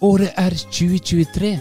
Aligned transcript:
Året 0.00 0.32
er 0.36 0.50
2023. 0.50 1.54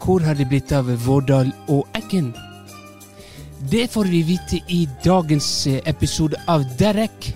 Hvor 0.00 0.22
har 0.24 0.34
det 0.34 0.46
blitt 0.48 0.72
av 0.72 0.86
Vårdal 1.04 1.50
og 1.68 1.84
Eggen? 1.98 2.30
Det 3.70 3.90
får 3.92 4.08
vi 4.08 4.22
vite 4.24 4.60
i 4.72 4.86
dagens 5.04 5.66
eh, 5.68 5.82
episode 5.84 6.40
av 6.48 6.64
Derek, 6.80 7.28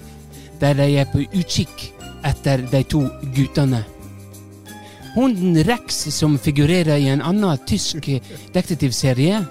der 0.60 0.74
de 0.80 0.86
er 1.02 1.10
på 1.12 1.20
utkikk 1.26 1.84
etter 2.24 2.64
de 2.72 2.80
to 2.88 3.02
guttene. 3.36 3.82
Hunden 5.14 5.60
Rex, 5.68 6.06
som 6.16 6.38
figurerer 6.40 6.96
i 6.96 7.12
en 7.12 7.20
annen 7.20 7.60
tysk 7.68 8.08
detektivserie, 8.56 9.44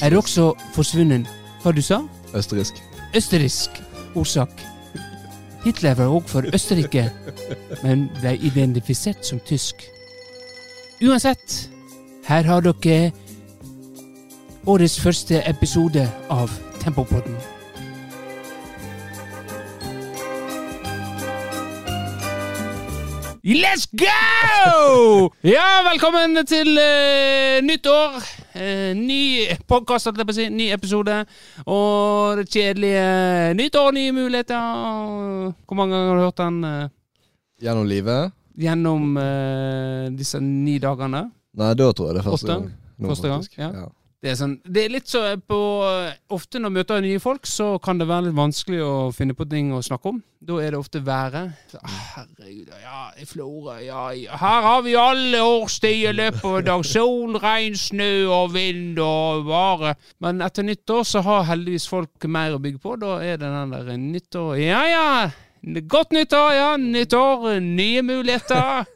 er 0.00 0.16
også 0.16 0.54
forsvunnet. 0.72 1.28
Hva 1.62 1.76
du 1.76 1.84
sa? 1.84 2.00
Østerriksk. 2.32 2.80
Østerriksk 3.16 3.80
årsak. 4.16 4.77
Hitler 5.64 5.94
var 5.94 6.06
òg 6.06 6.28
for 6.30 6.46
Østerrike, 6.54 7.08
men 7.82 8.06
ble 8.20 8.36
identifisert 8.46 9.26
som 9.26 9.40
tysk. 9.40 9.82
Uansett, 11.02 11.70
her 12.28 12.42
har 12.42 12.60
dere 12.62 13.12
årets 14.66 15.00
første 15.00 15.42
episode 15.50 16.06
av 16.30 16.50
Tempopodden. 16.80 17.36
Let's 23.48 23.86
go! 23.96 25.32
Ja, 25.56 25.82
velkommen 25.90 26.46
til 26.46 26.78
uh, 26.78 27.64
nytt 27.64 27.86
år. 27.86 28.37
Eh, 28.56 28.94
ny 28.96 29.44
podkast, 29.68 30.08
holdt 30.08 30.20
jeg 30.22 30.28
på 30.28 30.32
å 30.34 30.36
si. 30.38 30.46
Ny 30.52 30.70
episode. 30.74 31.16
Og 31.68 32.40
det 32.40 32.46
kjedelige 32.48 33.54
nytt 33.58 33.76
år, 33.76 33.92
nye 33.96 34.14
muligheter. 34.16 35.52
Hvor 35.68 35.78
mange 35.78 35.92
ganger 35.96 36.08
har 36.14 36.18
du 36.20 36.26
hørt 36.28 36.42
den 36.42 36.58
eh, 36.64 36.88
Gjennom 37.68 37.88
livet? 37.90 38.34
gjennom 38.58 39.12
eh, 39.22 40.08
disse 40.18 40.40
ni 40.42 40.80
dagene? 40.82 41.28
Nei, 41.58 41.68
da 41.78 41.92
tror 41.94 42.08
jeg 42.08 42.16
det 42.16 42.22
er 42.24 42.26
første 42.26 42.46
Åtte? 42.48 42.54
gang. 42.56 42.72
Nå, 42.98 43.10
Første 43.12 43.28
gang, 43.30 43.44
ja. 43.60 43.68
ja. 43.70 43.84
Det 44.18 44.32
er, 44.32 44.34
sånn, 44.34 44.56
det 44.66 44.82
er 44.82 44.90
litt 44.90 45.06
så 45.06 45.20
på 45.46 45.56
Ofte 46.34 46.58
når 46.58 46.72
jeg 46.72 46.74
møter 46.74 47.02
nye 47.04 47.20
folk, 47.22 47.46
så 47.46 47.76
kan 47.78 48.00
det 48.00 48.08
være 48.10 48.26
litt 48.26 48.34
vanskelig 48.34 48.80
å 48.82 48.94
finne 49.14 49.36
på 49.38 49.44
ting 49.46 49.68
å 49.70 49.78
snakke 49.84 50.10
om. 50.10 50.16
Da 50.42 50.56
er 50.58 50.74
det 50.74 50.80
ofte 50.80 51.02
været. 51.06 51.52
Så, 51.70 51.78
herregud, 51.86 52.72
ja, 52.82 53.02
i 53.14 53.26
Florø, 53.30 53.76
ja, 53.84 54.08
ja. 54.18 54.40
Her 54.40 54.66
har 54.66 54.82
vi 54.82 54.96
alle 54.98 55.42
årstider 55.46 56.10
i 56.10 56.16
løpet 56.18 56.48
av 56.50 56.64
dag. 56.66 56.82
Sol, 56.90 57.38
regn, 57.42 57.78
snø 57.78 58.10
og 58.40 58.56
vind 58.56 58.98
og 59.02 59.46
vare. 59.46 59.94
Men 60.24 60.42
etter 60.42 60.66
nyttår 60.66 61.06
så 61.06 61.22
har 61.22 61.46
heldigvis 61.52 61.86
folk 61.90 62.26
mer 62.26 62.58
å 62.58 62.62
bygge 62.62 62.82
på. 62.82 62.96
Da 62.98 63.20
er 63.22 63.38
det 63.38 63.52
den 63.54 63.76
der 63.76 64.02
nyttår 64.02 64.58
Ja, 64.64 64.82
ja. 64.90 65.06
Godt 65.86 66.18
nyttår, 66.18 66.50
ja. 66.58 66.68
Nyttår, 66.74 67.52
nye 67.62 68.02
muligheter. 68.02 68.82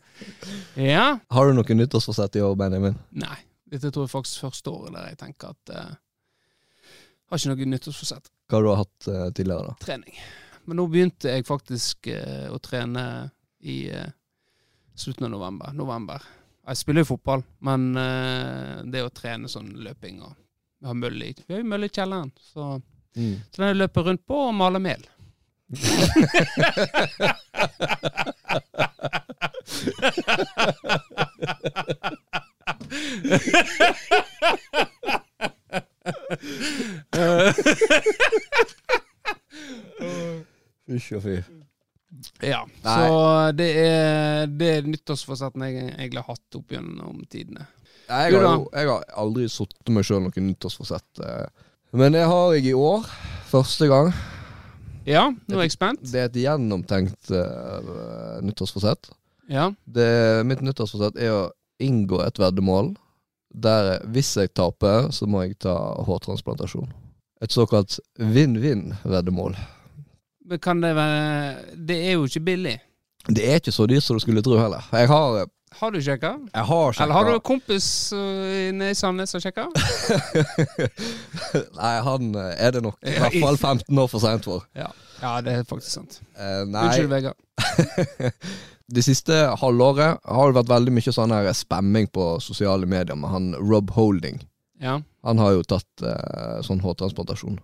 Ja. 0.78 1.16
Har 1.34 1.48
du 1.48 1.56
noe 1.56 1.74
nyttårsforsett 1.74 2.38
i 2.38 2.44
år, 2.46 2.54
Benjamin? 2.58 2.94
Nei. 3.18 3.40
Dette 3.72 3.88
tror 3.90 4.04
jeg 4.04 4.12
faktisk 4.12 4.42
første 4.44 4.68
året 4.72 4.92
der 4.96 5.06
jeg 5.12 5.18
tenker 5.22 5.52
at 5.54 5.64
uh, 5.72 5.92
Har 7.32 7.38
ikke 7.40 7.52
noe 7.54 7.68
nyttårsforsett. 7.72 8.26
Hva 8.52 8.58
har 8.58 8.64
du 8.66 8.70
hatt 8.76 9.06
eh, 9.08 9.28
tidligere, 9.32 9.64
da? 9.70 9.74
Trening. 9.80 10.16
Men 10.68 10.76
nå 10.76 10.84
begynte 10.92 11.30
jeg 11.32 11.46
faktisk 11.48 12.06
eh, 12.12 12.48
å 12.52 12.58
trene 12.60 13.04
i 13.64 13.76
eh, 13.88 14.10
slutten 15.00 15.24
av 15.26 15.32
november. 15.32 15.72
november. 15.72 16.20
Jeg 16.68 16.76
spiller 16.82 17.02
jo 17.02 17.08
fotball, 17.14 17.40
men 17.64 17.80
eh, 17.96 18.82
det 18.92 19.00
å 19.06 19.14
trene 19.16 19.48
sånn 19.48 19.72
løping 19.82 20.20
og 20.28 20.34
Vi 20.82 20.86
har 20.90 20.96
mølle 20.98 21.24
i 21.30 21.32
Vi 21.46 21.54
har 21.54 21.60
jo 21.62 21.68
mølle 21.72 21.86
i 21.88 21.94
kjelleren, 21.96 22.30
så, 22.52 22.62
Mm. 23.16 23.34
så 23.52 23.60
den 23.60 23.76
løper 23.76 24.02
rundt 24.06 24.22
på 24.24 24.36
og 24.48 24.54
maler 24.56 24.80
mel. 24.80 25.02
Fysj 40.88 41.16
og 41.18 41.22
fy. 41.24 41.36
Ja, 42.44 42.60
Nei. 42.84 42.96
så 42.96 43.52
det 43.56 43.68
er 43.80 44.50
det 44.50 44.68
er 44.76 44.88
nyttårsforsetten 44.90 45.62
jeg 45.64 45.78
egentlig 45.94 46.20
har 46.22 46.34
hatt 46.36 46.58
opp 46.58 46.74
gjennom 46.74 47.22
tidene. 47.32 47.64
Jeg 48.12 48.34
har, 48.34 48.44
jo, 48.44 48.66
jeg 48.74 48.90
har 48.90 49.06
aldri 49.22 49.46
satt 49.48 49.92
meg 49.94 50.04
sjøl 50.04 50.20
noe 50.26 50.44
nyttårsforsett. 50.44 51.22
eh. 51.24 51.46
Men 51.96 52.12
det 52.16 52.26
har 52.28 52.52
jeg 52.56 52.66
i 52.72 52.76
år. 52.76 53.06
Første 53.48 53.88
gang. 53.88 54.12
Ja, 55.08 55.26
nå 55.32 55.58
er 55.58 55.66
jeg 55.66 55.74
spent. 55.74 56.04
Det 56.12 56.20
er 56.20 56.28
et 56.28 56.36
gjennomtenkt 56.42 57.32
uh, 57.32 58.38
nyttårsforsett. 58.44 59.10
Ja, 59.50 59.70
Det, 59.84 60.06
mitt 60.48 60.62
nyttårsforsett 60.64 61.18
er 61.20 61.32
å 61.34 61.42
inngå 61.82 62.22
et 62.24 62.38
veddemål 62.40 62.94
der 63.52 63.98
hvis 64.08 64.36
jeg 64.36 64.52
taper, 64.56 65.10
så 65.12 65.26
må 65.28 65.42
jeg 65.44 65.58
ta 65.60 65.74
hårtransplantasjon. 66.06 66.88
Et 67.42 67.52
såkalt 67.52 67.98
vinn-vinn-veddemål. 68.18 69.56
Men 70.46 70.58
kan 70.58 70.80
det 70.82 70.94
være 70.96 71.76
Det 71.76 71.98
er 72.06 72.12
jo 72.12 72.24
ikke 72.24 72.40
billig. 72.40 72.78
Det 73.28 73.44
er 73.48 73.60
ikke 73.60 73.72
så 73.72 73.86
dyrt 73.86 74.02
som 74.02 74.16
du 74.16 74.20
skulle 74.20 74.42
tro 74.42 74.56
heller. 74.58 74.82
Jeg 74.92 75.08
har, 75.08 75.46
Har 75.72 75.90
du 75.90 76.00
sjekka? 76.02 76.32
jeg 76.54 76.64
har 76.64 76.92
sjekka 76.92 77.04
Eller 77.04 77.14
har 77.14 77.24
du 77.24 77.34
en 77.34 77.40
kompis 77.40 78.12
inne 78.12 78.90
i 78.90 78.94
Sandnes 78.94 79.30
som 79.30 79.40
sjekker? 79.40 79.70
Nei, 81.78 81.94
han 82.08 82.34
eh, 82.34 82.50
er 82.58 82.74
det 82.74 82.82
nok 82.82 82.98
i 83.06 83.14
hvert 83.18 83.38
fall 83.40 83.56
15 83.78 83.98
år 83.98 84.10
for 84.10 84.18
seint 84.18 84.44
for. 84.44 84.66
Ja. 84.74 84.90
ja, 85.22 85.40
det 85.40 85.52
er 85.52 85.64
faktisk 85.64 85.94
sant. 85.94 86.20
Uh, 86.36 86.66
Unnskyld, 86.66 87.08
Vegard. 87.08 87.38
det 88.92 89.04
siste 89.06 89.36
halvåret 89.60 90.20
har 90.24 90.50
det 90.50 90.58
vært 90.60 90.72
veldig 90.72 90.94
mye 90.98 91.14
sånn 91.14 91.34
her 91.34 91.50
spamming 91.56 92.08
på 92.12 92.36
sosiale 92.44 92.88
medier 92.88 93.16
med 93.18 93.32
han 93.32 93.52
Rob 93.58 93.92
Holding. 93.96 94.42
Ja. 94.82 95.00
Han 95.24 95.38
har 95.38 95.54
jo 95.56 95.66
tatt 95.66 96.04
eh, 96.04 96.58
sånn 96.66 96.82
hårtransplantasjon. 96.82 97.60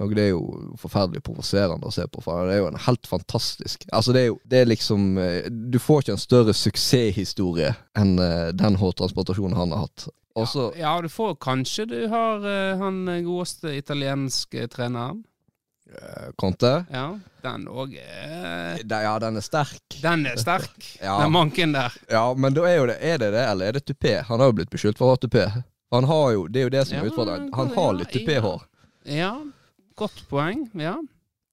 Og 0.00 0.14
det 0.16 0.22
er 0.22 0.30
jo 0.32 0.70
forferdelig 0.80 1.20
provoserende 1.26 1.88
å 1.88 1.92
se 1.92 2.06
på, 2.08 2.22
for 2.24 2.48
det 2.48 2.54
er 2.56 2.62
jo 2.62 2.70
en 2.70 2.78
helt 2.86 3.04
fantastisk 3.04 3.82
Altså, 3.92 4.14
det 4.16 4.22
er 4.22 4.30
jo 4.30 4.38
det 4.48 4.62
er 4.62 4.70
liksom 4.70 5.18
eh, 5.20 5.50
Du 5.50 5.76
får 5.82 6.00
ikke 6.00 6.14
en 6.16 6.22
større 6.22 6.54
suksesshistorie 6.56 7.74
enn 8.00 8.14
eh, 8.24 8.48
den 8.56 8.78
hårtransplantasjonen 8.80 9.58
han 9.58 9.74
har 9.76 9.84
hatt. 9.84 10.06
Også, 10.40 10.70
ja, 10.78 10.94
ja, 10.94 10.94
du 11.02 11.10
får 11.12 11.34
kanskje 11.42 11.88
du 11.90 11.98
har 12.08 12.44
uh, 12.46 12.78
han 12.78 13.02
godeste 13.26 13.74
italienske 13.74 14.68
treneren. 14.70 15.24
Conte. 16.40 16.72
Ja, 16.92 17.06
den 17.42 17.66
òg 17.68 17.96
er 17.98 18.80
Ja, 18.84 19.14
den 19.22 19.40
er 19.40 19.44
sterk. 19.44 19.96
Den 20.02 20.26
er 20.30 20.38
sterk. 20.40 20.76
Ja. 21.02 21.16
Den 21.22 21.32
manken 21.32 21.72
der. 21.72 21.94
Ja, 22.10 22.24
men 22.34 22.54
da 22.54 22.66
er 22.68 22.76
jo 22.76 22.86
det 22.90 22.98
Er 23.00 23.18
det 23.18 23.32
det, 23.34 23.44
eller 23.48 23.66
er 23.70 23.78
det 23.78 23.84
tupé? 23.88 24.20
Han 24.28 24.40
har 24.40 24.50
jo 24.50 24.58
blitt 24.60 24.72
beskyldt 24.72 25.00
for 25.00 25.10
å 25.10 25.16
ha 25.16 25.20
tupé. 25.20 25.46
Han 25.90 26.06
har 26.06 26.32
jo, 26.36 26.46
Det 26.46 26.60
er 26.60 26.68
jo 26.68 26.74
det 26.76 26.86
som 26.86 26.98
er 26.98 27.04
Ja, 27.04 27.10
utfordringen. 27.10 27.50
Han 27.56 27.74
har 27.74 27.92
litt 27.98 28.14
tupéhår. 28.14 28.64
Ja, 29.08 29.32
godt 29.98 30.24
poeng. 30.30 30.68
Ja. 30.78 30.98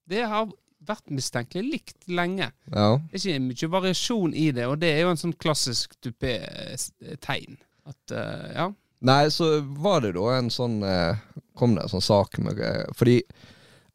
Det 0.08 0.24
har 0.28 0.50
vært 0.88 1.10
mistenkelig 1.12 1.64
likt 1.72 2.08
lenge. 2.08 2.50
Ja. 2.72 2.90
Det 3.10 3.18
er 3.18 3.24
ikke 3.24 3.46
mye 3.48 3.70
variasjon 3.72 4.34
i 4.34 4.50
det, 4.56 4.66
og 4.68 4.78
det 4.82 4.92
er 4.94 5.02
jo 5.04 5.12
en 5.12 5.20
sånn 5.20 5.34
klassisk 5.40 5.96
tupé-tegn. 6.04 7.58
At 7.88 8.14
uh, 8.14 8.46
ja. 8.54 8.68
Nei, 9.08 9.28
så 9.32 9.60
var 9.80 10.02
det 10.04 10.14
da 10.16 10.32
en 10.34 10.48
sånn 10.50 10.80
eh, 10.82 11.20
Kom 11.58 11.76
det 11.76 11.84
en 11.84 11.92
sånn 11.92 12.02
sak 12.02 12.34
med 12.42 12.58
eh, 12.58 12.82
Fordi 12.98 13.20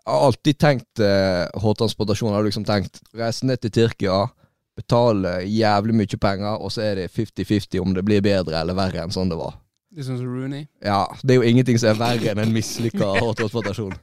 jeg 0.04 0.12
har 0.12 0.26
alltid 0.28 0.60
tenkt 0.60 1.00
eh, 1.00 1.46
hårtransportasjon. 1.64 2.32
Jeg 2.34 2.36
har 2.36 2.48
liksom 2.48 2.66
tenkt 2.68 3.00
reise 3.16 3.48
ned 3.48 3.62
til 3.64 3.72
Tyrkia, 3.72 4.26
betale 4.76 5.38
jævlig 5.48 5.96
mye 5.96 6.20
penger, 6.20 6.58
og 6.60 6.74
så 6.76 6.84
er 6.90 6.96
det 7.00 7.12
50-50 7.14 7.80
om 7.80 7.94
det 7.96 8.04
blir 8.04 8.24
bedre 8.26 8.60
eller 8.60 8.76
verre 8.76 9.06
enn 9.06 9.14
sånn 9.16 9.32
det 9.32 9.40
var. 9.40 9.56
Det 9.94 10.02
er 10.02 10.10
sånn 10.10 10.20
som 10.20 10.32
Rooney. 10.34 10.66
Ja, 10.84 11.06
Det 11.22 11.36
er 11.36 11.40
jo 11.40 11.48
ingenting 11.48 11.80
som 11.80 11.94
er 11.94 12.02
verre 12.02 12.34
enn 12.34 12.42
en 12.44 12.56
mislykka 12.56 13.14
hårtransportasjon. 13.22 13.94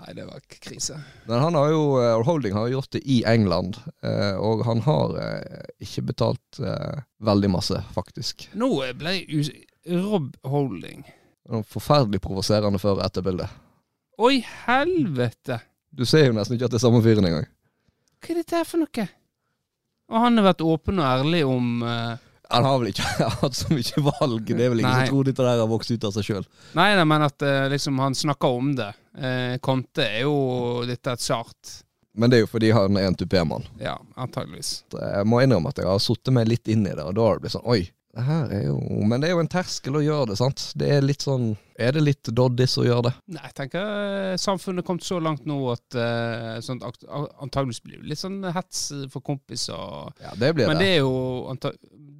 Nei, 0.00 0.14
det 0.16 0.24
var 0.26 0.40
krise. 0.48 0.96
Men 1.28 1.42
han 1.44 1.56
har 1.58 1.70
jo, 1.70 1.82
uh, 2.00 2.22
Holding 2.24 2.54
har 2.56 2.68
jo 2.68 2.78
gjort 2.78 2.92
det 2.96 3.02
i 3.04 3.20
England, 3.28 3.76
uh, 4.04 4.36
og 4.40 4.64
han 4.64 4.80
har 4.86 5.16
uh, 5.16 5.64
ikke 5.80 6.06
betalt 6.08 6.60
eh, 6.60 7.02
veldig 7.24 7.50
masse, 7.52 7.80
faktisk. 7.94 8.48
Nå 8.58 8.70
ble 8.96 9.16
jeg. 9.18 9.50
Rob 9.90 10.32
Holding. 10.48 11.04
Er 11.50 11.64
Forferdelig 11.68 12.20
provoserende 12.24 12.80
før 12.80 12.98
og 12.98 13.04
etterbilde. 13.04 13.48
Oi, 14.20 14.42
helvete! 14.66 15.56
Du 15.90 16.04
ser 16.04 16.26
jo 16.26 16.32
nesten 16.36 16.58
ikke 16.58 16.66
at 16.68 16.74
det 16.74 16.76
er 16.76 16.82
samme 16.82 16.98
fyren 17.00 17.24
engang. 17.24 17.46
Hva 18.20 18.34
er 18.34 18.40
dette 18.42 18.58
her 18.58 18.66
for 18.68 18.82
noe? 18.82 19.04
Og 20.10 20.24
han 20.26 20.36
har 20.36 20.44
vært 20.50 20.64
åpen 20.66 20.98
og 21.00 21.06
ærlig 21.08 21.40
om 21.48 21.68
eh, 21.86 22.18
Han 22.52 22.66
har 22.68 22.80
vel 22.82 22.90
ikke 22.90 23.06
hatt 23.40 23.56
så 23.56 23.70
mye 23.72 24.02
valg. 24.10 24.50
Det 24.50 24.58
er 24.66 24.74
vel 24.74 24.82
ingen 24.82 24.90
Nei. 24.92 25.06
som 25.06 25.14
tror 25.14 25.30
dette 25.30 25.46
der 25.46 25.62
har 25.62 25.70
vokst 25.70 25.94
ut 25.94 26.04
av 26.04 26.12
seg 26.18 26.26
sjøl. 26.28 26.48
Nei, 26.76 26.90
nei, 26.98 27.06
men 27.14 27.24
at 27.24 27.46
eh, 27.48 27.62
liksom 27.72 28.02
han 28.04 28.18
snakker 28.18 28.58
om 28.58 28.74
det. 28.76 28.90
Eh, 29.16 29.54
Conte 29.64 30.04
er 30.04 30.26
jo 30.26 30.36
litt 30.84 31.08
et 31.14 31.24
sart. 31.24 31.72
Men 32.12 32.28
det 32.28 32.40
er 32.40 32.44
jo 32.44 32.50
fordi 32.52 32.74
han 32.76 33.00
er 33.00 33.08
en 33.08 33.16
tupémann. 33.16 33.64
Ja, 33.80 33.94
antageligvis. 34.20 34.82
Jeg 34.92 35.30
må 35.32 35.40
innrømme 35.40 35.72
at 35.72 35.80
jeg 35.80 35.88
har 35.88 36.04
satt 36.04 36.28
meg 36.36 36.52
litt 36.52 36.68
inn 36.68 36.84
i 36.84 36.92
det, 36.92 37.06
og 37.08 37.16
da 37.16 37.24
har 37.30 37.40
det 37.40 37.46
blitt 37.46 37.56
sånn 37.56 37.68
Oi, 37.72 37.80
det 38.12 38.24
her 38.26 38.52
er 38.52 38.64
jo 38.66 38.76
Men 39.06 39.22
det 39.22 39.30
er 39.30 39.36
jo 39.38 39.42
en 39.46 39.52
terskel 39.56 39.96
å 39.96 40.04
gjøre 40.04 40.32
det, 40.34 40.40
sant. 40.42 40.66
Det 40.76 40.92
er 40.92 41.06
litt 41.06 41.24
sånn 41.24 41.54
Er 41.80 41.94
det 41.96 42.02
litt 42.04 42.30
doddis 42.36 42.74
å 42.80 42.84
gjøre 42.84 43.08
det? 43.08 43.12
Nei, 43.36 43.44
jeg 43.46 43.56
tenker 43.56 43.86
eh, 43.86 44.34
samfunnet 44.40 44.82
er 44.82 44.86
kommet 44.86 45.06
så 45.06 45.20
langt 45.22 45.46
nå 45.48 45.56
at 45.72 45.96
uh, 45.96 46.58
sånn, 46.64 46.82
antageligvis 46.84 47.80
blir 47.86 48.02
det 48.02 48.10
litt 48.12 48.20
sånn 48.20 48.42
hets 48.52 48.82
for 49.12 49.24
kompiser. 49.24 50.10
Ja, 50.20 50.34
det 50.36 50.52
blir 50.58 50.68
Men 50.68 50.82
det. 50.82 50.90
er 50.98 51.00
jo, 51.00 51.54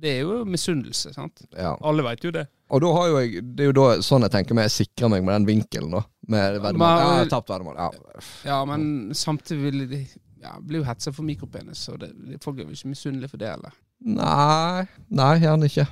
det 0.00 0.14
er 0.14 0.24
jo 0.24 0.40
misunnelse, 0.48 1.12
sant? 1.16 1.44
Ja. 1.52 1.74
Alle 1.84 2.06
veit 2.06 2.24
jo 2.24 2.32
det. 2.34 2.46
Og 2.70 2.80
da 2.84 2.90
har 2.94 3.08
jo 3.10 3.20
jeg 3.20 3.44
Det 3.56 3.64
er 3.64 3.72
jo 3.72 3.76
da 3.80 3.86
sånn 4.06 4.24
jeg 4.24 4.32
tenker 4.36 4.56
meg 4.56 4.68
jeg 4.68 4.76
sikrer 4.78 5.12
meg 5.12 5.24
med 5.26 5.40
den 5.40 5.48
vinkelen, 5.50 5.92
da. 5.98 6.04
Med 6.30 6.60
veddemål. 6.62 7.04
Ja, 7.04 7.30
tapt 7.32 7.52
veddemål. 7.52 7.78
Ja. 7.80 8.26
Ja, 8.46 8.58
men 8.68 8.84
samtidig 9.18 9.62
vil 9.66 9.86
de 9.90 10.04
ja, 10.40 10.54
blir 10.64 10.80
jo 10.80 10.88
hetsa 10.88 11.12
for 11.12 11.26
mikropenis, 11.26 11.82
og 11.92 12.00
det, 12.00 12.14
det, 12.16 12.38
folk 12.44 12.58
er 12.58 12.64
jo 12.68 12.76
ikke 12.76 12.94
misunnelige 12.94 13.32
for 13.32 13.42
det 13.42 13.50
heller. 13.52 13.74
Nei, 14.00 14.86
nei, 15.12 15.34
gjerne 15.42 15.68
ikke. 15.68 15.84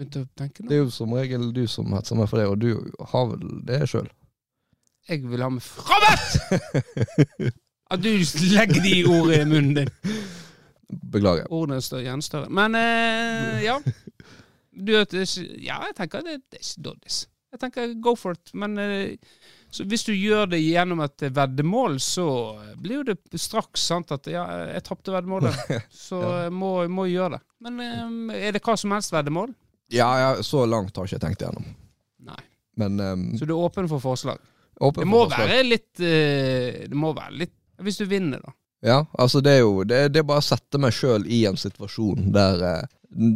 Begynte 0.00 0.22
å 0.24 0.28
tenke 0.38 0.64
Det 0.64 0.78
er 0.78 0.80
jo 0.80 0.92
som 0.94 1.12
regel 1.12 1.50
du 1.52 1.66
som 1.68 1.90
hetser 1.92 2.16
meg 2.16 2.30
for 2.30 2.40
det, 2.40 2.46
og 2.48 2.56
du 2.62 2.70
har 3.12 3.26
vel 3.34 3.42
det 3.68 3.82
sjøl. 3.90 4.08
Jeg 5.10 5.26
vil 5.28 5.42
ha 5.44 5.50
meg 5.52 5.64
frabedt! 5.64 6.38
At 7.92 8.00
du 8.00 8.08
legger 8.08 8.80
de 8.80 8.94
ordene 9.04 9.42
i 9.42 9.48
munnen 9.50 9.74
din. 9.76 9.90
Beklager. 11.12 11.50
Ordene 11.52 11.82
står 11.84 12.06
gjenstående. 12.06 12.48
Men 12.54 12.78
eh, 12.78 13.60
ja. 13.66 13.76
Du, 14.70 14.94
ja, 14.94 15.80
jeg 15.84 15.96
tenker 15.98 16.24
det, 16.24 16.38
det 16.48 16.60
er 16.60 16.64
ikke 16.64 16.84
doddis. 16.86 17.22
Jeg 17.50 17.60
tenker 17.60 17.96
go 18.00 18.14
for 18.16 18.38
it. 18.38 18.54
Men 18.56 18.78
eh, 18.80 19.18
så 19.74 19.84
hvis 19.90 20.06
du 20.06 20.14
gjør 20.14 20.48
det 20.54 20.62
gjennom 20.62 21.02
et 21.04 21.28
veddemål, 21.28 21.98
så 22.02 22.28
blir 22.80 23.02
jo 23.02 23.08
det 23.10 23.42
straks 23.42 23.84
sant 23.90 24.14
at 24.16 24.30
ja, 24.30 24.46
jeg 24.70 24.86
tapte 24.86 25.12
veddemålet. 25.14 25.60
Så 26.08 26.22
jeg 26.46 26.54
må, 26.56 26.72
må 26.90 27.04
gjøre 27.10 27.36
det. 27.36 27.42
Men 27.66 27.82
eh, 27.84 28.46
er 28.48 28.56
det 28.56 28.64
hva 28.64 28.78
som 28.80 28.96
helst 28.96 29.12
veddemål? 29.14 29.52
Ja, 29.90 30.08
ja, 30.20 30.30
så 30.46 30.62
langt 30.70 30.96
har 30.96 31.06
jeg 31.08 31.16
ikke 31.18 31.24
tenkt 31.26 31.42
igjennom. 31.42 31.64
Nei. 32.30 32.38
Men 32.78 33.00
um, 33.00 33.24
Så 33.38 33.44
du 33.48 33.52
er 33.56 33.64
åpen 33.66 33.88
for 33.90 34.00
forslag? 34.02 34.38
åpen 34.80 35.00
Det 35.02 35.06
for 35.06 35.10
må 35.10 35.24
forslag. 35.26 35.48
være 35.50 35.64
litt 35.66 36.00
uh, 36.00 36.86
Det 36.88 36.96
må 36.96 37.10
være 37.16 37.34
litt 37.42 37.54
Hvis 37.82 37.98
du 38.00 38.04
vinner, 38.08 38.40
da. 38.44 38.52
Ja, 38.86 39.00
altså 39.18 39.42
det 39.44 39.56
er 39.58 39.64
jo 39.64 39.82
Det, 39.84 39.98
det 40.14 40.22
er 40.22 40.28
bare 40.28 40.40
å 40.40 40.46
sette 40.46 40.78
meg 40.80 40.94
sjøl 40.96 41.26
i 41.28 41.42
en 41.50 41.58
situasjon 41.60 42.30
der 42.32 42.62
uh, 42.62 42.86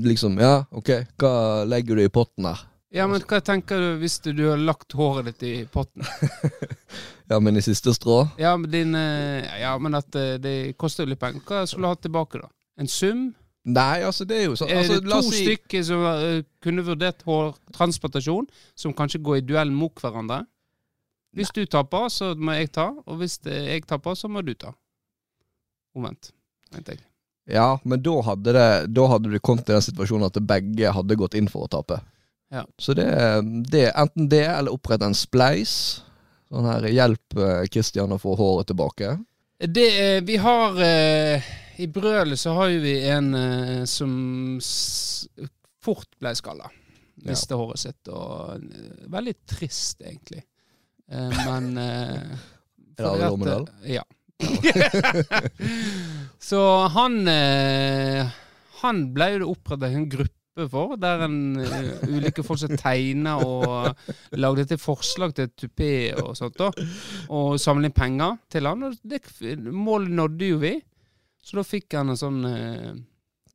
liksom 0.06 0.38
Ja, 0.40 0.54
OK, 0.70 0.92
hva 1.20 1.34
legger 1.68 1.98
du 1.98 2.04
i 2.06 2.12
potten 2.14 2.46
her? 2.48 2.62
Ja, 2.94 3.08
men 3.10 3.24
hva 3.26 3.40
tenker 3.42 3.80
du 3.82 3.88
hvis 4.04 4.20
du, 4.22 4.30
du 4.38 4.44
har 4.52 4.60
lagt 4.62 4.94
håret 4.94 5.32
ditt 5.32 5.42
i 5.50 5.54
potten? 5.66 6.06
Ja, 7.26 7.38
men 7.40 7.56
i 7.56 7.62
siste 7.64 7.90
strå? 7.96 8.18
Ja, 8.38 8.52
men, 8.60 8.68
din, 8.70 8.94
uh, 8.94 9.40
ja, 9.58 9.72
men 9.80 9.96
at 9.96 10.12
det 10.44 10.76
koster 10.78 11.04
jo 11.06 11.10
litt 11.14 11.20
penger. 11.22 11.40
Hva 11.48 11.62
skulle 11.66 11.88
du 11.88 11.94
hatt 11.94 12.02
tilbake, 12.04 12.38
da? 12.42 12.50
En 12.78 12.88
sum? 12.92 13.22
Nei, 13.64 14.02
altså 14.04 14.26
det 14.28 14.36
er 14.36 14.42
jo 14.50 14.56
sånn 14.60 14.68
Er 14.68 14.82
altså, 14.82 14.98
det 15.00 15.08
la 15.08 15.18
to 15.24 15.30
si 15.32 15.44
stykker 15.46 15.84
som 15.86 16.02
uh, 16.04 16.42
kunne 16.64 16.84
vurdert 16.84 17.22
hårtransplantasjon, 17.24 18.44
som 18.76 18.92
kanskje 18.96 19.22
går 19.24 19.40
i 19.40 19.46
duell 19.48 19.72
mot 19.72 20.02
hverandre? 20.02 20.42
Hvis 21.34 21.50
du 21.56 21.64
taper, 21.66 22.10
så 22.12 22.34
må 22.36 22.54
jeg 22.58 22.70
ta, 22.76 22.90
og 22.92 23.18
hvis 23.18 23.40
jeg 23.48 23.86
taper, 23.88 24.14
så 24.18 24.28
må 24.30 24.44
du 24.44 24.52
ta. 24.54 24.70
Omvendt, 25.96 26.30
mente 26.74 26.94
jeg. 26.94 27.02
Ja, 27.50 27.74
men 27.84 28.00
da 28.00 28.14
hadde 28.24 28.54
det 28.56 28.68
Da 28.96 29.02
hadde 29.10 29.28
du 29.28 29.36
kommet 29.44 29.66
til 29.68 29.76
den 29.76 29.84
situasjonen 29.84 30.30
at 30.30 30.38
begge 30.48 30.92
hadde 30.96 31.18
gått 31.20 31.34
inn 31.36 31.50
for 31.50 31.66
å 31.66 31.72
tape. 31.72 31.98
Ja. 32.54 32.62
Så 32.78 32.94
det, 32.96 33.08
er 33.08 33.90
enten 33.90 34.30
det, 34.30 34.46
eller 34.46 34.76
opprette 34.76 35.08
en 35.08 35.16
spleis. 35.18 36.04
Sånn 36.52 36.68
her 36.68 36.86
hjelp 36.92 37.36
Kristian 37.72 38.14
å 38.14 38.20
få 38.20 38.36
håret 38.38 38.70
tilbake. 38.70 39.16
Det, 39.58 39.88
eh, 40.00 40.20
vi 40.22 40.36
har 40.36 40.80
eh, 40.82 41.42
I 41.78 41.86
brølet 41.90 42.38
så 42.38 42.54
har 42.58 42.72
vi 42.82 42.94
en 43.10 43.34
eh, 43.34 43.84
som 43.88 44.58
fort 45.84 46.10
ble 46.20 46.34
skalla. 46.38 46.70
Miste 47.24 47.56
håret 47.58 47.80
sitt. 47.82 48.10
Og 48.12 48.58
eh, 48.58 49.06
veldig 49.12 49.34
trist, 49.48 50.02
egentlig. 50.04 50.44
Eh, 51.10 51.40
men 51.48 51.72
eh, 51.78 52.34
Er 52.98 53.18
det 53.18 53.26
at, 53.26 53.72
eh, 53.84 53.96
Ja. 53.96 54.04
så 56.48 56.60
han 56.90 57.20
eh, 57.30 58.26
Han 58.82 59.04
ble 59.14 59.28
jo 59.34 59.38
det 59.40 59.48
opprettet 59.50 59.94
en 59.94 60.08
gruppe 60.10 60.66
for, 60.70 60.94
der 61.00 61.24
en 61.26 61.38
eh, 61.62 62.04
ulike 62.10 62.44
folk 62.46 62.60
som 62.62 62.74
tegna 62.78 63.36
og 63.42 64.36
lagde 64.38 64.66
til 64.70 64.78
forslag 64.78 65.34
til 65.34 65.50
tupé 65.58 65.92
og 66.22 66.34
sånt. 66.38 66.58
da 66.60 66.70
Og 67.34 67.58
samla 67.62 67.90
inn 67.90 67.96
penger 67.96 68.38
til 68.50 68.70
han. 68.70 68.86
Og 68.86 68.98
det 69.02 69.24
målet 69.70 70.14
nådde 70.14 70.52
jo 70.52 70.60
vi. 70.62 70.76
Så 71.44 71.58
da 71.58 71.64
fikk 71.66 71.92
han 71.98 72.08
en 72.14 72.16
sånn 72.18 72.38
eh, 72.48 72.92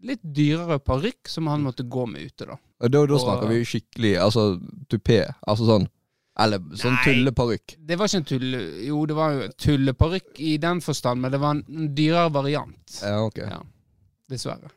litt 0.06 0.22
dyrere 0.24 0.78
parykk 0.86 1.30
som 1.32 1.48
han 1.50 1.64
måtte 1.66 1.84
gå 1.90 2.06
med 2.10 2.28
ute, 2.30 2.46
da. 2.52 2.58
Da, 2.86 3.02
da 3.10 3.18
snakker 3.20 3.50
vi 3.52 3.64
skikkelig 3.68 4.12
Altså 4.24 4.44
tupé. 4.88 5.18
Altså 5.44 5.66
sånn 5.68 5.88
Eller 6.40 6.62
sånn 6.80 6.94
Nei. 6.96 7.02
tulleparykk. 7.04 7.74
Det 7.90 7.98
var 8.00 8.08
ikke 8.08 8.22
en 8.22 8.28
tulle... 8.30 8.62
Jo, 8.88 9.02
det 9.10 9.18
var 9.18 9.34
jo 9.36 9.42
en 9.50 9.56
tulleparykk 9.60 10.40
i 10.40 10.54
den 10.64 10.80
forstand, 10.86 11.20
men 11.26 11.34
det 11.34 11.42
var 11.44 11.58
en 11.58 11.90
dyrere 11.98 12.30
variant. 12.32 13.00
Ja, 13.04 13.18
ok. 13.26 13.42
Ja. 13.44 13.58
Dessverre. 14.32 14.70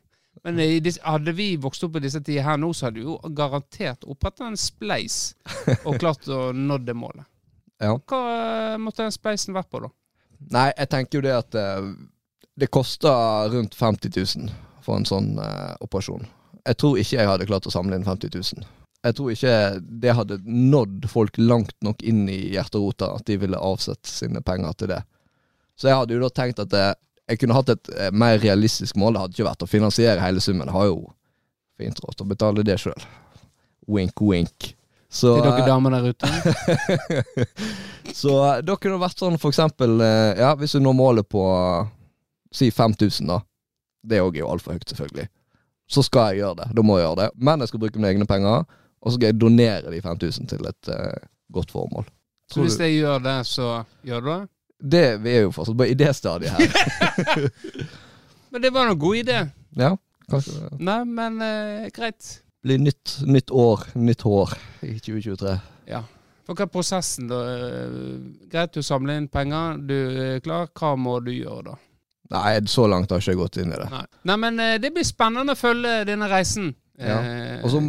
Men 0.42 0.58
i 0.58 0.80
dis- 0.82 0.98
hadde 1.06 1.30
vi 1.38 1.52
vokst 1.62 1.84
opp 1.86 2.00
i 2.00 2.02
disse 2.02 2.18
tider 2.24 2.42
her 2.48 2.58
nå, 2.58 2.72
så 2.74 2.88
hadde 2.88 2.98
vi 2.98 3.06
jo 3.06 3.14
garantert 3.38 4.02
opprettet 4.10 4.42
en 4.48 4.58
spleis 4.58 5.36
og 5.86 6.00
klart 6.02 6.26
å 6.26 6.48
nå 6.56 6.80
det 6.82 6.96
målet. 6.98 7.28
Ja. 7.78 7.94
Hva 8.10 8.22
eh, 8.32 8.78
måtte 8.82 9.04
den 9.06 9.14
spleisen 9.14 9.54
vært 9.54 9.70
på, 9.70 9.84
da? 9.84 9.92
Nei, 10.56 10.66
jeg 10.74 10.90
tenker 10.90 11.20
jo 11.20 11.26
det 11.28 11.36
at 11.36 11.54
eh, 11.62 11.92
det 12.58 12.68
koster 12.72 13.48
rundt 13.52 13.74
50 13.74 14.12
000 14.16 14.50
for 14.82 14.98
en 14.98 15.08
sånn 15.08 15.34
eh, 15.40 15.74
operasjon. 15.84 16.26
Jeg 16.66 16.78
tror 16.78 16.98
ikke 17.00 17.18
jeg 17.18 17.30
hadde 17.30 17.48
klart 17.48 17.66
å 17.66 17.72
samle 17.74 17.96
inn 17.98 18.06
50 18.06 18.34
000. 18.34 18.66
Jeg 19.02 19.16
tror 19.18 19.32
ikke 19.32 19.54
det 20.02 20.14
hadde 20.14 20.38
nådd 20.46 21.08
folk 21.10 21.38
langt 21.40 21.74
nok 21.82 22.04
inn 22.06 22.28
i 22.30 22.52
hjerterota 22.54 23.08
at 23.16 23.26
de 23.26 23.38
ville 23.42 23.58
avsette 23.58 24.10
sine 24.10 24.42
penger 24.46 24.76
til 24.78 24.92
det. 24.92 25.00
Så 25.78 25.88
jeg 25.90 25.98
hadde 25.98 26.14
jo 26.14 26.22
da 26.22 26.30
tenkt 26.30 26.60
at 26.62 26.76
jeg, 26.76 26.98
jeg 27.32 27.40
kunne 27.40 27.56
hatt 27.56 27.72
et 27.74 27.90
eh, 27.96 28.12
mer 28.14 28.38
realistisk 28.42 29.00
mål. 29.00 29.16
Det 29.16 29.24
hadde 29.24 29.38
ikke 29.38 29.48
vært 29.48 29.66
å 29.66 29.72
finansiere 29.72 30.22
hele 30.22 30.44
summen. 30.44 30.68
Jeg 30.68 30.76
har 30.76 30.92
jo 30.92 31.00
fint 31.80 32.04
råd 32.04 32.18
til 32.18 32.26
å 32.28 32.32
betale 32.34 32.66
det 32.66 32.78
sjøl. 32.82 33.08
Wink, 33.90 34.22
wink. 34.22 34.72
Så, 35.12 35.34
Til 35.36 35.44
dere 35.44 35.60
eh, 35.60 35.66
damer 35.66 35.92
der 35.92 36.12
ute? 36.12 36.28
så 38.22 38.36
eh, 38.46 38.62
da 38.64 38.76
kunne 38.78 38.96
det 38.96 39.02
vært 39.02 39.20
sånn 39.20 39.34
for 39.40 39.52
eksempel 39.52 40.00
eh, 40.00 40.38
Ja, 40.40 40.54
hvis 40.56 40.72
du 40.72 40.80
når 40.80 40.96
målet 40.96 41.28
på 41.28 41.42
eh, 41.52 41.90
Si 42.52 42.70
5000, 42.70 43.28
da. 43.28 43.40
Det 44.02 44.20
òg 44.22 44.36
er 44.36 44.44
jo 44.44 44.50
altfor 44.52 44.76
høyt, 44.76 44.88
selvfølgelig. 44.90 45.28
Så 45.88 46.02
skal 46.06 46.32
jeg 46.32 46.42
gjøre 46.42 46.62
det. 46.62 46.70
Da 46.76 46.84
må 46.86 46.98
jeg 46.98 47.06
gjøre 47.06 47.20
det. 47.22 47.28
Men 47.36 47.60
jeg 47.60 47.70
skal 47.70 47.82
bruke 47.84 48.00
mine 48.00 48.10
egne 48.14 48.26
penger, 48.26 48.64
og 49.02 49.10
så 49.10 49.16
skal 49.16 49.30
jeg 49.30 49.40
donere 49.40 49.92
de 49.92 50.02
5000 50.02 50.50
til 50.50 50.66
et 50.68 50.90
uh, 50.92 51.28
godt 51.52 51.70
formål. 51.70 52.08
Så 52.52 52.60
hvis 52.60 52.76
du, 52.76 52.84
jeg 52.84 52.98
gjør 53.02 53.22
det, 53.24 53.38
så 53.46 53.68
gjør 54.04 54.20
du 54.20 54.30
det? 54.32 54.40
det, 54.82 55.18
vi 55.22 55.34
er 55.36 55.44
jo 55.46 55.52
fortsatt 55.54 55.78
på 55.78 55.88
idéstadiet 55.92 56.56
her. 56.56 57.50
Men 58.52 58.62
det 58.62 58.72
var 58.74 58.90
en 58.90 58.98
god 58.98 59.16
idé. 59.16 59.38
ja, 59.84 59.94
kanskje 60.30 60.72
Nei, 60.78 60.98
men 61.08 61.38
uh, 61.40 61.86
greit. 61.94 62.42
blir 62.62 62.78
nytt, 62.82 63.14
nytt 63.26 63.50
år, 63.50 63.86
nytt 63.96 64.26
hår 64.26 64.52
i 64.84 64.98
2023. 64.98 65.54
Ja. 65.88 66.02
For 66.46 66.58
hva 66.58 66.66
er 66.66 66.72
prosessen, 66.74 67.30
da? 67.30 67.38
Eh, 67.48 67.94
Greit, 68.50 68.74
du 68.74 68.82
samler 68.84 69.20
inn 69.20 69.28
penger, 69.30 69.78
du 69.78 69.94
er 69.94 70.40
klar. 70.42 70.68
Hva 70.74 70.92
må 70.98 71.16
du 71.22 71.30
gjøre, 71.32 71.62
da? 71.70 71.76
Nei, 72.32 72.52
så 72.70 72.86
langt 72.88 73.10
har 73.12 73.20
jeg 73.20 73.32
ikke 73.34 73.42
gått 73.44 73.58
inn 73.62 73.72
i 73.74 73.78
det. 73.80 73.88
Nei, 73.92 74.04
Nei 74.30 74.36
men 74.40 74.60
eh, 74.64 74.78
det 74.80 74.92
blir 74.94 75.04
spennende 75.06 75.52
å 75.56 75.58
følge 75.58 76.02
denne 76.08 76.30
reisen, 76.32 76.72
Ja. 77.02 77.16
Også. 77.66 77.80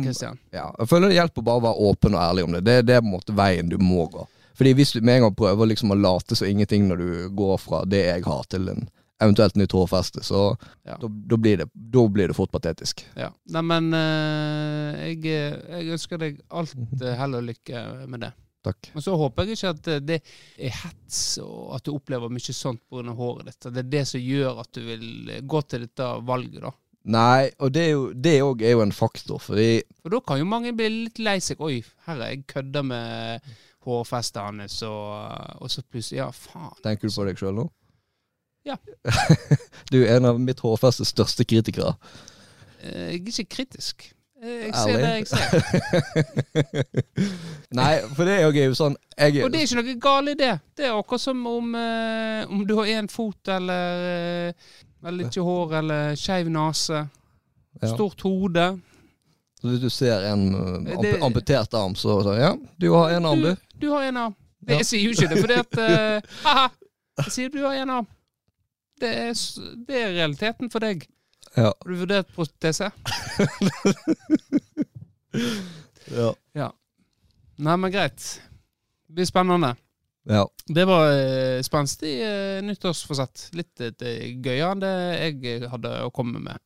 Ja, 0.54 0.70
jeg 0.80 0.88
føler 0.90 1.12
det 1.12 1.18
hjelper 1.20 1.44
bare 1.46 1.60
å 1.60 1.66
være 1.68 1.90
åpen 1.92 2.16
og 2.16 2.22
ærlig 2.24 2.46
om 2.48 2.56
det. 2.56 2.64
Det, 2.66 2.78
det 2.88 2.96
er 2.96 3.04
på 3.04 3.10
en 3.12 3.16
måte 3.18 3.36
veien 3.38 3.70
du 3.70 3.76
må 3.82 4.08
gå. 4.10 4.24
Fordi 4.58 4.74
hvis 4.78 4.94
du 4.96 5.02
med 5.02 5.18
en 5.20 5.26
gang 5.28 5.36
prøver 5.38 5.70
liksom 5.70 5.94
å 5.94 5.98
late 5.98 6.38
som 6.38 6.48
ingenting 6.48 6.88
når 6.90 7.02
du 7.02 7.30
går 7.38 7.58
fra 7.62 7.84
det 7.90 8.04
jeg 8.06 8.24
har, 8.26 8.44
til 8.50 8.70
en 8.74 8.88
eventuelt 9.24 9.56
nytt 9.60 9.72
hårfeste, 9.76 10.24
så 10.26 10.56
Ja. 10.86 10.98
da, 11.02 11.08
da, 11.08 11.38
blir 11.38 11.58
det, 11.58 11.70
da 11.74 12.08
blir 12.08 12.28
det 12.28 12.36
fort 12.36 12.52
patetisk. 12.52 13.06
Ja. 13.16 13.30
Nei, 13.54 13.62
men 13.62 13.94
eh, 13.94 15.08
jeg, 15.10 15.26
eh, 15.26 15.60
jeg 15.80 15.94
ønsker 15.98 16.18
deg 16.22 16.42
alt 16.50 16.76
eh, 17.02 17.14
hell 17.20 17.36
og 17.40 17.44
lykke 17.48 17.84
med 18.08 18.26
det. 18.28 18.34
Takk. 18.64 18.92
Men 18.94 19.04
så 19.04 19.16
håper 19.20 19.44
jeg 19.50 19.58
ikke 19.58 19.72
at 19.74 19.90
det 20.08 20.20
er 20.56 20.78
hets, 20.84 21.20
og 21.44 21.74
at 21.76 21.84
du 21.84 21.92
opplever 21.98 22.32
mye 22.32 22.56
sånt 22.56 22.80
pga. 22.88 23.04
håret 23.18 23.50
ditt. 23.50 23.68
Det 23.68 23.82
er 23.84 23.90
det 23.98 24.04
som 24.08 24.24
gjør 24.24 24.62
at 24.64 24.72
du 24.72 24.82
vil 24.88 25.34
eh, 25.34 25.42
gå 25.44 25.62
til 25.68 25.84
dette 25.84 26.08
valget, 26.24 26.62
da. 26.64 26.72
Nei, 27.14 27.50
og 27.60 27.74
det 27.76 27.84
er 28.32 28.46
òg 28.46 28.62
er 28.64 28.78
jo 28.78 28.84
en 28.86 28.96
faktor, 28.96 29.42
fordi 29.44 29.82
For 30.00 30.14
da 30.14 30.22
kan 30.24 30.40
jo 30.40 30.48
mange 30.48 30.72
bli 30.72 30.88
litt 30.94 31.20
lei 31.20 31.36
seg. 31.44 31.60
Oi, 31.60 31.82
er 32.08 32.22
jeg 32.24 32.46
kødda 32.48 32.84
med 32.88 33.50
hårfestet 33.84 34.40
hans, 34.40 34.78
og, 34.88 35.60
og 35.60 35.72
så 35.72 35.84
plutselig 35.84 36.22
Ja, 36.22 36.30
faen. 36.32 36.72
Tenker 36.86 37.12
du 37.12 37.16
på 37.18 37.26
deg 37.28 37.42
sjøl 37.42 37.58
nå? 37.60 37.68
Ja. 38.64 38.78
du 39.92 39.98
er 40.06 40.16
en 40.16 40.30
av 40.32 40.40
mitt 40.40 40.64
hårfestes 40.64 41.12
største 41.12 41.44
kritikere. 41.44 41.98
Eh, 42.80 43.12
Jeg 43.12 43.20
er 43.20 43.32
ikke 43.34 43.50
kritisk. 43.58 44.13
Eh, 44.44 44.66
Jeg 44.68 44.74
ser 44.76 44.98
det 45.00 45.12
jeg 45.16 45.28
ser. 45.32 45.52
Nei, 47.80 47.92
for 48.16 48.28
det 48.28 48.34
er 48.38 48.42
jo- 48.44 48.52
gøy. 48.54 48.74
sånn 48.76 48.96
jeg, 49.18 49.44
Og 49.44 49.52
det 49.54 49.60
er 49.62 49.66
ikke 49.68 49.82
noe 49.84 49.96
galt 50.04 50.30
i 50.30 50.34
det. 50.36 50.60
Det 50.76 50.86
er 50.86 50.98
akkurat 50.98 51.22
som 51.22 51.46
om, 51.48 51.76
eh, 51.76 52.46
om 52.50 52.66
du 52.68 52.76
har 52.76 52.86
én 52.86 53.08
fot 53.10 53.48
eller, 53.48 54.52
eh, 54.52 55.12
ikke 55.24 55.42
hår 55.44 55.74
eller 55.80 56.16
skeiv 56.16 56.50
nese. 56.50 57.08
Ja. 57.82 57.88
Stort 57.94 58.22
hode. 58.22 58.80
Så 59.62 59.68
hvis 59.70 59.80
du 59.82 59.90
ser 59.90 60.20
en 60.34 60.56
amp 60.56 61.02
Det- 61.02 61.22
amputert 61.22 61.74
arm, 61.74 61.96
så 61.96 62.22
så, 62.24 62.38
Ja, 62.38 62.56
du 62.80 62.94
har 62.94 63.10
en 63.12 63.26
arm, 63.26 63.42
du. 63.42 63.56
Du 63.80 63.90
har 63.92 64.02
en 64.04 64.18
arm. 64.18 64.36
Det. 64.66 64.78
Jeg 64.78 64.86
sier 64.86 65.04
jo 65.04 65.10
ikke 65.12 65.30
det 65.30 65.40
fordi 65.42 65.54
at 65.54 65.78
eh! 65.78 66.22
Jeg 67.24 67.32
sier 67.32 67.50
du 67.50 67.62
har 67.66 67.74
en 67.74 67.90
arm. 67.90 68.08
Det 69.00 69.10
er, 69.10 69.34
det 69.88 69.96
er 69.96 70.14
realiteten 70.14 70.70
for 70.72 70.80
deg. 70.80 71.08
Ja. 71.56 71.70
Har 71.70 71.90
du 71.90 71.96
vurdert 72.02 72.34
protese? 72.36 72.92
Ja. 76.54 76.68
Nei, 77.58 77.76
men 77.80 77.90
greit. 77.90 78.42
Det 79.08 79.16
blir 79.18 79.26
spennende. 79.26 79.72
ja. 80.30 80.44
Det 80.68 80.84
var 80.86 81.08
uh, 81.10 81.62
spenstig 81.66 82.12
uh, 82.22 82.60
nyttårsforsett. 82.62 83.48
Litt 83.58 83.82
uh, 83.82 84.20
gøyere 84.44 84.72
enn 84.76 84.84
det 84.84 84.92
jeg 84.94 85.72
hadde 85.72 85.94
å 86.06 86.12
komme 86.14 86.44
med. 86.44 86.62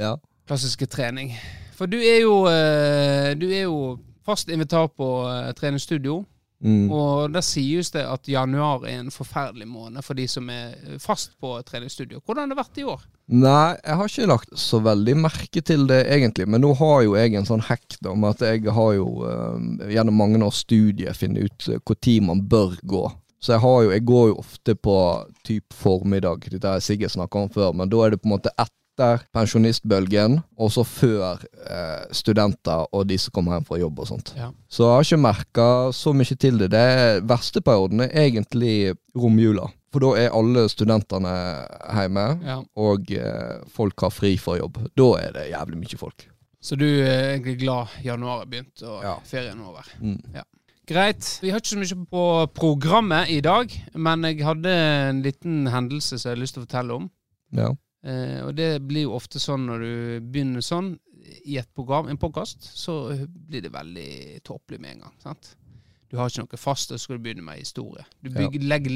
ja. 0.00 0.14
Klassiske 0.48 0.86
trening. 0.92 1.34
For 1.76 1.88
du 1.88 1.98
er 1.98 2.22
jo, 2.22 2.44
uh, 2.48 3.34
du 3.36 3.46
er 3.50 3.66
jo 3.66 3.98
fast 4.24 4.48
invitar 4.48 4.88
på 4.96 5.06
eh, 5.28 5.52
treningsstudio. 5.56 6.22
Mm. 6.64 6.86
Og 6.88 7.32
der 7.34 7.44
sies 7.44 7.90
det 7.92 8.06
at 8.08 8.28
januar 8.28 8.86
er 8.88 9.02
en 9.02 9.12
forferdelig 9.12 9.66
måned 9.68 10.04
for 10.04 10.16
de 10.16 10.24
som 10.30 10.48
er 10.48 10.96
fast 11.02 11.34
på 11.40 11.58
treningsstudio. 11.68 12.22
Hvordan 12.24 12.46
har 12.46 12.54
det 12.54 12.60
vært 12.62 12.80
i 12.80 12.86
år? 12.88 13.02
Nei, 13.34 13.76
jeg 13.80 13.98
har 14.00 14.10
ikke 14.10 14.28
lagt 14.28 14.56
så 14.60 14.80
veldig 14.84 15.16
merke 15.16 15.60
til 15.64 15.86
det 15.88 16.02
egentlig, 16.12 16.46
men 16.48 16.64
nå 16.64 16.74
har 16.80 17.02
jo 17.06 17.14
jeg 17.16 17.36
en 17.36 17.48
sånn 17.48 17.64
hekt 17.68 17.98
da, 18.04 18.12
med 18.16 18.36
at 18.36 18.46
jeg 18.48 18.72
har 18.76 18.90
jo 18.96 19.08
eh, 19.28 19.92
gjennom 19.96 20.18
mange 20.20 20.40
års 20.44 20.60
studie 20.64 21.12
funnet 21.16 21.48
ut 21.48 21.68
uh, 21.72 21.78
hvor 21.80 22.00
tid 22.00 22.24
man 22.28 22.42
bør 22.48 22.76
gå. 22.84 23.04
Så 23.44 23.54
jeg 23.54 23.64
har 23.64 23.78
jo, 23.84 23.92
jeg 23.92 24.04
går 24.08 24.28
jo 24.30 24.36
ofte 24.40 24.76
på 24.76 24.96
typ 25.44 25.76
formiddag, 25.76 26.48
dette 26.52 26.76
har 26.76 26.84
sikkert 26.84 27.12
snakket 27.12 27.42
om 27.42 27.52
før, 27.52 27.72
men 27.76 27.92
da 27.92 28.04
er 28.04 28.14
det 28.14 28.22
på 28.22 28.28
en 28.28 28.36
måte 28.38 28.52
etter 28.94 29.24
pensjonistbølgen, 29.34 30.38
og 30.58 30.70
så 30.70 30.84
før 30.86 31.42
eh, 31.66 32.04
studenter 32.14 32.84
og 32.94 33.06
de 33.10 33.16
som 33.18 33.32
kommer 33.34 33.56
hjem 33.56 33.66
fra 33.66 33.78
jobb 33.80 33.98
og 34.04 34.06
sånt. 34.08 34.32
Ja. 34.38 34.50
Så 34.70 34.84
jeg 34.86 34.94
har 34.94 35.06
ikke 35.08 35.22
merka 35.24 35.66
så 35.94 36.12
mye 36.14 36.36
til 36.38 36.58
det. 36.62 36.70
Det 36.74 37.24
verste 37.28 37.62
perioden 37.64 38.04
er 38.06 38.12
egentlig 38.28 38.94
romjula. 39.18 39.66
For 39.94 40.02
da 40.02 40.12
er 40.24 40.32
alle 40.34 40.64
studentene 40.70 41.34
hjemme, 41.94 42.26
Ja. 42.44 42.60
og 42.76 43.10
eh, 43.14 43.60
folk 43.70 44.00
har 44.06 44.10
fri 44.14 44.36
fra 44.38 44.56
jobb. 44.58 44.78
Da 44.98 45.10
er 45.22 45.32
det 45.36 45.50
jævlig 45.52 45.78
mye 45.82 45.98
folk. 46.00 46.28
Så 46.64 46.76
du 46.80 46.86
er 46.86 47.34
egentlig 47.36 47.58
glad 47.60 47.86
januar 48.02 48.42
er 48.42 48.46
begynt 48.50 48.82
og 48.82 49.02
Ja. 49.04 49.16
ferien 49.24 49.58
er 49.60 49.68
over? 49.68 49.84
Mm. 50.00 50.20
Greit. 50.86 51.38
Vi 51.40 51.48
har 51.50 51.58
ikke 51.60 51.68
så 51.74 51.78
mye 51.80 52.06
på 52.10 52.24
programmet 52.54 53.30
i 53.30 53.40
dag, 53.40 53.70
men 53.94 54.22
jeg 54.24 54.44
hadde 54.44 54.68
en 55.08 55.22
liten 55.24 55.66
hendelse 55.66 56.18
som 56.18 56.28
jeg 56.30 56.36
har 56.36 56.42
lyst 56.42 56.54
til 56.54 56.62
å 56.62 56.66
fortelle 56.66 56.92
om. 56.94 57.10
Ja. 57.52 57.70
Eh, 58.04 58.40
og 58.44 58.54
det 58.58 58.82
blir 58.86 59.06
jo 59.06 59.14
ofte 59.16 59.40
sånn 59.40 59.64
når 59.66 59.80
du 59.84 60.20
begynner 60.30 60.60
sånn 60.64 60.98
i 61.48 61.56
et 61.56 61.68
program, 61.74 62.08
en 62.12 62.18
podkast, 62.20 62.66
så 62.76 62.98
blir 63.26 63.62
det 63.64 63.72
veldig 63.72 64.42
tåpelig 64.44 64.78
med 64.80 64.90
en 64.96 65.00
gang. 65.06 65.14
sant? 65.22 65.54
Du 66.10 66.18
har 66.20 66.28
ikke 66.28 66.44
noe 66.44 66.58
fast, 66.60 66.92
og 66.92 66.98
så 67.00 67.02
skal 67.06 67.16
du 67.18 67.22
begynne 67.24 67.42
med 67.42 67.58
historie. 67.58 68.04
Du 68.22 68.28
Ja. 68.30 68.48
legger, 68.50 68.90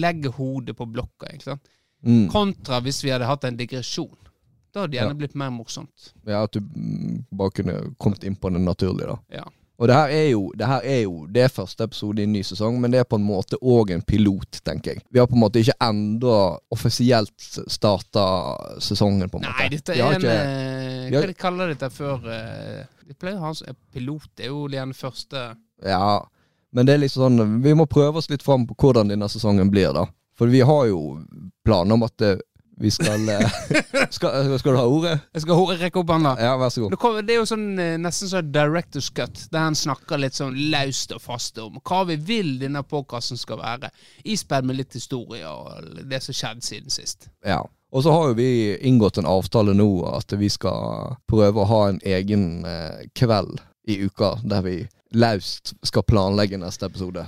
legger 0.00 0.30
hodet 0.32 0.76
på 0.76 0.86
blokka. 0.90 1.28
ikke 1.32 1.42
sant? 1.44 1.68
Mm. 2.04 2.28
Kontra 2.30 2.80
hvis 2.80 3.02
vi 3.04 3.10
hadde 3.10 3.26
hatt 3.26 3.44
en 3.44 3.56
digresjon. 3.56 4.16
Da 4.72 4.80
hadde 4.80 4.90
det 4.90 4.98
gjerne 5.00 5.10
Ja. 5.14 5.14
blitt 5.14 5.34
mer 5.34 5.50
morsomt. 5.50 6.12
ja, 6.26 6.42
at 6.42 6.52
du 6.52 6.60
mm, 6.60 7.26
bare 7.32 7.50
kunne 7.50 7.94
kommet 7.98 8.24
inn 8.24 8.34
på 8.36 8.50
det 8.52 8.60
naturlige, 8.60 9.06
da. 9.06 9.18
Ja. 9.30 9.44
Og 9.78 9.88
det 9.90 9.94
her 9.96 10.08
er 10.14 10.28
jo 10.30 10.52
det 10.54 10.66
her 10.70 10.84
er 10.86 11.00
jo 11.02 11.26
det 11.34 11.42
er 11.42 11.48
første 11.50 11.82
episode 11.88 12.22
i 12.22 12.26
en 12.28 12.32
ny 12.32 12.42
sesong, 12.46 12.76
men 12.80 12.92
det 12.94 13.00
er 13.00 13.08
på 13.10 13.16
en 13.18 13.24
måte 13.26 13.58
òg 13.58 13.90
en 13.90 14.02
pilot, 14.06 14.60
tenker 14.64 14.92
jeg. 14.94 15.02
Vi 15.10 15.18
har 15.18 15.26
på 15.26 15.34
en 15.34 15.42
måte 15.42 15.58
ikke 15.58 15.74
enda 15.82 16.36
offisielt 16.70 17.48
starta 17.74 18.22
sesongen, 18.78 19.28
på 19.30 19.40
en 19.40 19.44
måte. 19.48 19.56
Nei, 19.58 19.68
dette 19.72 19.96
er 19.96 20.12
en 20.14 20.20
ikke- 20.20 20.30
eh, 20.30 21.10
har- 21.10 21.20
Hva 21.20 21.26
de 21.26 21.34
kaller 21.34 21.68
dette 21.74 21.90
før 21.90 22.24
eh, 22.30 22.84
De 23.06 23.14
pleier 23.14 23.36
å 23.36 23.40
ha 23.40 23.48
en 23.48 23.54
sånn- 23.54 23.76
Pilot 23.92 24.40
er 24.40 24.46
jo 24.46 24.68
den 24.68 24.92
første 24.92 25.56
Ja, 25.84 26.20
men 26.72 26.86
det 26.86 26.94
er 26.94 26.98
liksom 26.98 27.36
sånn 27.38 27.62
Vi 27.62 27.74
må 27.74 27.86
prøve 27.86 28.16
oss 28.16 28.30
litt 28.30 28.42
fram 28.42 28.66
på 28.66 28.74
hvordan 28.76 29.08
denne 29.08 29.28
sesongen 29.28 29.70
blir, 29.70 29.92
da. 29.92 30.06
For 30.34 30.46
vi 30.46 30.60
har 30.60 30.86
jo 30.86 31.20
planer 31.64 31.92
om 31.94 32.02
at 32.04 32.20
eh, 32.22 32.36
vi 32.76 32.90
skal 32.90 33.28
eh, 33.28 33.50
skal, 34.10 34.58
skal 34.58 34.72
du 34.72 34.78
ha 34.78 34.86
ordet? 34.86 35.14
Jeg 35.34 35.44
skal 35.44 35.60
ordet 35.62 35.78
rekke 35.82 36.00
opp 36.00 36.10
hånda. 36.10 36.34
Ja, 36.42 36.54
vær 36.58 36.72
så 36.74 36.84
god. 36.84 36.94
Det, 36.94 37.00
kommer, 37.02 37.26
det 37.26 37.36
er 37.36 37.40
jo 37.40 37.46
sånn, 37.48 37.68
eh, 37.78 37.94
nesten 38.00 38.30
sånn 38.30 38.50
director's 38.54 39.10
cut, 39.14 39.44
der 39.52 39.68
han 39.68 39.78
snakker 39.78 40.20
litt 40.20 40.38
sånn 40.38 40.56
løst 40.72 41.14
og 41.14 41.22
fast 41.22 41.60
om 41.62 41.78
hva 41.80 42.02
vi 42.10 42.18
vil 42.18 42.56
denne 42.62 42.82
podkasten 42.86 43.38
skal 43.40 43.62
være. 43.62 43.92
Ispedd 44.24 44.66
med 44.66 44.80
litt 44.80 44.98
historie 44.98 45.46
og 45.48 46.02
det 46.10 46.22
som 46.24 46.36
skjedde 46.36 46.66
siden 46.66 46.94
sist. 46.94 47.30
Ja. 47.46 47.62
Og 47.94 48.02
så 48.02 48.10
har 48.10 48.32
jo 48.32 48.38
vi 48.40 48.74
inngått 48.82 49.20
en 49.22 49.30
avtale 49.30 49.76
nå 49.76 49.86
at 50.10 50.34
vi 50.34 50.48
skal 50.50 51.14
prøve 51.30 51.62
å 51.62 51.70
ha 51.70 51.80
en 51.92 52.02
egen 52.02 52.64
eh, 52.66 53.06
kveld 53.14 53.62
i 53.86 54.00
uka 54.02 54.34
der 54.42 54.64
vi 54.66 54.76
løst 55.14 55.76
skal 55.86 56.02
planlegge 56.08 56.58
neste 56.58 56.88
episode. 56.90 57.22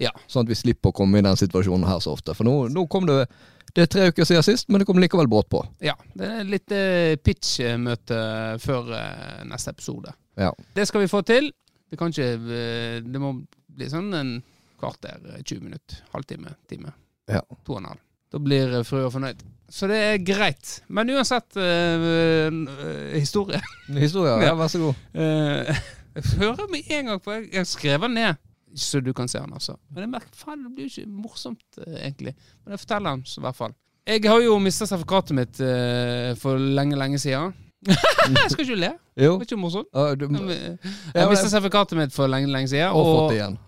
Ja. 0.00 0.12
Sånn 0.26 0.44
at 0.44 0.50
vi 0.50 0.58
slipper 0.58 0.90
å 0.90 0.96
komme 0.96 1.20
i 1.20 1.24
den 1.24 1.38
situasjonen 1.38 1.88
her 1.88 2.00
så 2.02 2.12
ofte. 2.16 2.34
For 2.36 2.44
nå, 2.48 2.68
nå 2.72 2.84
kom 2.92 3.06
det 3.08 3.24
Det 3.72 3.86
er 3.86 3.88
tre 3.88 4.08
uker 4.12 4.26
siden 4.28 4.44
sist, 4.44 4.68
men 4.68 4.82
det 4.82 4.86
kom 4.88 5.00
likevel 5.00 5.28
brått 5.32 5.48
på. 5.52 5.62
Ja, 5.84 5.94
det 6.18 6.28
er 6.28 6.48
litt 6.48 6.72
eh, 6.76 7.14
pitch-møte 7.24 8.18
før 8.60 8.90
eh, 8.98 9.42
neste 9.48 9.72
episode. 9.72 10.12
Ja. 10.40 10.50
Det 10.76 10.84
skal 10.88 11.04
vi 11.04 11.10
få 11.12 11.22
til. 11.28 11.48
Det 11.88 11.98
kan 12.00 12.12
ikke 12.12 12.28
eh, 12.36 12.98
Det 13.04 13.20
må 13.20 13.34
bli 13.72 13.88
sånn 13.88 14.12
en 14.16 14.34
kvarter, 14.80 15.20
eh, 15.32 15.40
20 15.40 15.64
minutter, 15.64 16.02
halvtime, 16.12 16.52
time. 16.68 16.92
Ja. 17.32 17.40
To 17.64 17.76
og 17.78 17.82
en 17.82 17.90
halv. 17.94 18.04
Da 18.32 18.40
blir 18.40 18.76
eh, 18.78 18.84
frua 18.88 19.10
fornøyd. 19.12 19.40
Så 19.72 19.88
det 19.88 19.98
er 20.04 20.20
greit. 20.20 20.74
Men 20.92 21.08
uansett 21.14 21.56
eh, 21.56 22.04
eh, 22.04 23.16
historie. 23.16 23.60
Historie, 23.96 24.36
ja, 24.44 24.52
vær 24.58 24.68
så 24.72 24.82
god. 24.82 25.02
Eh, 25.16 25.84
jeg 26.18 26.32
hører 26.42 26.68
med 26.72 26.92
en 26.92 27.12
gang 27.12 27.22
på 27.24 27.38
Jeg 27.40 27.56
har 27.62 27.68
skrevet 27.68 28.12
ned, 28.12 28.40
så 28.76 29.00
du 29.04 29.12
kan 29.12 29.28
se 29.28 29.38
han, 29.38 29.52
altså. 29.52 29.76
Men 29.90 30.02
jeg 30.06 30.10
merker, 30.14 30.36
faen, 30.36 30.62
det 30.64 30.74
blir 30.74 30.88
jo 30.88 31.02
ikke 31.02 31.10
morsomt, 31.24 31.64
eh, 31.86 31.98
egentlig. 32.06 32.34
Men 32.64 32.72
jeg 32.76 32.80
forteller 32.84 33.10
han 33.16 33.24
så 33.26 33.40
i 33.40 33.44
hvert 33.46 33.56
fall. 33.58 33.74
Jeg 34.06 34.24
har 34.26 34.40
jo 34.42 34.58
mista 34.58 34.86
sertifikatet 34.88 35.36
mitt 35.38 35.60
uh, 35.62 36.32
for 36.40 36.58
lenge, 36.58 36.96
lenge 36.98 37.18
siden. 37.22 37.52
jeg 37.86 38.50
skal 38.50 38.64
ikke 38.64 38.78
le. 38.78 38.88
Det 39.18 39.24
Jo. 39.28 39.36
var 39.36 39.44
ikke 39.46 39.56
morsomt. 39.58 39.86
Uh, 39.94 40.14
du, 40.18 40.24
Jeg, 40.26 40.40
Ja, 40.48 41.20
jeg 41.20 41.26
men- 41.26 41.28
mista 41.30 41.48
sertifikatet 41.52 41.98
mitt 41.98 42.12
for 42.14 42.26
lenge, 42.30 42.50
lenge 42.50 42.68
siden. 42.72 42.88
og 42.90 43.04
fått 43.06 43.30
det 43.34 43.38
igjen. 43.40 43.58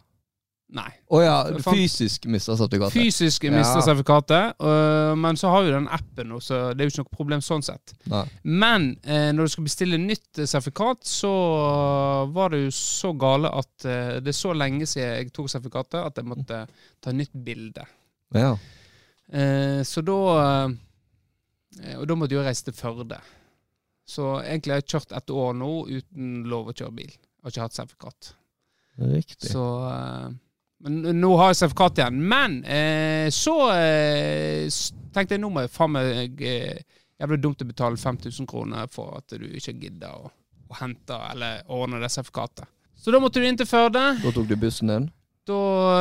Nei. 0.75 0.90
Å 1.14 1.19
ja, 1.23 1.35
fysisk 1.62 2.25
mista 2.26 2.57
sertifikatet. 2.59 2.97
Fysisk 2.97 3.45
Ja. 3.47 3.52
mista 3.54 3.78
sertifikatet, 3.87 4.57
øh, 4.59 5.12
men 5.16 5.37
så 5.38 5.52
har 5.52 5.62
jo 5.62 5.71
den 5.76 5.87
appen, 5.87 6.33
så 6.43 6.75
det 6.75 6.83
er 6.83 6.88
jo 6.88 6.93
ikke 6.95 7.04
noe 7.04 7.16
problem 7.16 7.45
sånn 7.47 7.62
sett. 7.62 7.93
Nei. 8.11 8.25
Men 8.43 8.88
eh, 9.04 9.28
når 9.31 9.47
du 9.47 9.52
skal 9.54 9.64
bestille 9.69 10.00
nytt 10.02 10.40
eh, 10.43 10.49
sertifikat, 10.50 11.04
så 11.07 11.31
var 12.35 12.50
det 12.50 12.64
jo 12.64 12.73
så 12.75 13.12
gale 13.16 13.52
at 13.54 13.87
det 13.87 14.33
er 14.33 14.38
så 14.40 14.50
lenge 14.57 14.87
siden 14.90 15.14
jeg 15.21 15.31
tok 15.37 15.49
sertifikatet 15.52 16.00
at 16.02 16.19
jeg 16.19 16.26
måtte 16.26 16.64
ta 17.00 17.12
nytt 17.14 17.31
bilde. 17.47 17.87
Ja. 18.35 18.57
Så 19.85 20.02
da 20.04 20.66
Og 21.99 22.07
da 22.07 22.14
måtte 22.14 22.35
jeg 22.37 22.45
reise 22.47 22.64
til 22.64 22.75
Førde. 22.76 23.16
Så 24.07 24.40
egentlig 24.45 24.75
har 24.75 24.81
jeg 24.83 24.90
kjørt 24.93 25.14
et 25.16 25.31
år 25.31 25.54
nå 25.59 25.71
uten 25.88 26.45
lov 26.50 26.69
å 26.71 26.75
kjøre 26.76 26.95
bil. 26.95 27.11
Jeg 27.14 27.43
har 27.43 27.50
ikke 27.54 27.64
hatt 27.64 27.78
sertifikat. 27.78 28.35
Riktig. 28.99 29.50
Så 29.50 29.64
Men 30.85 31.17
nå 31.17 31.31
har 31.41 31.53
jeg 31.53 31.62
sertifikat 31.62 32.03
igjen. 32.03 32.19
Men 32.29 32.59
eh, 32.64 33.31
så 33.33 33.55
eh, 33.73 34.69
tenkte 35.14 35.38
jeg 35.38 35.41
nå 35.41 35.49
må 35.53 35.64
jeg 35.64 35.73
faen 35.73 35.97
meg 35.97 36.45
eh, 36.45 36.83
Jævlig 37.14 37.38
dumt 37.45 37.61
å 37.62 37.67
betale 37.69 37.97
5000 37.97 38.47
kroner 38.50 38.88
for 38.91 39.21
at 39.21 39.37
du 39.38 39.45
ikke 39.47 39.73
gidder 39.79 40.17
å, 40.19 40.33
å 40.67 40.76
hente 40.81 41.14
eller 41.31 41.61
ordne 41.73 42.00
det 42.03 42.09
sertifikatet. 42.11 42.67
Så 42.99 43.12
da 43.14 43.21
måtte 43.23 43.38
du 43.38 43.47
inn 43.47 43.57
til 43.57 43.69
Førde. 43.71 44.03
Da 44.19 44.33
tok 44.35 44.49
du 44.50 44.57
bussen 44.59 44.91
din. 44.91 45.07
Da 45.47 45.59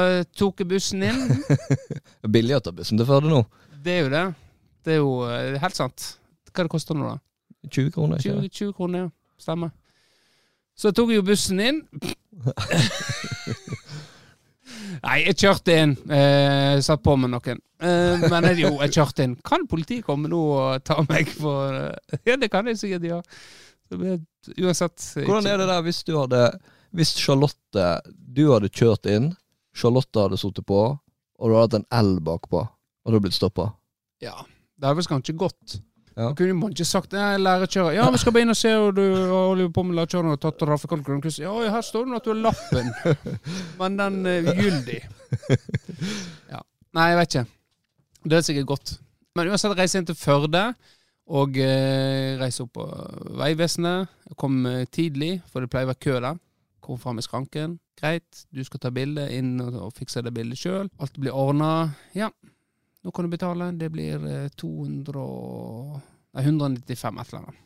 eh, 0.08 0.24
tok 0.34 0.64
jeg 0.64 0.72
bussen 0.72 1.06
inn. 1.06 1.22
Det 1.46 2.26
er 2.26 2.34
billig 2.34 2.58
å 2.58 2.64
ta 2.66 2.74
bussen 2.76 3.00
til 3.00 3.08
Førde 3.08 3.30
nå. 3.30 3.44
Det 3.86 3.94
er 3.94 4.02
jo 4.02 4.10
det. 4.12 4.24
Det 4.84 4.96
er 4.96 5.00
jo 5.04 5.14
eh, 5.30 5.60
helt 5.62 5.78
sant. 5.78 6.08
Hva 6.50 6.66
det 6.66 6.74
koster 6.74 6.98
nå, 6.98 7.14
da? 7.14 7.70
20 7.70 7.94
kroner. 7.94 8.20
ikke 8.20 8.42
20, 8.42 8.50
20 8.58 8.74
kroner, 8.80 9.06
ja. 9.06 9.14
Stemmer. 9.46 9.72
Så 10.76 10.92
tok 10.98 11.14
jeg 11.14 11.22
jo 11.22 11.28
bussen 11.30 11.62
inn. 11.62 11.84
Nei, 15.02 15.18
jeg 15.26 15.36
kjørte 15.42 15.76
inn. 15.82 15.94
Eh, 16.12 16.78
satt 16.86 17.02
på 17.04 17.16
med 17.20 17.32
noen. 17.34 17.60
Eh, 17.84 18.24
men 18.32 18.48
jeg, 18.50 18.60
jo, 18.64 18.72
jeg 18.84 18.94
kjørte 18.96 19.26
inn. 19.28 19.36
Kan 19.48 19.66
politiet 19.72 20.06
komme 20.08 20.30
nå 20.32 20.42
og 20.60 20.84
ta 20.88 21.00
meg 21.10 21.32
for 21.34 21.74
eh, 21.74 22.18
Ja, 22.30 22.38
det 22.40 22.52
kan 22.54 22.70
jeg 22.70 22.80
sikkert 22.82 23.04
det- 23.08 23.22
Uansett. 24.58 24.98
Hvordan 25.26 25.48
er 25.52 25.58
det 25.62 25.68
der 25.70 25.84
hvis 25.86 26.00
du 26.08 26.16
hadde 26.18 26.40
Hvis 26.98 27.12
Charlotte 27.20 27.84
Du 28.34 28.48
hadde 28.52 28.70
kjørt 28.74 29.06
inn, 29.12 29.32
Charlotte 29.76 30.24
hadde 30.28 30.38
sittet 30.42 30.66
på, 30.70 30.80
og 30.98 31.50
du 31.50 31.54
hadde 31.58 31.64
hatt 31.68 31.78
en 31.82 31.88
L 32.06 32.20
bakpå, 32.26 32.62
og 32.64 33.06
du 33.10 33.16
hadde 33.18 33.24
blitt 33.28 33.38
stoppa? 33.38 33.72
Ja. 34.22 34.36
Det 34.78 34.88
hadde 34.90 35.00
vel 35.02 35.10
kanskje 35.10 35.36
gått. 35.38 35.78
Ja. 36.14 36.28
Da 36.30 36.34
kunne 36.38 36.54
man 36.54 36.74
ikke 36.74 36.86
sagt 36.86 37.14
'jeg 37.14 37.40
lære 37.42 37.66
å 37.66 37.70
kjøre. 37.70 37.94
Ja, 37.96 38.10
vi 38.12 38.18
skal 38.22 38.34
bare 38.34 38.46
inn 38.46 38.54
og 38.54 38.58
se, 38.58 38.74
og 38.78 38.96
du 38.96 39.02
holder 39.02 39.70
på 39.70 39.84
med 39.84 39.98
å 39.98 40.20
og 40.22 40.40
tatt 40.40 40.60
trafikantgrunnkurs. 40.60 41.40
Ja, 41.40 41.54
her 41.70 41.82
står 41.82 42.06
det 42.06 42.16
at 42.16 42.24
du 42.24 42.34
har 42.34 42.42
lappen, 42.42 42.94
men 43.80 43.98
den 43.98 44.26
er 44.26 44.42
ugyldig. 44.54 45.02
Ja. 46.52 46.62
Nei, 46.94 47.10
jeg 47.10 47.18
vet 47.18 47.34
ikke. 47.34 47.46
Det 48.30 48.38
er 48.38 48.42
sikkert 48.42 48.68
godt. 48.68 49.00
Men 49.36 49.50
uansett 49.50 49.78
reise 49.78 49.98
inn 49.98 50.06
til 50.06 50.16
Førde, 50.16 50.76
Og 51.26 51.56
eh, 51.58 52.36
reise 52.38 52.66
opp 52.66 52.74
på 52.76 52.84
Vegvesenet. 53.40 54.10
Kom 54.36 54.66
eh, 54.66 54.84
tidlig, 54.92 55.42
for 55.48 55.64
det 55.64 55.70
pleier 55.72 55.88
å 55.88 55.94
være 55.94 56.04
kø 56.04 56.20
der. 56.20 56.40
Kom 56.84 57.00
fram 57.00 57.18
i 57.18 57.24
skranken. 57.24 57.80
Greit, 57.96 58.44
du 58.52 58.60
skal 58.68 58.80
ta 58.84 58.92
bilde 58.92 59.30
inn 59.32 59.56
og, 59.64 59.74
og 59.88 59.94
fikse 59.96 60.22
det 60.22 60.34
bildet 60.36 60.60
sjøl. 60.60 60.90
Alt 61.00 61.16
blir 61.18 61.32
ordna. 61.32 61.94
Ja, 62.14 62.28
nå 63.04 63.12
kan 63.12 63.26
du 63.28 63.32
betale. 63.32 63.72
Det 63.78 63.90
blir 63.92 64.26
eh, 64.30 64.50
200 64.60 65.20
og 65.20 66.02
Nei, 66.34 66.44
195 66.48 67.20
et 67.22 67.30
eller 67.30 67.42
annet. 67.44 67.60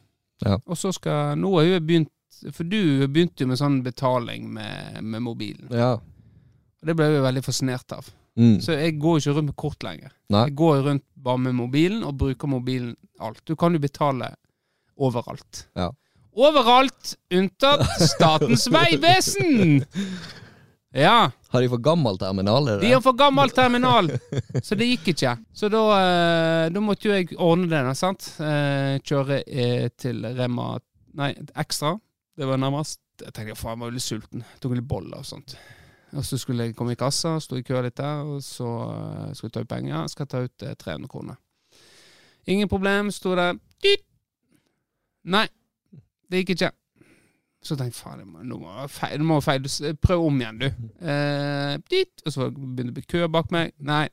Ja. 0.44 0.58
Og 0.66 0.78
så 0.78 0.92
skal 0.94 1.38
Nå 1.40 1.50
har 1.56 1.66
jeg 1.66 1.82
begynt 1.88 2.12
For 2.54 2.68
du 2.68 3.08
begynte 3.08 3.42
jo 3.42 3.50
med 3.50 3.58
sånn 3.58 3.80
betaling 3.86 4.50
med, 4.54 5.00
med 5.02 5.24
mobilen. 5.26 5.70
Ja. 5.74 5.96
Og 5.98 6.90
det 6.90 6.94
ble 6.98 7.08
jeg 7.10 7.24
veldig 7.24 7.44
fascinert 7.46 7.96
av. 7.96 8.10
Mm. 8.38 8.60
Så 8.62 8.76
jeg 8.78 8.98
går 9.02 9.16
jo 9.18 9.24
ikke 9.24 9.38
rundt 9.40 9.50
med 9.50 9.58
kort 9.58 9.86
lenger. 9.88 10.12
Nei. 10.30 10.44
Jeg 10.50 10.58
går 10.60 10.82
rundt 10.86 11.06
bare 11.26 11.42
med 11.48 11.56
mobilen 11.58 12.04
og 12.06 12.20
bruker 12.20 12.52
mobilen 12.52 12.92
alt. 13.24 13.42
Du 13.50 13.56
kan 13.58 13.74
jo 13.74 13.82
betale 13.82 14.30
overalt. 14.98 15.64
Ja. 15.78 15.90
Overalt 16.38 17.16
unntatt 17.34 17.88
Statens 18.12 18.68
vegvesen! 18.70 19.82
Ja. 20.98 21.32
Har 21.50 21.62
de 21.62 21.70
for 21.70 21.78
gammel 21.78 22.18
terminal? 22.18 22.68
Er? 22.68 22.80
De 22.82 22.92
har 22.92 23.02
for 23.06 23.14
gammel 23.14 23.52
terminal, 23.54 24.10
så 24.66 24.76
det 24.76 24.88
gikk 24.90 25.12
ikke. 25.14 25.36
Så 25.54 25.70
da, 25.70 25.82
eh, 26.02 26.70
da 26.74 26.82
måtte 26.82 27.06
jo 27.08 27.14
jeg 27.14 27.38
ordne 27.38 27.70
det, 27.70 27.94
sant. 28.00 28.32
Eh, 28.42 28.98
kjøre 29.06 29.44
eh, 29.46 29.90
til 29.94 30.26
Rema 30.38 30.74
Nei, 31.18 31.32
Ekstra. 31.58 31.96
Det 32.38 32.46
var 32.46 32.60
nærmest. 32.62 33.00
Jeg 33.22 33.34
tenkte 33.34 33.56
faen, 33.58 33.78
jeg 33.78 33.82
var 33.82 33.92
veldig 33.92 34.04
sulten. 34.06 34.44
Jeg 34.46 34.62
Tok 34.62 34.76
litt 34.78 34.90
boller 34.90 35.22
og 35.22 35.26
sånt. 35.26 35.56
Og 36.18 36.26
så 36.26 36.38
skulle 36.38 36.68
jeg 36.68 36.76
komme 36.78 36.94
i 36.94 37.00
kassa, 37.00 37.36
sto 37.42 37.58
i 37.58 37.66
kø 37.66 37.80
litt 37.84 37.98
der, 37.98 38.26
og 38.26 38.42
så 38.46 38.68
skulle 39.38 39.50
jeg 39.50 39.56
ta 39.56 39.64
ut 39.66 39.72
penger. 39.72 40.10
Skal 40.14 40.30
ta 40.30 40.44
ut 40.46 40.66
eh, 40.66 40.76
300 40.78 41.10
kroner. 41.12 41.38
Ingen 42.48 42.70
problem, 42.72 43.10
sto 43.12 43.36
der. 43.38 43.58
Nei, 45.28 45.46
det 46.32 46.42
gikk 46.42 46.56
ikke. 46.56 46.74
Så 47.64 47.76
tenkte 47.76 47.98
jeg 47.98 48.00
faen, 48.00 48.34
nå 48.48 48.58
må 48.62 48.74
jeg 48.84 48.92
feil. 48.94 49.24
Må 49.26 49.40
feil. 49.44 49.66
Prøv 50.02 50.28
om 50.30 50.42
igjen, 50.42 50.60
du. 50.62 50.68
Eh, 51.02 51.78
dit. 51.92 52.26
Og 52.26 52.34
så 52.34 52.50
begynte 52.52 52.92
det 52.92 52.94
å 52.94 52.98
bli 53.00 53.06
kø 53.16 53.30
bak 53.34 53.50
meg. 53.56 53.74
Nei, 53.84 54.06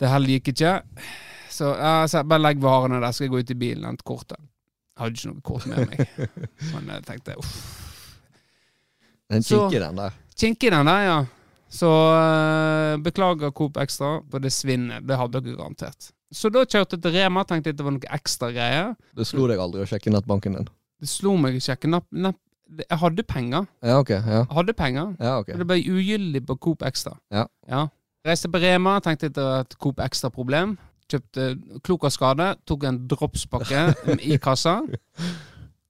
det 0.00 0.10
heller 0.10 0.34
gikk 0.36 0.52
ikke. 0.52 0.72
Så 1.52 1.70
jeg 1.76 2.10
sa, 2.10 2.24
bare 2.26 2.42
legg 2.42 2.62
varene 2.62 3.00
der, 3.02 3.14
skal 3.14 3.28
jeg 3.28 3.34
gå 3.34 3.42
ut 3.42 3.54
i 3.54 3.58
bilen 3.60 3.84
og 3.86 3.92
hente 3.92 4.08
kortet. 4.08 4.40
Jeg 4.92 5.04
hadde 5.04 5.20
ikke 5.20 5.30
noe 5.30 5.44
kort 5.46 5.68
med 5.70 5.92
meg. 5.92 6.34
Men 6.72 6.90
jeg 6.96 7.06
tenkte 7.08 7.38
uff. 7.40 7.54
En 9.32 9.44
kinkig, 9.46 9.80
den 9.80 10.02
der. 10.02 10.18
Kinkig 10.36 10.72
den 10.74 10.90
der, 10.90 11.06
ja. 11.06 11.20
Så 11.72 11.88
eh, 11.88 12.98
beklager 13.00 13.54
Coop 13.56 13.78
Extra 13.80 14.18
på 14.28 14.40
det 14.44 14.52
svinnet. 14.52 15.06
Det 15.08 15.16
hadde 15.16 15.40
dere 15.40 15.56
garantert. 15.56 16.10
Så 16.32 16.50
da 16.52 16.64
kjørte 16.64 16.98
jeg 16.98 17.04
til 17.04 17.16
Rema, 17.16 17.44
tenkte 17.48 17.72
jeg 17.72 17.78
det 17.78 17.86
var 17.86 17.94
noe 17.96 18.12
ekstra 18.16 18.50
greier. 18.52 18.92
Det 19.16 19.24
slo 19.28 19.46
deg 19.48 19.60
aldri 19.60 19.84
å 19.84 19.88
sjekke 19.88 20.12
nettbanken 20.12 20.58
din? 20.58 20.68
Det 21.02 21.10
slo 21.10 21.34
meg 21.40 21.56
ikke. 21.58 21.74
Jeg, 21.74 21.90
napp, 21.90 22.06
napp. 22.14 22.38
Jeg 22.78 22.98
hadde 23.02 23.24
penger. 23.28 23.66
Ja, 23.84 23.98
ok. 24.00 24.10
Ja, 24.14 24.20
Jeg 24.44 24.56
hadde 24.56 24.74
penger. 24.78 25.10
ja 25.20 25.32
ok. 25.42 25.50
Og 25.52 25.58
det 25.60 25.66
ble 25.68 25.80
ugyldig 25.92 26.44
på 26.48 26.56
Coop 26.62 26.84
Extra. 26.86 27.16
Ja. 27.34 27.82
Reiste 28.24 28.48
på 28.48 28.60
Rema, 28.62 29.00
tenkte 29.02 29.28
etter 29.32 29.64
et 29.64 29.74
Coop 29.82 29.98
Extra-problem. 30.00 30.76
Kjøpte 31.10 31.48
klok 31.84 32.06
av 32.06 32.12
skade, 32.14 32.46
tok 32.64 32.86
en 32.88 33.00
dropspakke 33.10 33.82
i 34.30 34.38
kassa. 34.40 34.78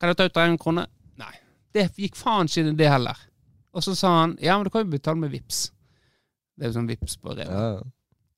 Kan 0.00 0.11
jeg 0.11 0.19
ta 0.19 0.26
ut 0.26 0.35
300 0.35 0.59
kroner? 0.64 0.88
Nei. 1.21 1.35
Det 1.76 1.90
gikk 2.00 2.16
faen 2.19 2.49
ikke 2.50 2.73
det 2.81 2.88
heller. 2.90 3.21
Og 3.76 3.85
så 3.85 3.95
sa 3.97 4.09
han 4.23 4.35
ja, 4.42 4.57
men 4.59 4.66
du 4.66 4.73
kan 4.75 4.83
jo 4.87 4.90
betale 4.97 5.21
med 5.21 5.31
VIPS. 5.37 5.66
Det 6.57 6.66
er 6.66 6.73
jo 6.73 6.78
sånn 6.81 6.88
VIPS 6.90 7.21
på 7.23 7.37
Rema. 7.37 7.52
Ja, 7.52 7.69
ja. 7.76 7.85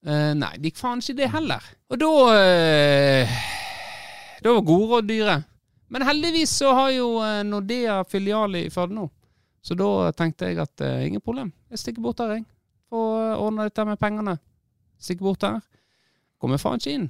Eh, 0.04 0.34
nei, 0.36 0.50
det 0.58 0.68
gikk 0.74 0.82
faen 0.82 1.00
ikke 1.00 1.16
det 1.22 1.30
heller. 1.32 1.64
Og 1.88 2.02
da 2.02 2.10
uh, 2.34 3.40
Da 4.44 4.52
var 4.58 4.66
gode 4.68 4.90
råd 4.90 5.08
dyre. 5.08 5.38
Men 5.92 6.06
heldigvis 6.06 6.54
så 6.60 6.72
har 6.74 6.90
jo 6.94 7.08
eh, 7.22 7.42
Nordea 7.46 8.00
filial 8.08 8.56
i 8.56 8.70
Førde 8.72 8.96
nå. 8.96 9.08
Så 9.64 9.76
da 9.78 10.10
tenkte 10.12 10.50
jeg 10.50 10.60
at 10.60 10.82
uh, 10.84 11.00
ingen 11.06 11.22
problem. 11.24 11.48
Jeg 11.72 11.80
stikker 11.80 12.04
bort 12.04 12.18
der, 12.20 12.34
jeg. 12.36 12.42
Får 12.92 13.38
ordna 13.40 13.64
dette 13.64 13.86
med 13.88 14.00
pengene. 14.00 14.34
Stikker 15.00 15.24
bort 15.24 15.40
der. 15.40 15.62
Kommer 16.36 16.60
faen 16.60 16.82
ikke 16.82 16.96
inn. 16.98 17.06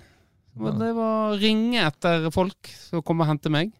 Og 0.61 0.79
Det 0.79 0.93
var 0.95 1.35
ringe 1.43 1.81
etter 1.83 2.29
folk 2.35 2.71
som 2.79 3.03
kom 3.03 3.25
og 3.25 3.27
hente 3.27 3.51
meg. 3.51 3.73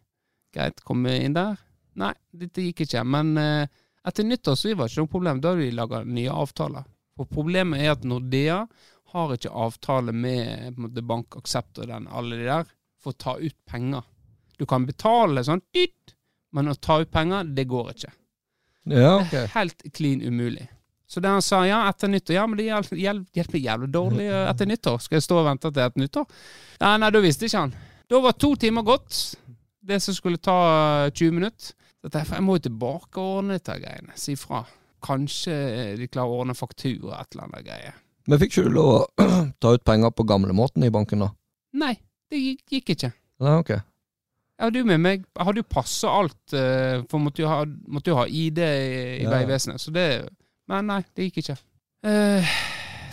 Greit, 0.51 0.83
komme 0.83 1.13
inn 1.23 1.37
der. 1.37 1.55
Nei, 1.95 2.11
dette 2.35 2.65
gikk 2.65 2.83
ikke. 2.83 3.05
Men 3.07 3.31
uh, 3.39 3.63
etter 4.03 4.27
nyttår 4.27 4.59
så 4.59 4.73
var 4.73 4.89
det 4.89 4.97
ikke 4.97 5.05
noe 5.05 5.13
problem. 5.13 5.39
Da 5.39 5.53
hadde 5.53 5.69
de 5.69 5.77
laga 5.79 6.03
nye 6.03 6.35
avtaler. 6.43 6.91
For 7.15 7.31
problemet 7.31 7.79
er 7.79 7.93
at 7.95 8.03
Nordea 8.03 8.59
har 9.15 9.37
ikke 9.37 9.55
avtale 9.55 10.11
med 10.11 10.75
måte, 10.75 10.99
Bank 10.99 11.39
Aksept 11.39 11.79
og 11.79 11.87
den, 11.87 12.09
alle 12.11 12.41
de 12.41 12.49
der, 12.49 12.67
for 12.99 13.15
å 13.15 13.21
ta 13.23 13.37
ut 13.39 13.55
penger. 13.71 14.03
Du 14.59 14.65
kan 14.69 14.85
betale 14.87 15.43
sånn, 15.43 15.61
men 16.55 16.71
å 16.71 16.75
ta 16.79 17.01
ut 17.01 17.11
penger, 17.11 17.43
det 17.55 17.67
går 17.67 17.91
ikke. 17.95 18.13
ja, 18.93 19.17
er 19.33 19.51
Helt 19.55 19.83
klin 19.93 20.21
umulig. 20.23 20.69
Så 21.07 21.21
det 21.21 21.29
han 21.29 21.41
sa, 21.45 21.61
ja, 21.67 21.83
etter 21.89 22.09
nyttår, 22.09 22.35
ja, 22.35 22.45
men 22.49 22.57
det 22.57 22.65
hjelper 22.65 22.97
hjel, 22.97 23.19
hjelper 23.35 23.61
jævlig 23.61 23.89
dårlig 23.93 24.29
eh, 24.29 24.45
etter 24.51 24.69
nyttår. 24.69 25.01
Skal 25.03 25.19
jeg 25.19 25.25
stå 25.27 25.41
og 25.41 25.49
vente 25.49 25.69
til 25.69 25.83
etter 25.83 26.01
nyttår? 26.01 26.25
Nei, 26.81 26.93
nei, 27.03 27.09
da 27.13 27.21
visste 27.23 27.49
ikke 27.49 27.65
han. 27.65 27.75
Da 28.09 28.21
var 28.23 28.37
to 28.41 28.53
timer 28.61 28.85
gått. 28.85 29.19
Det 29.85 29.99
som 30.01 30.17
skulle 30.17 30.41
ta 30.41 30.55
eh, 31.05 31.11
20 31.11 31.35
minutter. 31.37 31.75
Så 32.01 32.09
tenkte 32.09 32.37
jeg, 32.37 32.45
må 32.45 32.57
jo 32.57 32.65
tilbake 32.67 33.21
og 33.21 33.37
ordne 33.41 33.59
dette 33.59 33.77
greiene. 33.81 34.17
Si 34.17 34.33
fra. 34.39 34.63
Kanskje 35.05 35.55
de 35.99 36.07
klarer 36.09 36.33
å 36.33 36.41
ordne 36.41 36.57
faktura, 36.57 37.19
et 37.21 37.35
eller 37.35 37.47
annet 37.49 37.65
greie. 37.67 37.93
Men 38.25 38.41
fikk 38.41 38.55
ikke 38.55 38.69
du 38.69 38.75
lov 38.79 38.91
å 38.95 39.27
ta 39.61 39.75
ut 39.75 39.85
penger 39.85 40.13
på 40.17 40.25
gamlemåten 40.25 40.85
i 40.85 40.93
banken 40.93 41.21
da? 41.27 41.29
Nei, 41.77 41.93
det 42.33 42.41
gikk 42.41 42.95
ikke. 42.95 43.11
Nei, 43.45 43.57
ok. 43.61 43.75
Jeg 44.55 44.69
hadde 44.69 44.79
jo 44.79 44.87
med 44.87 45.01
meg 45.03 45.23
Jeg 45.25 45.45
hadde 45.49 45.59
jo 45.59 45.67
pass 45.67 45.95
alt, 46.07 46.53
eh, 46.55 47.01
for 47.11 47.19
måtte 47.19 47.43
jo 47.43 47.49
ha, 47.51 47.63
måtte 47.91 48.13
jo 48.13 48.19
ha 48.21 48.25
ID 48.27 48.61
i, 48.63 48.91
i 49.19 49.23
Ja. 49.25 49.33
Vegvesenet. 49.33 49.81
Så 49.83 49.91
det 49.95 50.07
Men 50.71 50.87
nei, 50.89 51.01
det 51.13 51.27
gikk 51.29 51.43
ikke. 51.43 51.57
Eh, 52.07 52.53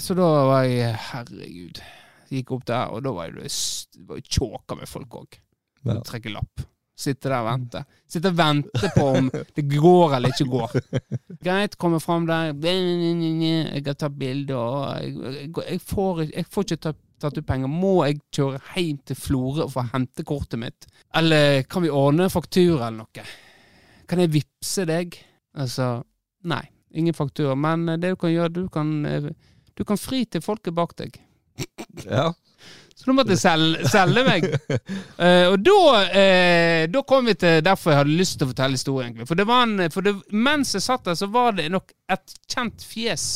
så 0.01 0.15
da 0.17 0.29
var 0.49 0.65
jeg 0.69 0.95
Herregud. 1.11 1.83
Gikk 2.33 2.53
opp 2.57 2.65
der, 2.69 2.93
og 2.95 3.03
da 3.05 3.13
var 3.13 3.29
jeg 3.29 3.51
var 4.09 4.21
jeg 4.21 4.29
tjåka 4.31 4.79
med 4.79 4.89
folk 4.89 5.19
òg. 5.21 5.41
Ja. 5.85 5.99
Trekke 6.07 6.33
lapp. 6.33 6.63
Sitte 7.03 7.29
der 7.29 7.41
og 7.41 7.49
vente. 7.49 7.83
Sitte 8.09 8.31
og 8.31 8.37
vente 8.39 8.91
på 8.95 9.05
om 9.19 9.29
det 9.57 9.65
går 9.73 10.17
eller 10.17 10.33
ikke 10.33 10.49
går. 10.53 10.75
Greit, 11.43 11.77
kommer 11.81 12.03
fram 12.05 12.27
der. 12.29 12.53
Jeg 12.63 13.83
har 13.87 13.97
tatt 13.99 14.19
bilde, 14.19 14.57
og 14.57 15.03
jeg, 15.03 15.51
jeg, 15.51 15.81
får, 15.89 16.23
jeg 16.31 16.47
får 16.53 16.69
ikke 16.69 16.83
tatt, 16.89 17.01
tatt 17.23 17.39
ut 17.39 17.49
penger. 17.49 17.71
Må 17.71 17.95
jeg 18.07 18.21
kjøre 18.35 18.61
hjem 18.75 19.01
til 19.09 19.19
Florø 19.19 19.69
for 19.71 19.85
å 19.85 19.93
hente 19.95 20.27
kortet 20.27 20.61
mitt? 20.61 20.87
Eller 21.17 21.63
kan 21.71 21.85
vi 21.85 21.93
ordne 21.93 22.31
faktura 22.33 22.89
eller 22.89 23.05
noe? 23.05 23.27
Kan 24.11 24.23
jeg 24.23 24.35
vippse 24.35 24.87
deg? 24.89 25.17
Altså, 25.57 25.95
nei. 26.49 26.65
Ingen 26.95 27.15
faktura. 27.15 27.55
Men 27.57 27.89
eh, 27.89 27.99
det 28.01 28.15
du 28.15 28.21
kan 28.21 28.33
gjøre, 28.33 28.53
du 28.53 28.69
kan, 28.73 28.95
eh, 29.09 29.31
du 29.75 29.85
kan 29.89 30.01
fri 30.01 30.25
til 30.29 30.45
folket 30.45 30.77
bak 30.77 30.97
deg. 30.99 31.17
Ja. 32.05 32.33
Så 32.95 33.09
da 33.09 33.15
måtte 33.17 33.35
jeg 33.35 33.41
selge, 33.43 33.89
selge 33.91 34.23
meg. 34.27 34.45
uh, 35.19 35.49
og 35.53 35.57
da, 35.65 35.79
uh, 36.13 36.83
da 36.93 37.03
kom 37.09 37.27
vi 37.27 37.35
til 37.41 37.63
derfor 37.65 37.93
jeg 37.93 38.03
hadde 38.03 38.19
lyst 38.21 38.39
til 38.39 38.47
å 38.47 38.53
fortelle 38.53 38.79
historien. 38.79 39.25
For, 39.27 39.39
det 39.39 39.47
var 39.49 39.65
en, 39.67 39.89
for 39.93 40.07
det, 40.07 40.15
mens 40.31 40.75
jeg 40.77 40.85
satt 40.85 41.09
der, 41.09 41.17
så 41.19 41.29
var 41.33 41.57
det 41.59 41.71
nok 41.73 41.91
et 42.13 42.37
kjent 42.53 42.85
fjes 42.87 43.27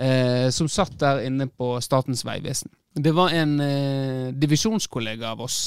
uh, 0.00 0.48
som 0.54 0.70
satt 0.70 0.96
der 1.02 1.22
inne 1.28 1.46
på 1.52 1.76
Statens 1.84 2.24
vegvesen. 2.26 2.72
Det 2.94 3.12
var 3.14 3.30
en 3.30 3.60
eh, 3.60 4.32
divisjonskollega 4.34 5.30
av 5.30 5.40
oss 5.46 5.60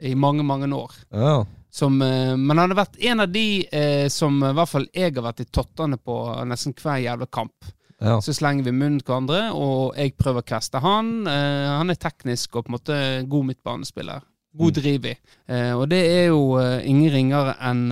i 0.00 0.14
mange, 0.14 0.42
mange 0.42 0.68
år. 0.74 0.92
Ja. 1.10 1.34
Som, 1.70 2.02
eh, 2.02 2.32
men 2.36 2.56
han 2.56 2.64
hadde 2.70 2.78
vært 2.80 2.96
en 3.00 3.20
av 3.20 3.28
de 3.32 3.44
eh, 3.72 4.08
som 4.12 4.38
i 4.44 4.52
hvert 4.56 4.68
fall 4.70 4.86
jeg 4.92 5.14
har 5.14 5.24
vært 5.24 5.44
i 5.44 5.48
tottene 5.52 5.96
på 6.00 6.16
nesten 6.48 6.74
hver 6.76 6.98
jævla 7.04 7.28
kamp. 7.32 7.68
ja. 8.00 8.16
Så 8.20 8.34
slenger 8.34 8.64
vi 8.66 8.72
munnen 8.72 8.98
til 9.00 9.12
hverandre, 9.12 9.52
og 9.54 9.94
jeg 9.96 10.16
prøver 10.18 10.42
å 10.42 10.48
kaste 10.48 10.80
han. 10.82 11.26
Eh, 11.28 11.68
han 11.78 11.90
er 11.92 12.00
teknisk 12.00 12.56
og 12.56 12.64
på 12.66 12.72
en 12.72 12.76
måte 12.78 12.98
god 13.28 13.50
midtbanespiller. 13.52 14.24
God 14.58 14.74
driv 14.76 15.06
i. 15.08 15.14
Eh, 15.48 15.72
og 15.72 15.86
det 15.88 16.00
er 16.08 16.26
jo 16.32 16.58
eh, 16.60 16.82
ingen 16.88 17.12
ringere 17.12 17.54
enn 17.60 17.86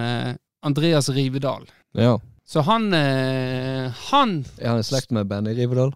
Andreas 0.62 1.09
Rivedal. 1.09 1.69
ja. 1.95 2.19
Så 2.51 2.64
han 2.66 2.90
Han 2.90 4.31
Er 4.59 4.69
han 4.73 4.81
i 4.81 4.83
slekt 4.83 5.12
med 5.14 5.29
Benny 5.31 5.53
Rivedal? 5.55 5.93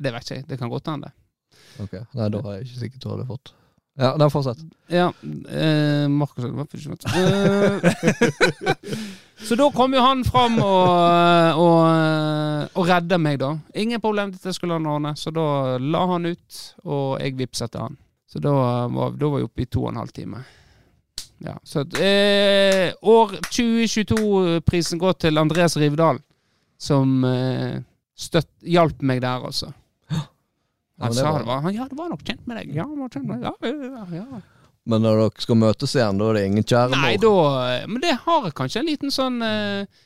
Det 0.00 0.12
vet 0.14 0.24
ikke 0.24 0.34
jeg. 0.38 0.46
Det 0.48 0.56
kan 0.58 0.70
godt 0.72 0.86
hende. 0.88 1.10
Ok. 1.82 1.98
Nei, 2.14 2.30
da 2.30 2.40
har 2.44 2.56
jeg 2.56 2.66
ikke 2.68 2.80
sikkert 2.84 3.02
du 3.04 3.08
hadde 3.12 3.26
fått. 3.28 3.54
Ja, 3.94 4.16
da 4.18 4.26
fortsett. 4.30 4.58
Ja. 4.90 5.12
Eh, 5.22 6.08
Markus 6.10 6.44
eh, 6.44 6.50
Så 9.46 9.54
da 9.54 9.68
kom 9.70 9.94
jo 9.94 10.02
han 10.02 10.24
fram 10.26 10.58
og, 10.58 11.60
og, 11.62 12.74
og 12.74 12.88
redda 12.88 13.18
meg, 13.22 13.38
da. 13.38 13.52
Ingen 13.78 14.02
problem, 14.02 14.32
dette 14.34 14.52
skulle 14.56 14.80
han 14.80 14.90
ordne. 14.90 15.14
Så 15.18 15.30
da 15.34 15.78
la 15.78 16.02
han 16.10 16.26
ut, 16.26 16.60
og 16.82 17.22
jeg 17.22 17.38
vippset 17.38 17.78
han. 17.78 17.94
Så 18.26 18.42
da 18.42 18.50
var, 18.50 19.14
da 19.14 19.30
var 19.30 19.38
vi 19.38 19.46
oppe 19.46 19.62
i 19.62 19.70
to 19.70 19.84
og 19.84 19.92
en 19.92 20.02
halv 20.02 20.10
time. 20.16 20.42
Ja, 21.44 21.54
så 21.62 21.84
eh, 22.00 22.90
år 23.02 23.36
2022-prisen 23.46 24.98
går 24.98 25.12
til 25.22 25.38
Andres 25.38 25.76
Rivedal, 25.78 26.18
som 26.80 27.24
eh, 27.28 27.78
støtt, 28.16 28.50
hjalp 28.66 29.02
meg 29.06 29.22
der, 29.22 29.44
altså. 29.44 29.70
Ja, 31.04 31.10
Han 31.10 31.16
sa 31.16 31.32
det 31.38 31.46
var 31.46 31.60
han, 31.64 31.74
Ja, 31.76 31.86
det 31.90 31.96
var 31.98 32.08
nok 32.08 32.24
kjent 32.24 32.46
med 32.48 32.60
deg. 32.60 32.74
Ja, 32.76 32.86
han 32.88 33.00
var 33.00 33.12
kjent 33.12 33.28
med 33.28 33.42
deg. 33.42 33.50
Ja, 33.50 33.70
ja, 33.70 34.04
ja, 34.16 34.24
ja. 34.24 34.42
Men 34.84 35.04
når 35.04 35.20
dere 35.20 35.44
skal 35.44 35.56
møtes 35.56 35.94
igjen, 35.96 36.18
da 36.20 36.26
er 36.28 36.36
det 36.38 36.48
ingen 36.48 36.66
kjære 36.68 36.98
Nei, 37.00 37.14
da 37.20 37.36
Men 37.88 38.02
det 38.02 38.16
har 38.24 38.48
jeg 38.48 38.56
kanskje 38.58 38.82
en 38.82 38.90
liten 38.90 39.14
sånn 39.14 39.38
eh, 39.44 40.02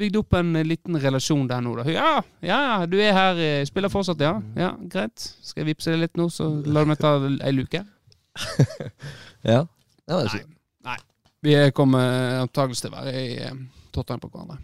Bygd 0.00 0.20
opp 0.20 0.36
en 0.38 0.54
liten 0.68 0.98
relasjon 1.02 1.48
der 1.50 1.64
nå, 1.66 1.72
da. 1.80 1.84
Ja, 1.90 2.10
ja, 2.46 2.58
ja, 2.68 2.74
du 2.86 2.94
er 3.02 3.10
her, 3.16 3.40
eh, 3.42 3.64
spiller 3.66 3.90
fortsatt, 3.90 4.20
ja? 4.22 4.36
Ja, 4.54 4.68
greit. 4.78 5.18
Skal 5.42 5.64
jeg 5.64 5.72
vippse 5.72 5.90
deg 5.90 6.04
litt 6.04 6.20
nå, 6.20 6.28
så 6.30 6.46
lar 6.62 6.86
du 6.86 6.92
meg 6.92 7.00
ta 7.02 7.16
ei 7.18 7.50
luke? 7.56 7.80
Ja. 7.82 8.84
ja 9.50 9.64
det 9.66 10.14
var 10.14 10.30
Nei. 10.30 10.44
Nei. 10.86 10.96
Vi 11.42 11.56
kommer 11.74 12.38
antakeligvis 12.44 12.84
til 12.84 12.92
å 12.92 13.00
være 13.00 13.16
i 13.18 13.34
eh, 13.48 13.58
tottene 13.90 14.22
på 14.22 14.30
hverandre. 14.30 14.60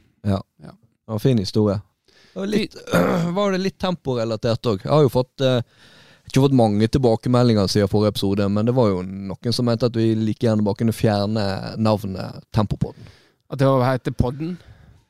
det 0.62 1.10
var 1.10 1.18
en 1.18 1.26
fin 1.26 1.42
historie. 1.42 1.80
Litt, 2.44 2.74
var 3.36 3.54
det 3.54 3.62
litt 3.62 3.78
temporelatert 3.80 4.68
òg? 4.68 4.82
Jeg 4.84 4.92
har 4.92 5.04
jo 5.06 5.12
fått 5.12 5.44
eh, 5.44 5.60
ikke 6.26 6.42
fått 6.42 6.56
mange 6.58 6.88
tilbakemeldinger 6.90 7.68
siden 7.70 7.90
forrige 7.90 8.16
episode, 8.16 8.48
men 8.52 8.66
det 8.68 8.74
var 8.76 8.90
jo 8.90 9.02
noen 9.06 9.54
som 9.54 9.68
mente 9.68 9.88
at 9.88 9.96
vi 9.96 10.10
like 10.18 10.44
gjerne 10.44 10.64
bare 10.66 10.80
kunne 10.82 10.94
fjerne 10.96 11.44
navnet 11.78 12.42
Tempopodden. 12.54 13.06
At 13.52 13.60
det 13.62 13.68
var 13.70 13.84
heter 13.86 14.16
Podden. 14.18 14.56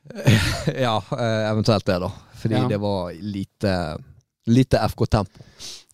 ja, 0.85 0.95
eh, 1.17 1.49
eventuelt 1.49 1.85
det, 1.89 1.99
da. 2.05 2.11
Fordi 2.37 2.55
Ja. 2.55 2.67
det 2.69 2.77
var 2.77 3.11
lite, 3.17 3.73
lite 4.45 4.79
FK 4.93 5.05
Tempo. 5.09 5.43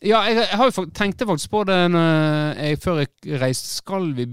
Ja, 0.03 0.19
jeg, 0.27 0.35
jeg 0.35 0.57
har 0.59 0.67
jo 0.67 0.71
tenkt 0.75 0.97
tenkte 0.99 1.25
faktisk 1.29 1.49
på 1.53 1.61
det 1.63 1.77
jeg, 1.79 2.79
før 2.83 2.99
jeg 2.99 3.39
reiste. 3.39 3.77
Skal 3.79 4.09
vi 4.17 4.27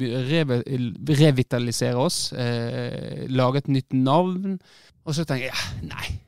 revitalisere 1.22 1.94
oss? 1.94 2.32
Eh, 2.32 3.28
lage 3.30 3.62
et 3.62 3.70
nytt 3.70 3.94
navn? 3.94 4.58
Og 5.06 5.14
så 5.14 5.22
tenker 5.24 5.46
jeg 5.46 5.54
ja, 5.54 5.94
nei. 5.94 6.18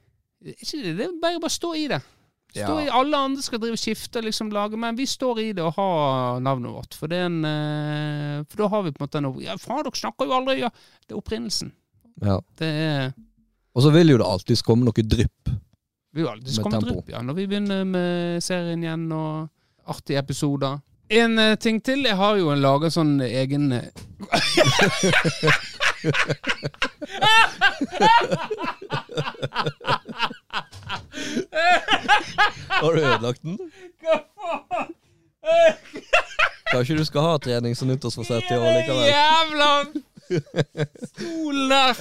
Det 0.43 0.57
ikke 0.59 0.83
det, 0.83 0.93
det 0.99 1.07
er 1.07 1.15
bare 1.23 1.39
å 1.47 1.53
stå 1.53 1.71
i 1.79 1.87
det. 1.93 2.01
Stå 2.53 2.61
Ja. 2.61 2.81
i, 2.83 2.89
alle 2.93 3.17
andre 3.17 3.41
skal 3.43 3.61
drive 3.63 3.79
skifte, 3.81 4.21
liksom 4.21 4.51
lage, 4.53 4.77
men 4.77 4.97
vi 4.99 5.07
står 5.09 5.39
i 5.41 5.53
det 5.57 5.63
og 5.65 5.73
har 5.79 6.41
navnet 6.45 6.75
vårt. 6.75 6.95
For 6.99 7.09
det 7.09 7.23
en 7.25 7.39
eh, 7.49 8.43
For 8.51 8.61
da 8.65 8.69
har 8.75 8.83
vi 8.85 8.93
på 8.93 9.01
en 9.01 9.07
måte 9.07 9.23
noe 9.25 9.41
Ja, 9.45 9.55
faen, 9.57 9.81
dere 9.87 9.97
snakker 9.97 10.29
jo 10.29 10.35
aldri 10.37 10.59
Ja, 10.61 10.69
det 11.07 11.15
er 11.15 11.21
opprinnelsen. 11.23 11.73
Ja. 12.21 12.37
Det 12.61 12.69
er 12.69 13.13
Og 13.73 13.83
så 13.87 13.91
vil 13.95 14.13
jo 14.13 14.19
det 14.21 14.27
alltids 14.29 14.61
komme 14.67 14.85
noe 14.85 14.93
drypp. 15.15 15.49
Vi 16.13 16.21
vil 16.21 16.29
alltid 16.29 16.61
komme 16.61 16.83
drypp, 16.85 17.09
ja, 17.09 17.23
når 17.25 17.39
vi 17.39 17.47
begynner 17.49 17.87
med 17.89 18.43
serien 18.45 18.83
igjen 18.85 19.07
og 19.17 19.49
artige 19.89 20.21
episoder. 20.21 20.77
En 21.09 21.39
eh, 21.41 21.55
ting 21.57 21.81
til. 21.85 22.05
Jeg 22.05 22.17
har 22.21 22.37
jo 22.37 22.51
en 22.53 22.61
laga 22.61 22.91
sånn 22.93 23.17
egen 23.25 23.73
eh, 23.73 23.89
Har 32.69 32.93
du 32.93 32.99
ødelagt 32.99 33.43
den? 33.43 33.59
Hva 34.03 34.17
faen? 34.35 34.89
Kanskje 36.73 36.97
du 36.99 37.05
skal 37.05 37.21
ha 37.27 37.39
trening 37.43 37.77
som 37.77 37.89
nyttårsforsett 37.91 38.51
i 38.51 38.57
år 38.59 38.71
likevel? 38.79 39.07
Jævla 39.13 39.73
stolen 41.13 41.67
der! 41.71 41.95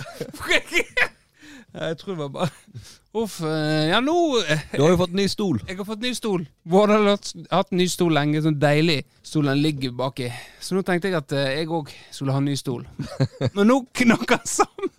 Jeg 1.72 1.98
tror 2.02 2.16
det 2.16 2.20
var 2.20 2.30
bare 2.36 2.82
Uff. 3.16 3.38
eh, 3.48 3.90
Ja, 3.92 4.00
nå 4.04 4.16
eh, 4.44 4.60
Du 4.74 4.82
har 4.84 4.90
jo 4.92 4.98
fått 5.00 5.14
ny 5.16 5.26
stol. 5.32 5.62
Jeg 5.68 5.78
har 5.80 5.88
fått 5.88 6.02
ny 6.04 6.12
stol. 6.16 6.44
Både 6.68 6.98
har 6.98 7.10
hatt, 7.52 7.72
ny 7.72 7.86
stol 7.92 8.12
lenge, 8.16 8.42
sånn 8.44 8.58
deilig. 8.60 9.02
Stolen 9.24 9.62
ligger 9.64 9.94
baki. 9.96 10.28
Så 10.60 10.76
nå 10.76 10.84
tenkte 10.88 11.08
jeg 11.12 11.20
at 11.20 11.32
eh, 11.38 11.52
jeg 11.62 11.72
òg 11.72 11.92
skulle 12.12 12.36
ha 12.36 12.44
ny 12.44 12.56
stol. 12.60 12.84
Men 13.56 13.68
nå 13.72 13.82
knakk 14.02 14.28
den 14.34 14.46
sammen! 14.52 14.92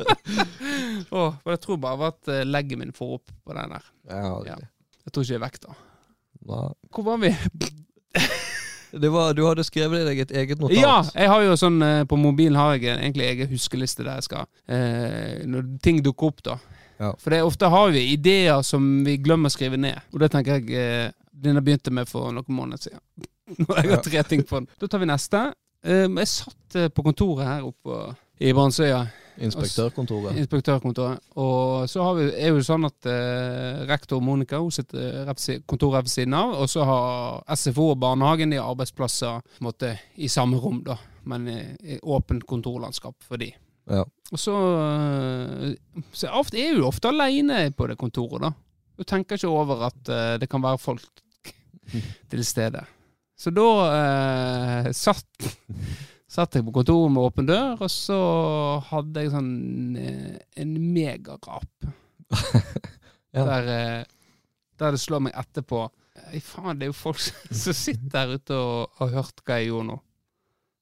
Åh, 1.13 1.37
for 1.43 1.53
jeg 1.53 1.63
tror 1.67 1.81
bare 1.83 2.13
at 2.15 2.21
legget 2.33 2.53
leggen 2.53 2.85
min 2.85 2.97
får 2.97 3.17
opp 3.19 3.33
på 3.45 3.57
den 3.59 3.77
der. 3.77 3.91
Ja, 4.09 4.37
Ja. 4.53 4.61
Jeg 5.03 5.13
tror 5.13 5.25
ikke 5.25 5.33
jeg 5.35 5.41
er 5.41 5.47
vekk 5.49 5.57
da. 5.65 5.73
Nei. 6.47 6.67
Hvor 6.95 7.05
var 7.11 7.19
vi? 7.25 7.33
Det 8.93 9.09
var, 9.09 9.33
du 9.33 9.47
hadde 9.47 9.65
skrevet 9.65 10.05
deg 10.05 10.19
et 10.27 10.35
eget 10.43 10.61
notat. 10.61 10.77
Ja, 10.77 10.99
jeg 11.17 11.31
har 11.33 11.45
jo 11.47 11.55
sånn 11.57 11.79
eh, 11.81 12.03
På 12.05 12.19
mobilen 12.21 12.59
har 12.61 12.75
jeg 12.77 12.91
egentlig 12.93 13.25
egen 13.31 13.49
huskeliste 13.49 14.05
der 14.05 14.19
jeg 14.21 14.27
skal 14.27 14.45
eh, 14.69 15.41
Når 15.49 15.71
ting 15.81 16.03
dukker 16.05 16.29
opp, 16.29 16.43
da. 16.45 16.59
Ja. 17.01 17.15
For 17.19 17.35
det 17.35 17.41
ofte 17.43 17.71
har 17.73 17.91
vi 17.95 18.05
ideer 18.13 18.61
som 18.67 18.85
vi 19.07 19.17
glemmer 19.19 19.51
å 19.51 19.55
skrive 19.55 19.81
ned. 19.81 19.99
Og 20.13 20.21
det 20.23 20.29
tenker 20.35 20.61
jeg 20.61 20.77
eh, 20.77 21.09
denne 21.33 21.63
begynte 21.65 21.91
med 21.95 22.11
for 22.11 22.31
noen 22.35 22.55
måneder 22.55 22.85
siden. 22.85 23.03
Når 23.65 23.81
jeg 23.81 23.91
har 23.91 24.05
tre 24.07 24.23
ting 24.29 24.45
på 24.47 24.61
den. 24.61 24.69
Da 24.79 24.89
tar 24.91 25.03
vi 25.03 25.09
neste. 25.11 25.41
Eh, 25.83 26.07
jeg 26.07 26.31
satt 26.31 26.79
eh, 26.79 26.93
på 26.95 27.05
kontoret 27.09 27.49
her 27.49 27.67
oppe 27.67 28.13
i 28.43 28.53
Brannsøya. 28.55 29.03
Inspektørkontoret. 29.41 30.37
Inspektørkontoret. 30.43 31.21
Og 31.41 31.89
så 31.91 32.03
har 32.05 32.15
vi, 32.19 32.27
er 32.37 32.53
jo 32.53 32.63
sånn 32.67 32.85
at 32.89 33.09
eh, 33.09 33.83
rektor 33.89 34.21
Monica 34.25 34.59
hun 34.61 34.71
sitter 34.75 35.31
si- 35.41 35.61
kontoret 35.67 36.05
ved 36.05 36.13
siden 36.13 36.35
av, 36.37 36.53
og 36.61 36.69
så 36.71 36.85
har 36.89 37.57
SFO 37.57 37.91
og 37.95 38.01
barnehagen 38.03 38.53
de 38.53 38.61
arbeidsplasser 38.61 39.41
måte, 39.65 39.95
i 40.17 40.29
samme 40.29 40.61
rom, 40.61 40.83
da, 40.85 40.99
men 41.25 41.49
i, 41.49 41.99
åpent 42.03 42.45
kontorlandskap 42.47 43.17
for 43.25 43.41
de. 43.41 43.53
Ja. 43.91 44.05
Og 44.33 44.39
så, 44.39 44.55
eh, 44.87 46.03
så 46.13 46.29
jeg 46.53 46.69
er 46.69 46.79
jo 46.79 46.87
ofte 46.89 47.09
alene 47.13 47.65
på 47.77 47.89
det 47.91 47.99
kontoret, 48.01 48.43
da. 48.45 48.53
Du 48.99 49.05
tenker 49.09 49.39
ikke 49.41 49.49
over 49.51 49.87
at 49.89 50.09
eh, 50.13 50.35
det 50.39 50.49
kan 50.53 50.63
være 50.63 50.79
folk 50.79 51.23
til 52.31 52.45
stede. 52.47 52.85
Så 53.43 53.51
da 53.51 53.69
eh, 53.91 54.93
satt 54.95 55.49
Satt 56.33 56.55
jeg 56.57 56.65
på 56.65 56.73
kontoret 56.73 57.13
med 57.13 57.21
åpen 57.27 57.45
dør, 57.49 57.75
og 57.85 57.91
så 57.93 58.17
hadde 58.89 59.21
jeg 59.27 59.33
sånn 59.35 59.51
eh, 60.01 60.39
en 60.63 60.77
megarap. 60.95 61.69
Ja. 63.33 63.47
Der, 63.49 63.69
eh, 63.73 64.03
der 64.77 64.93
det 64.93 64.99
slår 65.01 65.23
meg 65.25 65.33
etterpå 65.41 65.79
Ei 66.37 66.41
faen, 66.45 66.77
det 66.77 66.85
er 66.85 66.91
jo 66.91 66.97
folk 66.99 67.17
som 67.63 67.73
sitter 67.73 68.11
der 68.13 68.35
ute 68.37 68.59
og 68.61 68.99
har 68.99 69.09
hørt 69.15 69.41
hva 69.49 69.57
jeg 69.57 69.71
gjorde 69.71 69.87
nå. 69.89 69.95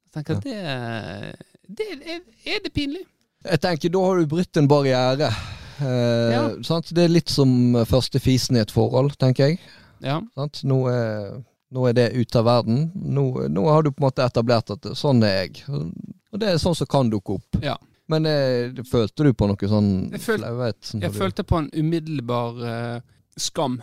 Jeg 0.09 0.11
tenker 0.17 0.41
at 0.41 0.49
det, 0.49 1.77
det 1.79 1.87
er, 2.17 2.25
er 2.51 2.65
det 2.65 2.73
pinlig? 2.75 3.05
Jeg 3.47 3.63
tenker, 3.63 3.93
da 3.95 4.03
har 4.03 4.19
du 4.19 4.27
brutt 4.35 4.59
en 4.59 4.67
barriere. 4.73 5.31
Eh, 5.79 6.33
Ja. 6.35 6.43
sant? 6.67 6.91
Det 6.91 7.05
er 7.07 7.15
litt 7.15 7.31
som 7.31 7.55
første 7.87 8.19
fisen 8.19 8.59
i 8.59 8.65
et 8.65 8.75
forhold, 8.75 9.15
tenker 9.23 9.53
jeg. 9.53 9.61
Ja. 10.03 10.19
Sant? 10.35 10.65
Nå, 10.67 10.81
er, 10.91 11.39
nå 11.71 11.85
er 11.89 11.95
det 11.95 12.09
ute 12.17 12.39
av 12.41 12.45
verden. 12.49 12.91
Nå, 12.95 13.25
nå 13.49 13.65
har 13.71 13.83
du 13.87 13.91
på 13.93 14.03
en 14.03 14.09
måte 14.09 14.25
etablert 14.27 14.71
at 14.75 14.89
sånn 14.99 15.23
er 15.27 15.45
jeg. 15.45 15.65
Og 15.71 16.39
det 16.43 16.49
er 16.51 16.59
sånn 16.63 16.75
som 16.79 16.89
kan 16.91 17.11
dukke 17.13 17.37
opp. 17.39 17.61
Ja. 17.63 17.77
Men 18.11 18.27
eh, 18.27 18.73
følte 18.91 19.23
du 19.29 19.33
på 19.39 19.47
noe 19.47 19.69
sånn 19.71 19.91
Jeg 20.11 20.21
føl- 20.25 20.43
flauhet? 20.43 20.79
sånn 20.83 21.03
Jeg 21.05 21.15
følte 21.15 21.45
på 21.47 21.61
en 21.61 21.69
umiddelbar 21.79 22.57
eh, 22.67 23.01
skam 23.39 23.77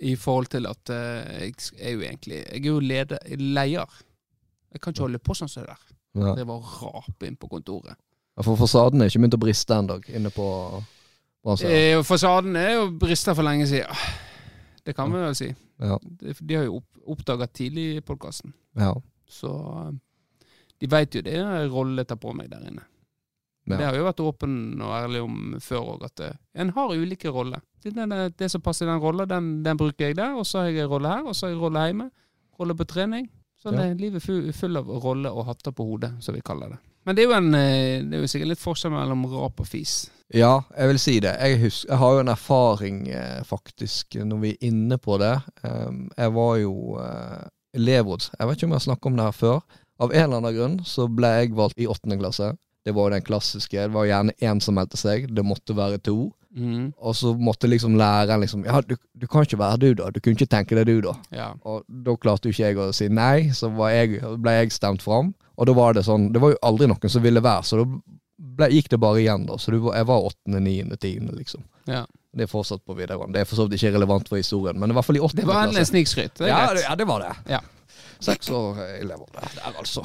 i 0.00 0.12
forhold 0.20 0.50
til 0.52 0.68
at 0.68 0.92
eh, 0.92 1.46
jeg 1.46 1.54
er 1.80 1.94
jo 1.94 2.02
egentlig 2.04 2.42
Jeg 2.42 2.60
er 2.60 2.68
jo 2.68 2.78
leder, 2.84 3.18
leier. 3.40 3.88
Jeg 4.72 4.80
kan 4.84 4.92
ikke 4.92 5.06
holde 5.08 5.18
på 5.24 5.34
sånn 5.36 5.48
som 5.48 5.64
det 5.64 5.72
der. 5.72 5.96
ja. 6.20 6.34
Det 6.36 6.44
var 6.46 6.60
rape 6.82 7.26
inn 7.26 7.36
på 7.40 7.48
kontoret. 7.48 7.96
Ja, 8.36 8.44
For 8.44 8.56
fasaden 8.60 9.00
er 9.00 9.08
ikke 9.08 9.24
begynt 9.24 9.34
å 9.40 9.42
briste 9.46 9.74
ennå, 9.80 9.96
inne 10.12 10.30
på. 10.30 10.44
Eh, 11.64 11.96
fasaden 12.04 12.56
er 12.60 12.74
jo 12.76 12.90
brista 13.00 13.32
for 13.34 13.42
lenge 13.48 13.66
siden. 13.66 13.96
Det 14.84 14.94
kan 14.96 15.12
vi 15.12 15.18
vel 15.22 15.34
si. 15.38 15.50
Ja. 15.80 15.98
De, 16.02 16.34
de 16.40 16.54
har 16.56 16.64
jo 16.68 16.76
opp, 16.80 17.00
oppdaga 17.16 17.46
tidlig 17.46 17.86
i 17.96 18.00
podkasten. 18.04 18.52
Ja. 18.78 18.94
Så 19.28 19.50
eh, 19.86 20.46
de 20.80 20.88
veit 20.90 21.14
jo 21.14 21.22
det 21.26 21.34
er 21.40 21.68
rolle 21.72 22.00
jeg 22.02 22.08
tar 22.12 22.20
på 22.22 22.32
meg 22.36 22.50
der 22.52 22.64
inne. 22.70 22.86
Ja. 23.68 23.76
Det 23.76 23.86
har 23.86 23.96
jo 23.98 24.06
vært 24.08 24.20
åpen 24.24 24.54
og 24.82 24.94
ærlig 24.96 25.20
om 25.22 25.34
før 25.62 25.92
òg, 25.94 26.04
at 26.08 26.14
det, 26.18 26.30
en 26.58 26.72
har 26.74 26.94
ulike 26.96 27.30
roller. 27.30 27.60
Det, 27.84 27.92
det, 27.94 28.22
det 28.40 28.48
som 28.50 28.62
passer 28.64 28.86
i 28.86 28.90
den 28.90 29.02
rolla, 29.02 29.26
den, 29.30 29.60
den 29.62 29.76
bruker 29.78 30.08
jeg 30.08 30.16
der. 30.18 30.32
Og 30.40 30.46
så 30.48 30.62
har 30.64 30.70
jeg 30.72 30.84
en 30.86 30.90
rolle 30.90 31.12
her, 31.12 31.22
og 31.28 31.36
så 31.36 31.46
har 31.46 31.52
jeg 31.52 31.58
en 31.60 31.64
rolle 31.66 31.84
hjemme. 31.86 32.08
Rolle 32.60 32.74
på 32.76 32.86
trening. 32.88 33.28
Så 33.60 33.70
Ja. 33.74 33.84
er 33.90 33.94
livet 34.00 34.22
full, 34.24 34.48
fullt 34.56 34.80
av 34.80 34.88
roller 35.04 35.36
og 35.36 35.44
hatter 35.50 35.72
på 35.76 35.84
hodet, 35.84 36.14
som 36.24 36.34
vi 36.34 36.40
kaller 36.40 36.72
det. 36.72 36.78
Men 37.08 37.16
det 37.16 37.24
er 37.24 37.36
en, 37.36 37.54
eh, 37.54 38.00
det 38.04 38.18
er 38.18 38.24
jo 38.24 38.30
sikkert 38.30 38.52
litt 38.52 38.62
forskjell 38.62 38.92
mellom 38.92 39.24
rap 39.32 39.60
og 39.62 39.68
fis. 39.68 40.10
Ja, 40.30 40.60
jeg 40.76 40.92
vil 40.92 41.00
si 41.02 41.16
det. 41.24 41.32
Jeg, 41.42 41.58
husker, 41.64 41.88
jeg 41.90 41.98
har 41.98 42.12
jo 42.14 42.22
en 42.22 42.30
erfaring, 42.30 42.98
eh, 43.10 43.40
faktisk, 43.46 44.14
når 44.14 44.42
vi 44.44 44.50
er 44.52 44.68
inne 44.68 44.98
på 45.02 45.16
det. 45.18 45.34
Um, 45.64 46.04
jeg 46.14 46.34
var 46.36 46.56
jo 46.60 46.74
uh, 47.02 47.48
elevråds... 47.74 48.30
Jeg 48.38 48.46
vet 48.46 48.58
ikke 48.58 48.68
om 48.68 48.74
jeg 48.76 48.82
har 48.82 48.86
snakket 48.86 49.10
om 49.10 49.16
det 49.18 49.26
her 49.26 49.38
før. 49.40 49.58
Av 50.00 50.14
en 50.14 50.22
eller 50.22 50.38
annen 50.38 50.56
grunn 50.56 50.76
så 50.86 51.08
ble 51.10 51.32
jeg 51.34 51.56
valgt 51.58 51.82
i 51.82 51.88
åttende 51.90 52.20
klasse. 52.20 52.52
Det 52.84 52.94
var 52.96 53.10
den 53.12 53.22
klassiske. 53.22 53.76
Det 53.76 53.92
var 53.92 54.06
gjerne 54.08 54.32
én 54.40 54.60
som 54.64 54.74
meldte 54.78 54.96
seg. 55.00 55.26
Det 55.36 55.44
måtte 55.44 55.76
være 55.76 55.98
to. 56.02 56.30
Mm. 56.56 56.92
Og 56.98 57.14
så 57.14 57.30
måtte 57.38 57.68
liksom 57.70 57.94
læreren 57.94 58.40
liksom 58.42 58.64
Ja, 58.66 58.80
du, 58.82 58.96
du 59.14 59.26
kan 59.30 59.44
ikke 59.46 59.58
være 59.60 59.76
du, 59.78 59.88
da. 59.94 60.08
Du 60.10 60.18
kunne 60.20 60.34
ikke 60.34 60.50
tenke 60.50 60.74
deg 60.78 60.88
du, 60.88 60.96
da. 61.04 61.12
Ja. 61.30 61.50
Og 61.62 61.84
da 61.86 62.16
klarte 62.18 62.48
jo 62.48 62.54
ikke 62.56 62.70
jeg 62.72 62.80
å 62.80 62.88
si 62.96 63.06
nei, 63.12 63.50
så 63.54 63.70
var 63.76 63.92
jeg, 63.94 64.18
ble 64.42 64.56
jeg 64.56 64.72
stemt 64.74 65.04
fram. 65.04 65.34
Og 65.60 65.68
da 65.68 65.74
var 65.76 65.94
det 65.94 66.06
sånn 66.08 66.30
Det 66.32 66.40
var 66.42 66.54
jo 66.56 66.58
aldri 66.66 66.88
noen 66.90 67.12
som 67.12 67.22
ville 67.22 67.42
være, 67.44 67.62
så 67.68 67.82
da 67.82 67.86
ble, 68.40 68.70
gikk 68.72 68.88
det 68.90 68.98
bare 69.02 69.20
igjen, 69.20 69.44
da. 69.46 69.58
Så 69.60 69.70
du, 69.74 69.78
jeg 69.92 70.08
var 70.08 70.26
åttende, 70.30 70.62
niende, 70.64 70.96
tiende, 71.00 71.36
liksom. 71.36 71.62
ja. 71.90 72.06
Det 72.30 72.44
er 72.44 72.50
fortsatt 72.50 72.84
på 72.86 72.94
videregående. 72.94 73.34
Det 73.34 73.40
er 73.42 73.46
for 73.50 73.58
så 73.58 73.64
vidt 73.66 73.80
ikke 73.80 73.90
relevant 73.96 74.28
for 74.30 74.38
historien, 74.38 74.76
men 74.78 74.92
i 74.92 74.94
hvert 74.94 75.02
fall 75.02 75.16
i 75.18 75.22
åttende 75.26 75.42
Det 75.42 75.48
var 75.50 75.64
en 75.66 75.72
klasse. 75.74 75.90
snikskryt. 75.90 76.42
Ja, 76.46 76.60
ja, 76.78 76.92
det 76.94 77.06
var 77.08 77.24
det. 77.24 77.30
Ja. 77.50 77.58
Seks 78.22 78.50
år 78.54 78.78
elever 79.00 79.26
der, 79.34 79.48
der 79.56 79.80
altså. 79.82 80.04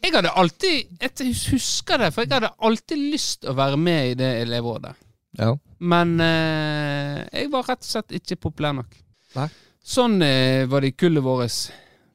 Jeg 0.00 0.14
hadde 0.16 0.32
alltid 0.32 1.00
Jeg 1.02 1.34
husker 1.52 2.00
det, 2.00 2.10
for 2.14 2.24
jeg 2.24 2.32
hadde 2.32 2.52
alltid 2.58 3.02
lyst 3.12 3.44
å 3.48 3.54
være 3.56 3.76
med 3.80 4.12
i 4.12 4.14
det 4.20 4.30
elevrådet. 4.46 4.94
Ja. 5.38 5.52
Men 5.78 6.16
eh, 6.24 7.20
jeg 7.32 7.50
var 7.52 7.68
rett 7.68 7.84
og 7.84 7.90
slett 7.90 8.16
ikke 8.18 8.40
populær 8.48 8.74
nok. 8.80 8.96
Nei. 9.36 9.46
Sånn 9.80 10.18
eh, 10.24 10.66
var 10.68 10.82
det 10.82 10.92
i 10.92 10.96
kullet 10.98 11.24
vårt. 11.24 11.70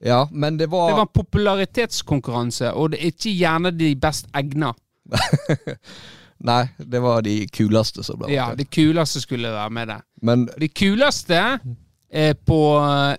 Ja, 0.06 0.26
men 0.32 0.58
det 0.58 0.68
var, 0.70 0.90
Det 0.90 0.98
var 1.00 1.08
en 1.08 1.16
popularitetskonkurranse, 1.16 2.74
og 2.74 2.92
det 2.94 3.00
er 3.00 3.14
ikke 3.14 3.32
gjerne 3.34 3.72
de 3.74 3.94
best 3.98 4.28
egna. 4.36 4.74
Nei, 6.46 6.62
det 6.78 7.00
var 7.02 7.24
de 7.26 7.46
kuleste 7.48 8.04
som 8.04 8.20
ble 8.20 8.34
Ja, 8.34 8.50
de 8.58 8.66
kuleste 8.68 9.22
skulle 9.24 9.54
være 9.54 9.72
med 9.74 9.88
det. 9.94 9.98
Men 10.26 10.46
De 10.60 10.68
kuleste 10.70 11.40
på 12.46 12.60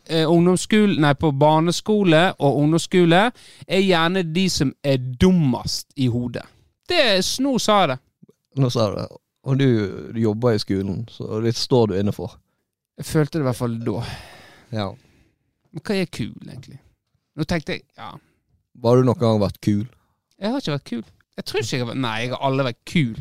eh, 0.09 0.25
ungdomsskole, 0.31 0.97
nei, 1.03 1.13
på 1.19 1.31
barneskole 1.37 2.23
og 2.39 2.61
ungdomsskole 2.63 3.23
er 3.67 3.83
gjerne 3.83 4.23
de 4.33 4.47
som 4.53 4.71
er 4.85 4.97
dummest 5.21 5.91
i 5.97 6.07
hodet. 6.13 6.45
Det 6.89 7.03
Nå 7.43 7.57
sa 7.59 7.81
jeg 7.83 7.89
det. 7.95 7.99
nå 8.63 8.71
sa 8.71 8.91
du 8.91 8.97
det. 9.01 9.09
Og 9.47 9.59
du, 9.59 9.67
du 10.15 10.21
jobber 10.21 10.57
i 10.57 10.59
skolen, 10.63 11.05
så 11.11 11.41
det 11.45 11.53
står 11.55 11.87
du 11.93 11.99
inne 11.99 12.13
for. 12.15 12.39
Jeg 12.99 13.05
følte 13.07 13.39
det 13.39 13.45
i 13.45 13.49
hvert 13.51 13.59
fall 13.59 13.77
da. 13.85 14.01
Ja. 14.75 14.87
Men 15.73 15.83
hva 15.85 15.95
er 16.01 16.09
kul, 16.11 16.33
egentlig? 16.47 16.79
Nå 17.37 17.45
tenkte 17.45 17.77
jeg 17.77 17.83
ja, 17.99 18.15
Har 18.83 18.97
du 18.97 19.05
noen 19.05 19.21
gang 19.21 19.39
vært 19.43 19.61
kul? 19.61 19.85
jeg 20.41 20.51
har 20.53 20.61
ikke 20.61 20.73
vært 20.75 20.89
kul. 20.91 21.05
Jeg 21.37 21.45
tror 21.45 21.61
ikke 21.61 21.77
jeg 21.77 21.83
har 21.85 21.89
vært 21.91 22.01
Nei, 22.01 22.15
jeg 22.23 22.31
har 22.33 22.43
aldri 22.49 22.65
vært 22.67 22.81
kul. 22.89 23.17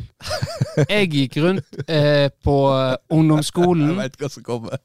Jeg 0.88 1.08
gikk 1.12 1.36
rundt 1.44 1.78
eh, 1.88 2.28
på 2.44 2.56
ungdomsskolen 3.12 3.86
Jeg 3.92 3.98
vet 4.00 4.16
hva 4.22 4.30
som 4.32 4.44
kommer. 4.46 4.80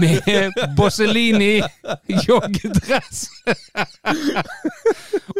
Med 0.00 0.52
Bossellini 0.76 1.60
joggedress. 2.28 3.26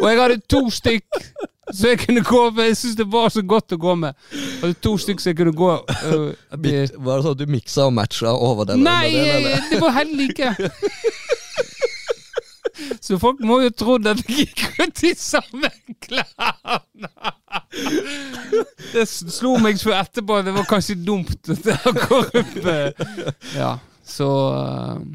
Og 0.01 0.05
jeg 0.09 0.21
hadde 0.21 0.41
to 0.49 0.67
stykk 0.69 1.23
så 1.71 1.87
jeg 1.87 1.99
kunne 1.99 2.23
gå 2.23 2.49
med. 2.49 2.65
Jeg 2.65 2.77
syntes 2.77 2.95
det 2.99 3.07
var 3.11 3.29
så 3.31 3.41
godt 3.47 3.75
å 3.75 3.77
gå 3.79 3.95
med. 3.95 4.17
Jeg 4.33 4.59
hadde 4.63 4.79
to 4.83 4.95
stykk 4.99 5.23
så 5.23 5.31
jeg 5.31 5.39
kunne 5.39 5.55
gå 5.55 5.71
Uh, 6.01 6.31
var 6.51 7.19
det 7.21 7.23
sånn 7.23 7.35
at 7.35 7.39
du 7.39 7.51
miksa 7.51 7.85
og 7.87 7.93
matcha 7.95 8.31
over 8.33 8.67
den? 8.67 8.81
Nei, 8.83 9.11
den, 9.13 9.29
eller? 9.37 9.61
det 9.69 9.79
var 9.81 9.93
heller 9.95 10.17
like. 10.19 10.49
Så 13.01 13.17
folk 13.17 13.39
må 13.41 13.57
jo 13.63 13.71
trodd 13.73 14.05
at 14.11 14.19
jeg 14.27 14.43
gikk 14.45 14.61
rundt 14.77 15.01
i 15.09 15.13
samme 15.17 15.71
klærne. 16.05 17.09
Det 18.91 19.07
slo 19.09 19.55
meg 19.61 19.79
for 19.81 19.97
etterpå 19.97 20.37
at 20.37 20.45
det 20.45 20.53
var 20.53 20.67
kanskje 20.69 20.99
dumt 21.01 21.49
at 21.49 21.65
jeg 21.71 21.95
går 21.97 22.27
eh, 22.69 23.05
Ja, 23.57 23.71
så 24.05 24.29
eh, 24.53 25.05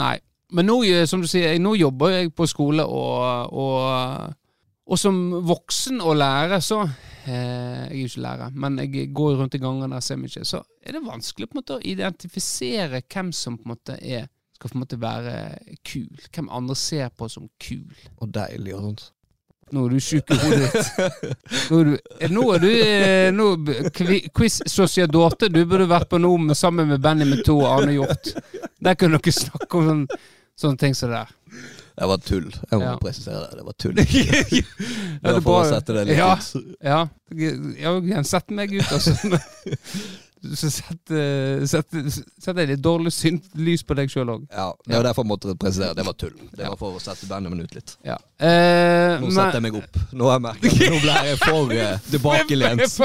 Nei. 0.00 0.14
Men 0.52 0.68
nå, 0.68 0.78
eh, 0.88 1.04
som 1.08 1.20
du 1.20 1.28
sier, 1.28 1.56
nå 1.60 1.74
jobber 1.76 2.12
jeg 2.16 2.32
på 2.36 2.46
skole, 2.48 2.84
og, 2.84 3.52
og, 3.56 4.34
og 4.88 5.00
som 5.00 5.18
voksen 5.48 6.00
og 6.04 6.16
lærer, 6.20 6.60
så 6.64 6.82
eh, 6.84 7.32
Jeg 7.32 7.88
er 7.88 7.98
jo 7.98 8.10
ikke 8.10 8.24
lærer, 8.26 8.56
men 8.64 8.78
jeg 8.80 9.10
går 9.16 9.36
rundt 9.40 9.56
i 9.56 9.62
gangene 9.62 10.00
og 10.00 10.04
ser 10.04 10.20
mye. 10.20 10.44
Så 10.48 10.62
er 10.80 10.96
det 10.96 11.04
vanskelig 11.06 11.48
på 11.48 11.56
en 11.56 11.62
måte 11.62 11.76
å 11.76 11.84
identifisere 11.92 13.02
hvem 13.04 13.32
som 13.36 13.60
på 13.60 13.68
en 13.68 13.74
måte 13.74 13.98
er 14.00 14.28
skal 14.62 14.70
på 14.70 14.78
en 14.78 14.84
måte 14.84 15.00
være 15.02 15.34
kul. 15.86 16.22
Hvem 16.30 16.48
andre 16.54 16.76
ser 16.78 17.10
på 17.18 17.28
som 17.30 17.48
kul. 17.62 17.90
Og 18.22 18.30
deilig 18.34 18.76
og 18.76 18.86
sånt. 18.86 19.04
Nå 19.72 19.86
er 19.86 19.94
du 19.94 20.02
sjuk 20.04 20.28
i 20.28 20.36
hodet 20.36 20.66
ditt. 20.68 20.88
Nå 21.72 21.78
er 21.80 21.86
du, 21.88 21.92
eh, 22.20 22.28
nå 22.30 22.42
er 22.52 22.60
du 22.60 22.68
eh, 22.70 23.28
nå, 23.32 23.46
Quiz 24.36 24.58
Sociadote. 24.68 25.48
Du 25.48 25.62
burde 25.64 25.88
vært 25.88 26.10
på 26.12 26.20
noe 26.20 26.38
med, 26.42 26.56
sammen 26.58 26.90
med 26.92 27.00
Benny 27.02 27.24
Metto 27.30 27.56
og 27.62 27.70
Arne 27.70 27.94
Hjort. 27.96 28.34
Der 28.84 28.98
kunne 29.00 29.16
dere 29.16 29.32
snakke 29.34 29.80
om 29.80 29.88
sånne, 29.88 30.20
sånne 30.60 30.82
ting 30.82 30.98
som 30.98 31.14
det 31.14 31.22
der. 31.22 31.32
Det 31.92 32.08
var 32.08 32.20
tull. 32.24 32.50
Jeg 32.52 32.78
må 32.78 32.84
Ja. 32.84 32.96
presisere 33.00 33.40
det. 33.46 33.56
Det 33.58 33.64
var 33.64 33.78
tull. 33.80 33.96
ja, 35.22 35.32
var 35.32 35.40
for 35.44 35.56
å 35.62 35.64
sette 35.72 35.96
det 35.96 36.04
litt 36.10 36.20
ja, 36.20 36.30
ut. 36.36 36.76
ja. 36.84 37.00
Ja, 37.80 37.96
Jens, 38.12 38.28
sett 38.32 38.52
meg 38.52 38.76
ut, 38.76 38.92
altså. 38.92 39.16
Så 40.42 40.70
setter 40.74 41.62
sett, 41.70 41.94
sett 42.42 42.58
jeg 42.58 42.70
litt 42.72 42.80
dårlig 42.82 43.12
synt 43.14 43.44
lys 43.54 43.84
på 43.86 43.94
deg 43.94 44.10
sjøl 44.10 44.32
òg. 44.32 44.46
Ja, 44.50 44.72
det 44.88 44.96
var 44.96 45.06
derfor 45.06 45.22
jeg 45.22 45.30
måtte 45.30 45.54
presisere. 45.54 45.94
Det 45.94 46.06
var 46.08 46.16
tull. 46.18 46.34
Det 46.50 46.66
var 46.66 46.74
for 46.80 46.98
å 46.98 47.02
sette 47.02 47.28
Benjamin 47.30 47.62
ut 47.62 47.76
litt. 47.76 47.94
Ja. 48.02 48.16
Eh, 48.42 49.22
Nå 49.22 49.30
setter 49.30 49.60
jeg 49.60 49.66
meg 49.68 49.78
opp. 49.78 50.00
Nå 50.10 50.26
har 50.26 50.40
jeg 50.40 50.44
merket 50.48 50.82
nå 50.82 50.98
ble 51.04 51.16
jeg 51.28 51.38
for 51.44 51.76
eh, 51.76 51.94
tilbakelent. 52.12 52.98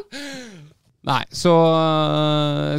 Nei, 1.10 1.22
så, 1.32 1.54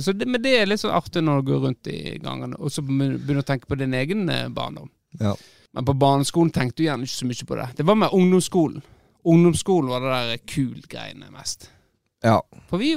så 0.04 0.14
det, 0.14 0.28
Men 0.30 0.44
det 0.44 0.52
er 0.60 0.68
litt 0.70 0.84
sånn 0.84 0.94
artig 0.94 1.24
når 1.26 1.40
du 1.42 1.48
går 1.54 1.64
rundt 1.66 1.88
i 1.90 2.18
gangene 2.22 2.60
og 2.60 2.70
så 2.70 2.84
begynner 2.86 3.42
å 3.42 3.48
tenke 3.48 3.66
på 3.72 3.80
din 3.80 3.96
egen 3.98 4.28
eh, 4.30 4.46
barndom. 4.54 4.92
Ja. 5.20 5.34
Men 5.72 5.88
på 5.88 5.96
barneskolen 5.98 6.52
tenkte 6.54 6.84
du 6.84 6.90
gjerne 6.90 7.08
ikke 7.08 7.18
så 7.18 7.30
mye 7.30 7.48
på 7.48 7.58
det. 7.58 7.68
Det 7.80 7.88
var 7.88 7.98
med 8.04 8.14
ungdomsskolen. 8.14 8.84
Ungdomsskolen 9.32 9.90
var 9.90 10.04
det 10.04 10.12
der 10.18 10.44
kul-greiene 10.50 11.32
mest. 11.34 11.70
Ja. 12.24 12.38
For 12.70 12.78
vi 12.78 12.94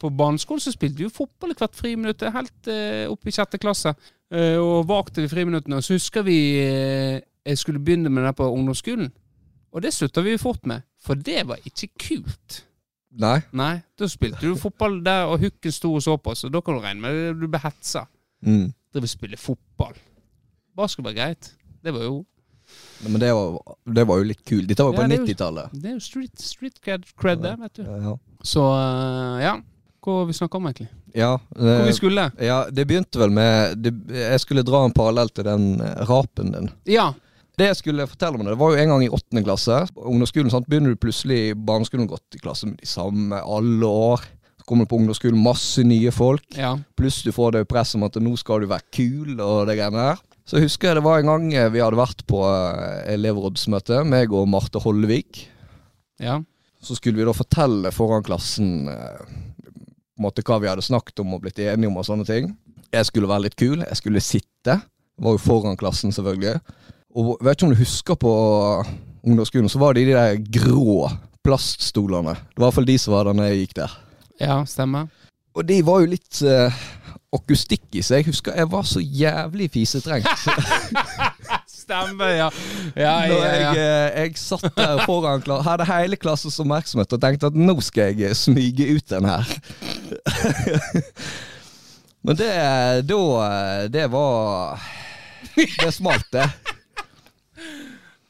På 0.00 0.10
barneskolen 0.12 0.60
så 0.60 0.72
spilte 0.74 1.00
vi 1.00 1.06
jo 1.06 1.12
fotball 1.12 1.54
i 1.54 1.58
hvert 1.58 1.76
friminutt, 1.76 2.22
helt 2.34 2.68
eh, 2.68 3.06
opp 3.08 3.26
i 3.26 3.34
sjette 3.34 3.60
klasse. 3.62 3.94
Eh, 4.30 4.58
og 4.58 4.88
var 4.88 5.04
aktive 5.04 5.28
i 5.28 5.32
friminuttene. 5.32 5.78
Og 5.78 5.86
så 5.86 5.96
husker 5.96 6.26
vi 6.26 6.38
eh, 6.60 7.20
jeg 7.46 7.58
skulle 7.58 7.82
begynne 7.82 8.10
med 8.10 8.26
det 8.26 8.34
på 8.36 8.48
ungdomsskolen. 8.50 9.12
Og 9.72 9.82
det 9.82 9.92
slutta 9.94 10.22
vi 10.24 10.38
fort 10.40 10.66
med, 10.66 10.82
for 11.02 11.14
det 11.14 11.44
var 11.46 11.60
ikke 11.68 11.88
kult. 12.00 12.62
Nei. 13.16 13.38
Nei, 13.56 13.78
da 13.98 14.08
spilte 14.10 14.42
du 14.44 14.56
fotball 14.60 14.98
der, 15.04 15.30
og 15.30 15.40
hooken 15.40 15.72
sto 15.72 15.94
og 15.94 16.02
så 16.04 16.16
på, 16.20 16.34
så 16.36 16.50
da 16.52 16.60
kan 16.60 16.76
du 16.76 16.82
regne 16.84 17.00
med 17.00 17.20
at 17.30 17.38
du 17.40 17.46
ble 17.48 17.60
hetsa. 17.62 18.06
Mm. 18.44 18.72
Driver 18.92 19.08
og 19.08 19.12
spille 19.12 19.40
fotball. 19.40 19.94
Basketball 20.76 21.14
er 21.14 21.20
greit. 21.20 21.52
Det 21.84 21.94
var 21.94 22.04
jo 22.04 22.18
Men 23.06 23.20
det 23.20 23.32
var, 23.36 23.56
det 23.94 24.04
var 24.08 24.20
jo 24.20 24.28
litt 24.32 24.42
kult. 24.44 24.68
Dette 24.68 24.84
var 24.84 24.92
jo 24.92 24.98
på 24.98 25.04
Ja, 25.04 25.08
det 25.12 25.18
er 25.18 25.24
90-tallet. 25.26 25.72
Det 25.72 25.90
er 25.90 25.96
jo 25.96 26.04
street, 26.04 26.36
street 26.40 26.78
cred, 26.82 27.08
cred 27.20 27.42
det, 27.44 27.56
vet 27.60 27.80
du. 27.80 27.82
Ja. 27.86 28.14
Så 28.46 28.66
eh, 28.76 29.42
ja. 29.44 29.56
Hva 30.06 30.20
vi 30.28 30.36
snakka 30.38 30.60
om, 30.60 30.66
egentlig? 30.70 30.86
Ja, 31.16 31.32
Hvor 31.50 31.68
eh, 31.80 31.86
vi 31.88 31.94
skulle? 31.96 32.28
ja, 32.38 32.58
det 32.70 32.84
begynte 32.86 33.18
vel 33.18 33.32
med 33.34 33.78
det, 33.82 33.92
Jeg 34.14 34.40
skulle 34.44 34.62
dra 34.66 34.84
en 34.84 34.94
parallell 34.94 35.32
til 35.34 35.48
den 35.48 35.80
eh, 35.82 36.02
rapen 36.06 36.52
din. 36.54 36.68
Ja. 36.86 37.12
Det 37.56 37.70
jeg 37.70 37.78
skulle 37.80 38.06
fortelle 38.06 38.36
om 38.36 38.44
det, 38.44 38.52
det 38.52 38.60
var 38.60 38.74
jo 38.74 38.82
en 38.82 38.90
gang 38.92 39.02
i 39.06 39.08
åttende 39.08 39.42
klasse. 39.42 39.80
Ungdomsskolen 39.96 40.52
sant? 40.52 40.68
begynner 40.68 40.92
du 40.92 41.00
plutselig 41.00 41.38
i 41.48 41.54
barneskolen 41.56 42.08
gått 42.10 42.36
i 42.36 42.42
klasse 42.42 42.68
med 42.68 42.76
de 42.82 42.86
samme 42.86 43.40
alle 43.40 43.88
år. 43.88 44.26
Så 44.60 44.68
kommer 44.68 44.84
du 44.84 44.92
på 44.92 45.00
ungdomsskolen, 45.00 45.40
masse 45.40 45.82
nye 45.82 46.12
folk. 46.12 46.44
Ja. 46.54 46.74
Pluss 47.00 47.22
du 47.24 47.32
får 47.32 47.56
det 47.56 47.64
press 47.70 47.94
om 47.96 48.04
at 48.06 48.20
nå 48.20 48.34
skal 48.36 48.62
du 48.62 48.68
være 48.70 48.86
kul 48.92 49.40
og 49.40 49.66
det 49.70 49.78
greiene 49.80 50.10
der. 50.10 50.20
Så 50.46 50.60
husker 50.62 50.92
jeg 50.92 51.00
det 51.00 51.06
var 51.06 51.20
en 51.20 51.30
gang 51.32 51.46
eh, 51.54 51.70
vi 51.74 51.82
hadde 51.82 51.98
vært 51.98 52.22
på 52.30 52.44
eh, 52.46 53.02
elevrådsmøte, 53.16 54.04
meg 54.06 54.34
og 54.34 54.46
Marte 54.50 54.78
Hollevik. 54.82 55.42
Ja. 56.22 56.38
Så 56.78 56.94
skulle 56.98 57.18
vi 57.18 57.26
da 57.26 57.34
fortelle 57.34 57.90
foran 57.94 58.22
klassen 58.26 58.86
eh, 58.92 59.24
måte 60.22 60.44
hva 60.46 60.60
vi 60.62 60.70
hadde 60.70 60.86
snakket 60.86 61.24
om 61.24 61.34
og 61.34 61.42
blitt 61.42 61.58
enige 61.64 61.90
om 61.90 61.98
og 61.98 62.06
sånne 62.06 62.26
ting. 62.28 62.52
Jeg 62.94 63.08
skulle 63.08 63.28
være 63.30 63.48
litt 63.48 63.58
kul. 63.58 63.82
Jeg 63.82 63.98
skulle 63.98 64.22
sitte. 64.22 64.78
Var 65.18 65.34
jo 65.34 65.42
foran 65.42 65.78
klassen, 65.80 66.14
selvfølgelig. 66.14 66.60
Og 67.16 67.34
vet 67.42 67.56
ikke 67.56 67.66
om 67.66 67.74
du 67.74 67.80
husker 67.80 68.18
på 68.20 68.32
ungdomsskolen, 69.26 69.68
så 69.72 69.80
var 69.82 69.96
det 69.96 70.06
de 70.06 70.14
der 70.14 70.38
grå 70.60 71.08
plaststolene. 71.46 72.36
Det 72.36 72.60
var 72.60 72.68
i 72.68 72.68
hvert 72.68 72.78
fall 72.78 72.88
de 72.88 72.98
som 73.02 73.16
var 73.16 73.26
der 73.26 73.38
når 73.38 73.50
jeg 73.50 73.64
gikk 73.64 73.78
der. 73.80 73.98
ja, 74.40 74.60
stemmer. 74.68 75.10
Og 75.56 75.64
de 75.64 75.80
var 75.82 76.02
jo 76.02 76.10
litt 76.12 76.38
uh, 76.44 76.80
akustikk 77.34 77.96
i 77.98 78.02
seg. 78.06 78.22
Jeg 78.22 78.30
husker 78.30 78.54
jeg 78.56 78.68
var 78.72 78.84
så 78.86 79.00
jævlig 79.02 79.70
fisetrengt. 79.74 80.28
Stemmer, 81.86 82.30
ja. 82.34 82.46
Ja, 82.96 83.14
Når 83.28 83.34
ja, 83.36 83.50
jeg, 83.50 83.62
ja. 83.62 83.72
eh, 83.82 84.20
jeg 84.24 84.38
satt 84.40 84.66
der 84.76 85.02
foran 85.06 85.42
klassen, 85.44 85.66
hadde 85.68 85.86
hele 85.90 86.16
klassens 86.18 86.58
oppmerksomhet 86.62 87.12
og 87.14 87.20
tenkte 87.22 87.50
at 87.50 87.58
nå 87.58 87.76
skal 87.84 88.10
jeg 88.16 88.30
eh, 88.30 88.34
smyge 88.38 88.88
ut 88.96 89.10
den 89.12 89.28
her. 89.28 89.52
Men 92.26 92.38
det 92.40 92.48
da 93.06 93.18
eh, 93.46 93.82
Det 93.94 94.06
var 94.10 94.80
Det 95.54 95.92
smalt, 95.94 96.26
det. 96.34 96.48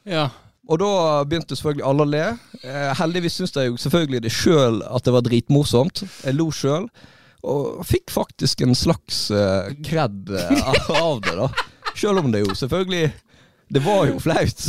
ja. 0.05 0.27
Og 0.67 0.79
da 0.81 0.87
begynte 1.23 1.55
selvfølgelig 1.55 1.85
alle 1.87 2.03
å 2.03 2.09
le. 2.11 2.23
Eh, 2.61 2.89
heldigvis 2.99 3.37
syntes 3.39 3.55
jeg 3.55 3.69
jo 3.71 3.77
selvfølgelig 3.79 4.19
det 4.25 4.31
sjøl 4.35 4.81
at 4.83 5.05
det 5.07 5.13
var 5.15 5.23
dritmorsomt. 5.23 6.01
Jeg 6.25 6.35
lo 6.35 6.49
sjøl. 6.51 6.89
Og 7.47 7.85
fikk 7.87 8.11
faktisk 8.11 8.61
en 8.65 8.75
slags 8.75 9.27
uh, 9.31 9.69
kred 9.85 10.31
eh, 10.35 10.71
av 11.01 11.21
det, 11.23 11.35
da. 11.39 11.47
Sjøl 11.97 12.19
om 12.21 12.31
det 12.33 12.43
jo 12.43 12.55
selvfølgelig 12.57 13.07
Det 13.73 13.81
var 13.85 14.03
jo 14.09 14.19
flaut. 14.21 14.65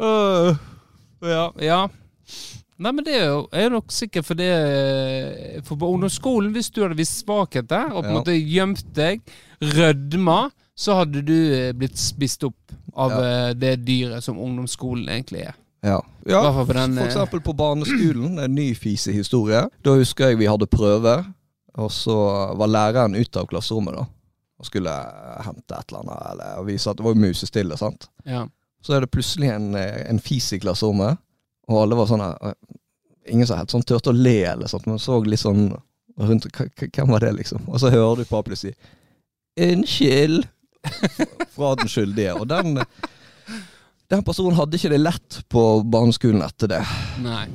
Uh, 0.00 0.56
ja. 1.24 1.44
ja. 1.62 1.80
Nei, 2.74 2.90
men 2.90 3.04
det 3.06 3.14
er 3.20 3.28
jo 3.30 3.44
er 3.54 3.70
nok 3.70 3.92
sikkert 3.94 4.26
fordi 4.26 4.48
For 5.68 5.78
på 5.78 5.90
ungdomsskolen, 5.94 6.50
hvis 6.56 6.72
du 6.74 6.82
hadde 6.82 6.98
vist 6.98 7.20
svakheter, 7.22 7.92
og 7.92 8.02
på 8.02 8.08
en 8.08 8.12
Ja. 8.12 8.18
måte 8.18 8.34
gjemt 8.34 8.86
deg, 8.96 9.22
rødma, 9.62 10.50
så 10.74 10.98
hadde 10.98 11.22
du 11.22 11.36
eh, 11.54 11.72
blitt 11.72 11.98
spist 12.00 12.42
opp 12.44 12.74
av 12.96 13.10
Ja. 13.14 13.20
eh, 13.22 13.52
det 13.54 13.76
dyret 13.86 14.24
som 14.24 14.38
ungdomsskolen 14.38 15.06
egentlig 15.08 15.46
er. 15.46 15.54
Ja. 15.84 16.00
Ja. 16.26 16.40
For 16.50 16.74
eh, 16.74 17.04
eksempel 17.04 17.40
på 17.40 17.54
barneskolen, 17.54 18.38
en 18.38 18.54
ny 18.54 18.74
fisehistorie. 18.74 19.68
Da 19.84 19.94
husker 19.94 20.32
jeg 20.32 20.38
vi 20.38 20.50
hadde 20.50 20.66
prøve, 20.66 21.24
og 21.78 21.90
så 21.92 22.14
var 22.58 22.70
læreren 22.70 23.14
ute 23.18 23.40
av 23.40 23.46
klasserommet 23.50 23.96
da. 23.98 24.04
Og 24.60 24.66
skulle 24.68 24.92
hente 25.44 25.74
et 25.74 25.90
eller 25.90 26.04
annet, 26.04 26.26
eller 26.30 26.64
vi 26.68 26.76
satt, 26.78 26.96
det 27.00 27.04
var 27.04 27.14
jo 27.16 27.20
musestille, 27.24 27.76
sant. 27.80 28.06
Ja. 28.24 28.44
Så 28.84 28.94
er 28.94 29.00
det 29.02 29.10
plutselig 29.10 29.48
en, 29.50 29.72
en 29.74 30.20
fis 30.22 30.52
i 30.54 30.60
klasserommet, 30.62 31.18
og 31.68 31.80
alle 31.82 31.96
var 31.98 32.06
sånn 32.10 32.22
Ingen 33.26 33.46
som 33.48 33.56
helt 33.56 33.72
sånn 33.72 33.82
turte 33.88 34.12
å 34.12 34.16
le, 34.16 34.42
eller 34.50 34.68
sånt, 34.68 34.84
men 34.86 34.98
så 35.00 35.16
litt 35.24 35.40
sånn 35.40 35.70
rundt 36.20 36.44
"K- 36.52 36.66
k- 36.76 36.90
Hvem 36.92 37.08
var 37.08 37.20
det, 37.24 37.30
liksom? 37.38 37.62
Og 37.72 37.80
så 37.80 37.88
hører 37.90 38.20
du 38.20 38.24
Pablo 38.28 38.54
si 38.54 38.74
'Unnskyld'. 39.56 40.44
fra 41.54 41.70
den 41.80 41.88
skyldige. 41.88 42.34
Og 42.36 42.44
den, 42.46 42.76
den 44.12 44.22
personen 44.22 44.54
hadde 44.58 44.76
ikke 44.76 44.90
det 44.92 45.00
lett 45.00 45.38
på 45.48 45.62
barneskolen 45.88 46.42
etter 46.44 46.68
det. 46.68 46.82
Nei. 47.24 47.46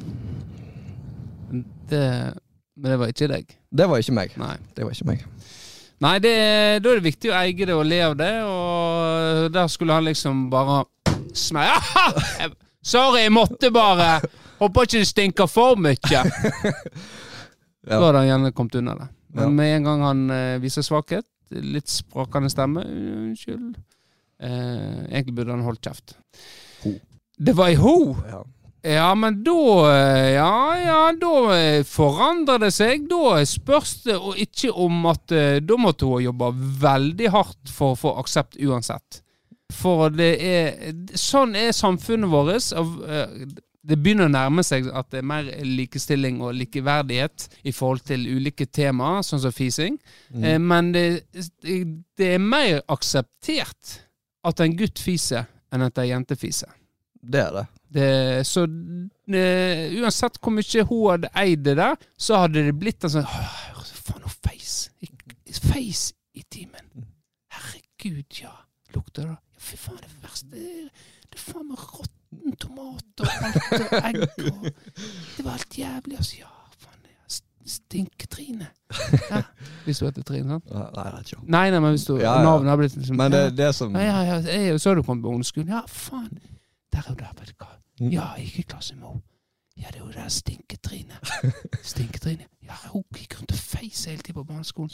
Det, 1.89 2.34
men 2.79 2.91
det 2.93 2.97
var 3.01 3.11
ikke 3.11 3.27
deg. 3.31 3.51
Det 3.69 3.85
var 3.91 4.01
ikke 4.01 4.15
meg. 4.17 4.33
Nei. 4.39 4.55
Det 4.77 4.85
var 4.87 4.95
ikke 4.95 5.09
meg. 5.11 5.25
Nei, 5.99 6.13
det, 6.23 6.31
da 6.79 6.89
er 6.93 6.99
det 7.01 7.03
viktig 7.09 7.31
å 7.33 7.37
eie 7.41 7.65
det 7.67 7.75
og 7.75 7.83
le 7.85 7.97
av 8.05 8.13
det, 8.19 8.31
og 8.47 9.49
der 9.51 9.67
skulle 9.67 9.97
han 9.97 10.05
liksom 10.07 10.45
bare 10.53 10.85
smeie 11.35 11.75
Sorry, 12.89 13.25
jeg 13.25 13.33
måtte 13.35 13.67
bare. 13.75 14.21
Håper 14.61 14.87
ikke 14.87 15.01
det 15.03 15.09
stinker 15.11 15.49
for 15.51 15.75
mye. 15.79 16.23
Ja. 17.89 17.95
Da 17.97 18.05
hadde 18.05 18.19
han 18.21 18.27
gjerne 18.27 18.49
kommet 18.53 18.75
unna 18.75 18.93
det. 18.99 19.05
Men 19.33 19.43
Ja. 19.43 19.49
med 19.55 19.75
en 19.77 19.85
gang 19.87 20.01
han 20.03 20.19
eh, 20.35 20.57
viser 20.61 20.83
svakhet, 20.85 21.25
litt 21.49 21.89
sprakende 21.89 22.49
stemme 22.51 22.83
Unnskyld. 22.85 23.77
Eh, 24.43 24.99
egentlig 25.09 25.33
burde 25.39 25.55
han 25.55 25.63
holdt 25.65 25.81
kjeft. 25.87 26.13
Ho. 26.83 26.91
Det 27.39 27.55
var 27.57 27.71
i 27.71 27.77
ho! 27.79 27.95
Ja. 28.29 28.43
Ja, 28.83 29.09
men 29.15 29.41
da 29.43 29.53
eh, 29.91 30.33
Ja, 30.37 30.51
ja, 30.79 30.99
da 31.19 31.31
eh, 31.57 31.83
forandrer 31.83 32.61
det 32.63 32.71
seg. 32.73 33.07
Da 33.11 33.39
spørs 33.45 33.97
det 34.05 34.15
og 34.15 34.37
ikke 34.39 34.71
om 34.71 35.01
at 35.11 35.31
eh, 35.35 35.57
Da 35.59 35.75
måtte 35.79 36.07
hun 36.07 36.23
jobbe 36.23 36.51
veldig 36.83 37.31
hardt 37.33 37.73
for 37.75 37.95
å 37.95 37.99
få 37.99 38.13
aksept 38.21 38.55
uansett. 38.63 39.21
For 39.75 40.09
det 40.09 40.29
er 40.41 40.93
Sånn 41.19 41.55
er 41.59 41.73
samfunnet 41.75 42.31
vårt. 42.31 42.71
eh, 42.75 43.43
Det 43.89 43.95
begynner 43.97 44.27
å 44.27 44.31
nærme 44.33 44.63
seg 44.63 44.87
at 44.93 45.07
det 45.11 45.21
er 45.21 45.27
mer 45.27 45.43
likestilling 45.65 46.41
og 46.43 46.53
likeverdighet 46.57 47.47
i 47.63 47.71
forhold 47.71 48.03
til 48.05 48.25
ulike 48.27 48.65
temaer, 48.67 49.21
sånn 49.23 49.39
som 49.43 49.51
fising. 49.55 49.95
Mm. 50.33 50.43
Eh, 50.43 50.59
Men 50.59 50.91
det, 50.95 51.05
det 52.17 52.33
er 52.35 52.39
mer 52.43 52.81
akseptert 52.91 53.99
at 54.43 54.59
en 54.63 54.75
gutt 54.79 54.99
fiser 54.99 55.47
enn 55.71 55.83
at 55.85 55.97
ei 55.99 56.09
jente 56.13 56.35
fiser. 56.39 56.69
Det 57.21 57.39
er 57.43 57.51
det. 57.59 57.65
Det, 57.89 58.45
så 58.45 58.65
det, 58.69 59.45
uansett 59.97 60.38
hvor 60.38 60.54
mye 60.54 60.84
hun 60.89 61.06
hadde 61.10 61.32
eid 61.41 61.63
det 61.65 61.75
der, 61.80 61.95
så 62.21 62.43
hadde 62.43 62.67
det 62.67 62.75
blitt 62.78 63.06
en 63.08 63.15
sånn 63.15 63.25
Faen, 63.30 64.21
hun 64.25 64.36
feis. 64.45 64.75
Feis 65.60 66.04
i 66.38 66.43
timen. 66.54 67.08
Herregud, 67.54 68.25
ja. 68.41 68.54
Lukter 68.93 69.32
det? 69.32 69.38
Fy 69.60 69.78
faen, 69.78 69.99
det 70.02 70.21
verste 70.23 70.54
Det 70.54 71.36
er 71.36 71.41
faen 71.41 71.67
meg 71.69 71.82
råtten 71.82 72.56
tomat 72.62 73.25
og 73.25 73.34
alt 73.49 73.73
og 73.80 73.97
egg 73.99 74.21
og 74.23 74.69
Det 74.69 75.45
var 75.45 75.58
helt 75.58 75.78
jævlig, 75.82 76.21
altså. 76.21 76.39
Ja, 76.43 76.54
faen. 76.78 76.99
Stinketrine. 77.69 78.69
Ja. 79.30 79.41
Hvis 79.86 79.99
du 79.99 80.06
heter 80.08 80.23
Trine, 80.25 80.56
sant? 80.58 80.71
Nei, 80.73 81.10
ikke 81.21 81.41
Nei, 81.45 81.65
nei, 81.69 81.82
men 81.84 81.91
hvis 81.93 82.06
du 82.08 82.15
Ja, 82.17 82.39
ja. 82.39 82.45
Navnet 82.45 82.71
har 82.71 82.80
blitt 82.82 82.95
liksom 82.97 83.19
Men 83.19 83.34
det, 83.34 83.43
det 83.58 83.67
som 83.78 83.93
Ja, 83.93 84.06
ja, 84.10 84.23
ja. 84.25 84.38
Jeg, 84.58 84.80
så 84.82 84.95
du 84.97 85.04
kommet 85.06 85.21
på 85.21 85.30
ungdomsskolen. 85.30 85.69
Ja, 85.69 85.84
faen. 85.86 86.32
Der 86.93 86.99
er 86.99 87.08
hun 87.08 87.17
der, 87.17 87.34
vet 87.39 87.49
du 87.49 87.54
hva. 87.63 87.71
Mm. 87.99 88.10
Ja, 88.13 88.25
jeg 88.38 88.45
gikk 88.45 88.60
i 88.60 88.62
klasse 88.73 88.95
med 88.95 89.08
henne. 89.08 89.21
Ja, 89.78 89.88
det 89.93 89.95
er 89.95 90.06
jo 90.06 90.12
det 90.12 90.32
Stinketrine. 90.34 91.17
Stinketrine. 91.91 92.45
Ja, 92.63 92.75
hun 92.91 93.04
gikk 93.15 93.38
rundt 93.39 93.52
og 93.52 93.58
feis 93.58 94.06
hele 94.06 94.21
tiden 94.21 94.34
på 94.39 94.43
barneskolen, 94.43 94.89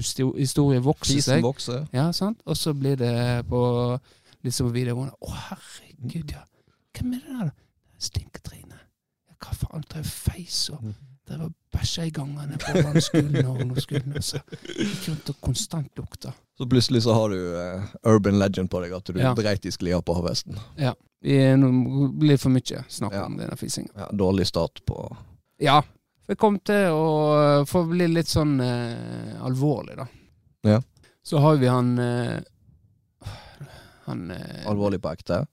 histo- 0.00 0.36
historie 0.38 0.80
vokser 0.84 1.14
Fisen 1.14 1.34
seg. 1.38 1.42
vokser. 1.42 1.86
Ja, 1.92 2.10
sant. 2.12 2.40
Og 2.44 2.56
så 2.56 2.72
blir 2.74 2.96
det 3.00 3.46
på 3.48 3.60
liksom 4.44 4.68
på 4.68 4.72
videregående. 4.76 5.14
Å, 5.20 5.30
herregud, 5.48 6.32
ja. 6.36 6.42
Hvem 6.98 7.12
er 7.16 7.22
det 7.24 7.38
der, 7.38 7.44
da? 7.44 7.50
Stinketrine. 7.98 8.78
Ja, 9.30 9.34
hva 9.40 9.54
faen? 9.56 9.84
Drev 9.90 10.04
feis 10.04 10.68
og 10.70 10.84
Mm. 11.30 11.40
var 11.40 11.52
bæsja 11.72 12.04
i 12.04 12.10
gangene 12.10 12.58
på 12.60 12.72
barneskolen 12.82 13.46
og 13.46 13.60
ungdomsskolen. 13.60 14.12
Altså. 14.20 14.40
Gikk 14.76 15.08
rundt 15.08 15.30
og 15.32 15.38
konstant 15.40 15.98
lukta. 15.98 16.32
Så 16.58 16.66
plutselig 16.70 17.02
så 17.02 17.14
har 17.16 17.28
du 17.32 17.38
uh, 17.56 17.86
urban 18.12 18.38
legend 18.38 18.70
på 18.70 18.80
deg, 18.84 18.92
at 18.92 19.04
du 19.04 19.18
Ja. 19.18 19.32
dreit 19.34 19.64
i 19.66 19.70
sklia 19.74 20.00
på. 20.02 20.14
Vi 21.24 21.36
er 21.40 21.56
nå 21.56 21.70
blir 22.20 22.36
for 22.38 22.50
mye 22.50 22.84
snakk 22.88 23.12
Ja. 23.12 23.24
om 23.24 23.36
denne 23.38 23.56
fisinga. 23.56 23.88
Ja, 23.96 24.08
dårlig 24.12 24.46
start 24.46 24.84
på 24.86 25.16
Ja. 25.58 25.82
vi 26.28 26.34
kom 26.36 26.58
til 26.60 26.92
å 26.92 27.64
få 27.66 27.84
bli 27.88 28.06
litt 28.08 28.28
sånn 28.28 28.60
uh, 28.60 29.44
alvorlig, 29.44 29.96
da. 29.96 30.06
Ja. 30.62 30.80
Så 31.24 31.38
har 31.40 31.56
vi 31.56 31.66
han 31.66 31.98
uh, 31.98 32.40
Han 34.06 34.30
alvorlig 34.66 35.00
på 35.00 35.08
ekte. 35.12 35.46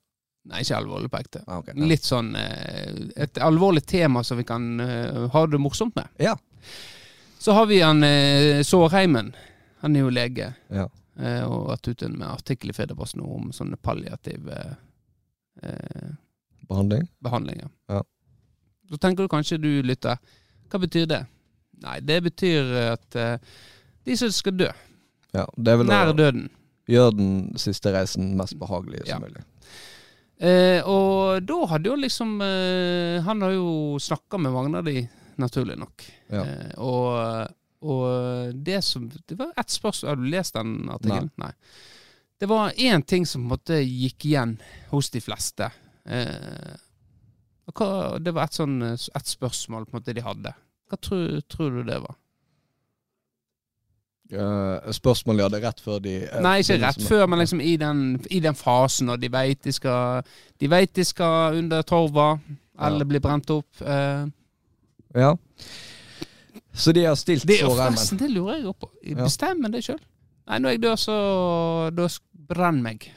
Nei, 0.52 0.62
ikke 0.66 0.78
alvorlig 0.78 1.10
på 1.14 1.20
ekte. 1.22 1.42
Ah, 1.48 1.60
okay, 1.62 1.74
ja. 1.78 1.86
Litt 1.88 2.04
sånn 2.04 2.34
eh, 2.36 2.90
Et 3.24 3.38
alvorlig 3.40 3.86
tema 3.88 4.20
som 4.28 4.38
vi 4.38 4.44
kan 4.44 4.66
eh, 4.84 5.22
ha 5.32 5.44
det 5.48 5.60
morsomt 5.64 5.96
med. 5.96 6.10
Ja. 6.20 6.34
Så 7.40 7.56
har 7.56 7.66
vi 7.70 7.80
han 7.82 8.04
eh, 8.04 8.60
Sårheimen. 8.68 9.32
Han 9.82 9.96
er 9.96 10.04
jo 10.04 10.12
lege. 10.14 10.50
Ja. 10.70 10.90
eh, 11.18 11.42
og 11.48 11.70
vært 11.72 11.88
ute 11.94 12.10
med 12.12 12.28
artikkel 12.28 12.70
i 12.74 12.76
Federposten 12.76 13.24
om 13.24 13.50
sånne 13.56 13.80
palliative 13.82 14.60
eh, 15.64 16.12
Behandling. 16.70 17.08
behandlinger. 17.20 17.70
Ja. 17.90 18.04
Så 18.92 18.98
tenker 18.98 19.24
du 19.24 19.32
kanskje 19.32 19.58
du 19.60 19.70
lytter, 19.84 20.20
hva 20.72 20.80
betyr 20.84 21.08
det? 21.10 21.22
Nei, 21.82 21.98
det 22.06 22.20
betyr 22.28 22.70
at 22.92 23.16
de 24.06 24.16
som 24.20 24.30
skal 24.32 24.54
dø, 24.60 24.68
Ja, 25.34 25.46
det 25.58 25.74
er 25.74 25.84
nær 25.88 26.12
døden. 26.14 26.50
gjøre 26.92 27.16
den 27.18 27.32
siste 27.60 27.92
reisen 27.96 28.36
mest 28.38 28.58
behagelig 28.60 29.06
som 29.08 29.24
mulig. 29.24 29.42
Eh, 30.41 30.82
og 30.89 31.43
da 31.45 31.58
hadde 31.69 31.91
jo 31.91 31.95
liksom 32.01 32.39
eh, 32.41 33.19
Han 33.21 33.43
har 33.45 33.51
jo 33.54 33.99
snakka 34.01 34.39
med 34.41 34.56
mange 34.56 34.80
av 34.80 34.88
de, 34.88 35.04
naturlig 35.38 35.75
nok. 35.77 36.06
Ja. 36.34 36.41
Eh, 36.41 36.71
og, 36.82 37.51
og 37.86 38.56
det 38.65 38.80
som 38.86 39.06
Det 39.10 39.38
var 39.38 39.51
ett 39.60 39.69
spørsmål 39.69 40.10
Har 40.10 40.17
du 40.17 40.30
lest 40.32 40.58
den 40.58 40.89
artikkelen? 40.89 41.30
Nei. 41.41 41.51
Det 42.41 42.49
var 42.49 42.73
én 42.73 43.06
ting 43.06 43.27
som 43.30 43.43
på 43.43 43.45
en 43.45 43.51
måte 43.54 43.77
gikk 43.86 44.25
igjen 44.25 44.56
hos 44.89 45.12
de 45.13 45.21
fleste. 45.21 45.67
Eh, 46.10 46.71
hva, 47.69 47.89
det 48.17 48.34
var 48.34 48.49
et, 48.49 48.58
sånn, 48.58 48.80
et 48.82 49.30
spørsmål 49.30 49.86
på 49.86 49.93
en 49.93 49.99
måte 49.99 50.15
de 50.17 50.23
hadde. 50.25 50.54
Hva 50.89 50.97
tror, 50.97 51.38
tror 51.45 51.77
du 51.77 51.84
det 51.86 51.99
var? 52.01 52.17
Eh, 54.32 54.91
spørsmål 54.96 55.38
de 55.38 55.44
hadde 55.44 55.60
rett 55.60 55.82
før 55.84 55.98
de 56.00 56.12
uh, 56.24 56.38
Nei, 56.39 56.62
ikke 56.63 56.78
rett 56.80 57.02
før, 57.04 57.26
men 57.28 57.41
liksom 57.41 57.60
i 57.60 57.74
den, 57.76 58.04
i 58.32 58.39
den 58.39 58.56
fasen 58.56 59.10
når 59.12 59.17
de 59.20 59.30
veit 59.34 59.60
de 59.67 59.74
skal 59.76 60.22
De 60.62 60.70
vet 60.72 60.94
de 60.96 61.04
skal 61.04 61.58
under 61.60 61.82
torva, 61.84 62.38
eller 62.80 63.04
Ja. 63.04 63.10
bli 63.10 63.20
brent 63.20 63.50
opp. 63.52 63.67
Uh. 63.82 64.30
Ja. 65.13 65.34
Så 66.74 66.94
de 66.96 67.04
har 67.04 67.15
stilt 67.20 67.44
det, 67.48 67.60
og 67.67 67.76
remmen. 67.76 68.17
det 68.22 68.30
lurer 68.32 68.62
jeg 68.62 68.76
på. 68.80 68.89
Bestemmer 69.20 69.70
det 69.74 69.84
sjøl. 69.84 70.00
Nei, 70.48 70.60
når 70.63 70.70
jeg 70.78 70.82
dør, 70.86 70.96
så 70.96 71.17
Da 71.91 72.08
brenner 72.08 72.48
brenn 72.56 72.82
meg. 72.84 73.12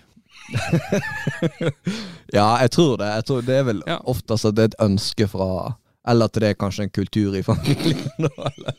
Ja, 2.34 2.56
jeg 2.60 2.70
tror 2.74 2.96
det. 2.98 3.06
Jeg 3.06 3.24
tror 3.28 3.40
det 3.46 3.54
er 3.56 3.62
vel 3.70 3.82
Ja. 3.86 3.98
oftest 4.04 4.44
at 4.44 4.56
det 4.56 4.62
er 4.64 4.72
et 4.74 4.80
ønske 4.82 5.28
fra 5.30 5.76
Eller 6.06 6.24
at 6.26 6.34
det 6.34 6.42
er 6.50 6.54
kanskje 6.58 6.82
en 6.82 6.90
kultur 6.90 7.34
i 7.38 7.42
familien. 7.42 8.02
eller? 8.18 8.74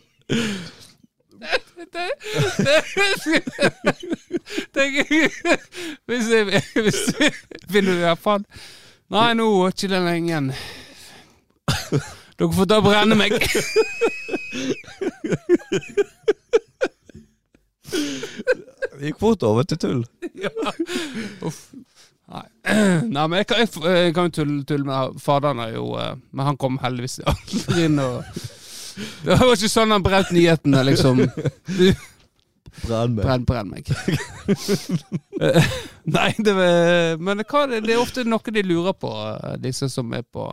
Det, 1.76 1.86
det, 1.92 2.02
det, 4.76 4.86
Hvis 6.06 6.30
jeg 6.32 6.44
hvis 6.84 7.02
jeg 7.20 7.34
finner 7.70 7.92
i 7.94 8.04
hvert 8.06 8.22
fall 8.24 8.46
Nei, 9.12 9.34
nå 9.38 9.46
er 9.62 9.74
ikke 9.76 9.90
det 9.92 10.00
lenge. 10.02 10.40
Dere 12.40 12.56
får 12.58 12.66
ta 12.72 12.80
og 12.80 12.88
brenne 12.88 13.18
meg. 13.20 13.36
Det 18.96 19.12
gikk 19.12 19.20
fort 19.22 19.44
over 19.46 19.68
til 19.70 19.78
tull. 19.84 20.02
ja. 20.46 20.50
Uff. 21.46 21.68
Nei. 22.26 22.46
Nei, 23.06 23.28
men 23.28 23.38
jeg 23.38 23.48
kan, 23.52 23.62
jeg, 23.62 23.70
jeg 23.86 24.14
kan 24.18 24.32
jo 24.32 24.36
tulle, 24.40 24.64
tulle 24.66 24.88
med 24.88 25.20
Faderen 25.22 25.60
er 25.62 25.76
jo 25.76 25.92
eh, 26.02 26.16
Men 26.34 26.48
han 26.48 26.58
kom 26.58 26.80
heldigvis 26.82 27.20
aldri 27.30 27.84
inn 27.86 28.00
og 28.02 28.26
Det 28.96 29.38
var 29.40 29.54
ikke 29.56 29.72
sånn 29.72 29.92
han 29.92 30.04
brant 30.06 30.32
nyhetene, 30.36 30.84
liksom. 30.92 31.24
Brenn 32.86 33.16
meg. 33.16 33.24
brenn, 33.26 33.44
brenn 33.48 33.70
meg. 33.72 33.92
Eh, 35.42 35.68
Nei, 36.08 36.30
det 36.38 36.54
var 36.56 37.18
Men 37.20 37.40
det, 37.42 37.80
det 37.84 37.94
er 37.96 38.00
ofte 38.00 38.24
noe 38.28 38.54
de 38.56 38.62
lurer 38.64 38.96
på, 38.96 39.12
disse 39.60 39.90
som 39.92 40.14
er 40.16 40.24
på 40.24 40.46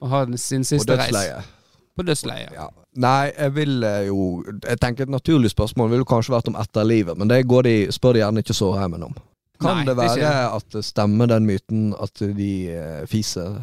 Å 0.00 0.10
ha 0.12 0.20
sin 0.40 0.64
siste 0.64 0.96
reis. 0.96 1.48
På 1.98 2.04
dødsleiet. 2.06 2.52
Ja. 2.54 2.68
Nei, 2.98 3.30
jeg 3.34 3.54
vil 3.56 3.82
eh, 3.84 4.04
jo 4.08 4.44
Jeg 4.62 4.80
tenker 4.82 5.06
Et 5.06 5.12
naturlig 5.12 5.50
spørsmål 5.52 5.90
ville 5.92 6.08
kanskje 6.08 6.34
vært 6.36 6.50
om 6.50 6.58
etterlivet, 6.60 7.18
men 7.18 7.30
det 7.30 7.42
går 7.50 7.66
de, 7.66 7.74
spør 7.94 8.16
de 8.16 8.22
gjerne 8.22 8.44
ikke 8.44 8.56
Sårheimen 8.56 9.08
om. 9.08 9.16
Kan 9.58 9.80
Nei, 9.80 9.88
det 9.88 9.96
være 9.98 10.20
det 10.22 10.32
at 10.54 10.68
det 10.76 10.84
stemmer 10.86 11.30
den 11.30 11.46
myten 11.48 11.90
at 11.98 12.22
de 12.22 12.52
eh, 12.70 13.02
fiser 13.10 13.58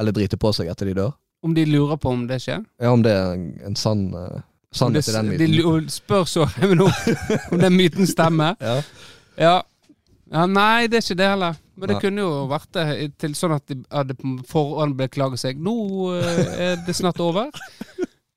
eller 0.00 0.16
driter 0.16 0.40
på 0.40 0.52
seg 0.56 0.68
etter 0.72 0.90
de 0.90 0.96
dør? 1.00 1.14
Om 1.42 1.54
de 1.56 1.64
lurer 1.64 1.96
på 1.96 2.12
om 2.12 2.26
det 2.28 2.40
skjer? 2.44 2.60
Ja, 2.80 2.92
om 2.92 3.02
det 3.04 3.12
er 3.16 3.32
en, 3.66 3.76
sann 3.76 4.10
uh, 4.12 4.42
sannhet 4.76 5.08
i 5.08 5.14
den 5.14 5.30
de 5.30 5.38
myten? 5.38 5.86
De 5.86 5.94
spør 5.94 6.24
så 6.28 6.44
om, 6.62 6.86
om 7.52 7.58
den 7.60 7.76
myten 7.76 8.06
stemmer. 8.06 8.56
Ja. 8.70 8.82
Ja. 9.40 9.56
ja. 10.32 10.46
Nei, 10.46 10.86
det 10.90 11.00
er 11.00 11.06
ikke 11.06 11.20
det 11.22 11.28
heller. 11.32 11.58
Men 11.80 11.88
det 11.88 11.94
Nei. 11.96 12.00
kunne 12.04 12.24
jo 12.26 12.32
vært 12.50 12.68
det 12.76 12.84
til 13.22 13.34
sånn 13.38 13.54
at 13.56 13.64
de 13.70 13.78
hadde 13.88 14.14
på 14.18 14.34
forhånd 14.50 14.98
beklaget 14.98 15.40
seg. 15.40 15.62
Nå 15.64 15.72
eh, 16.18 16.40
er 16.66 16.82
det 16.84 16.92
snart 16.98 17.22
over. 17.24 17.48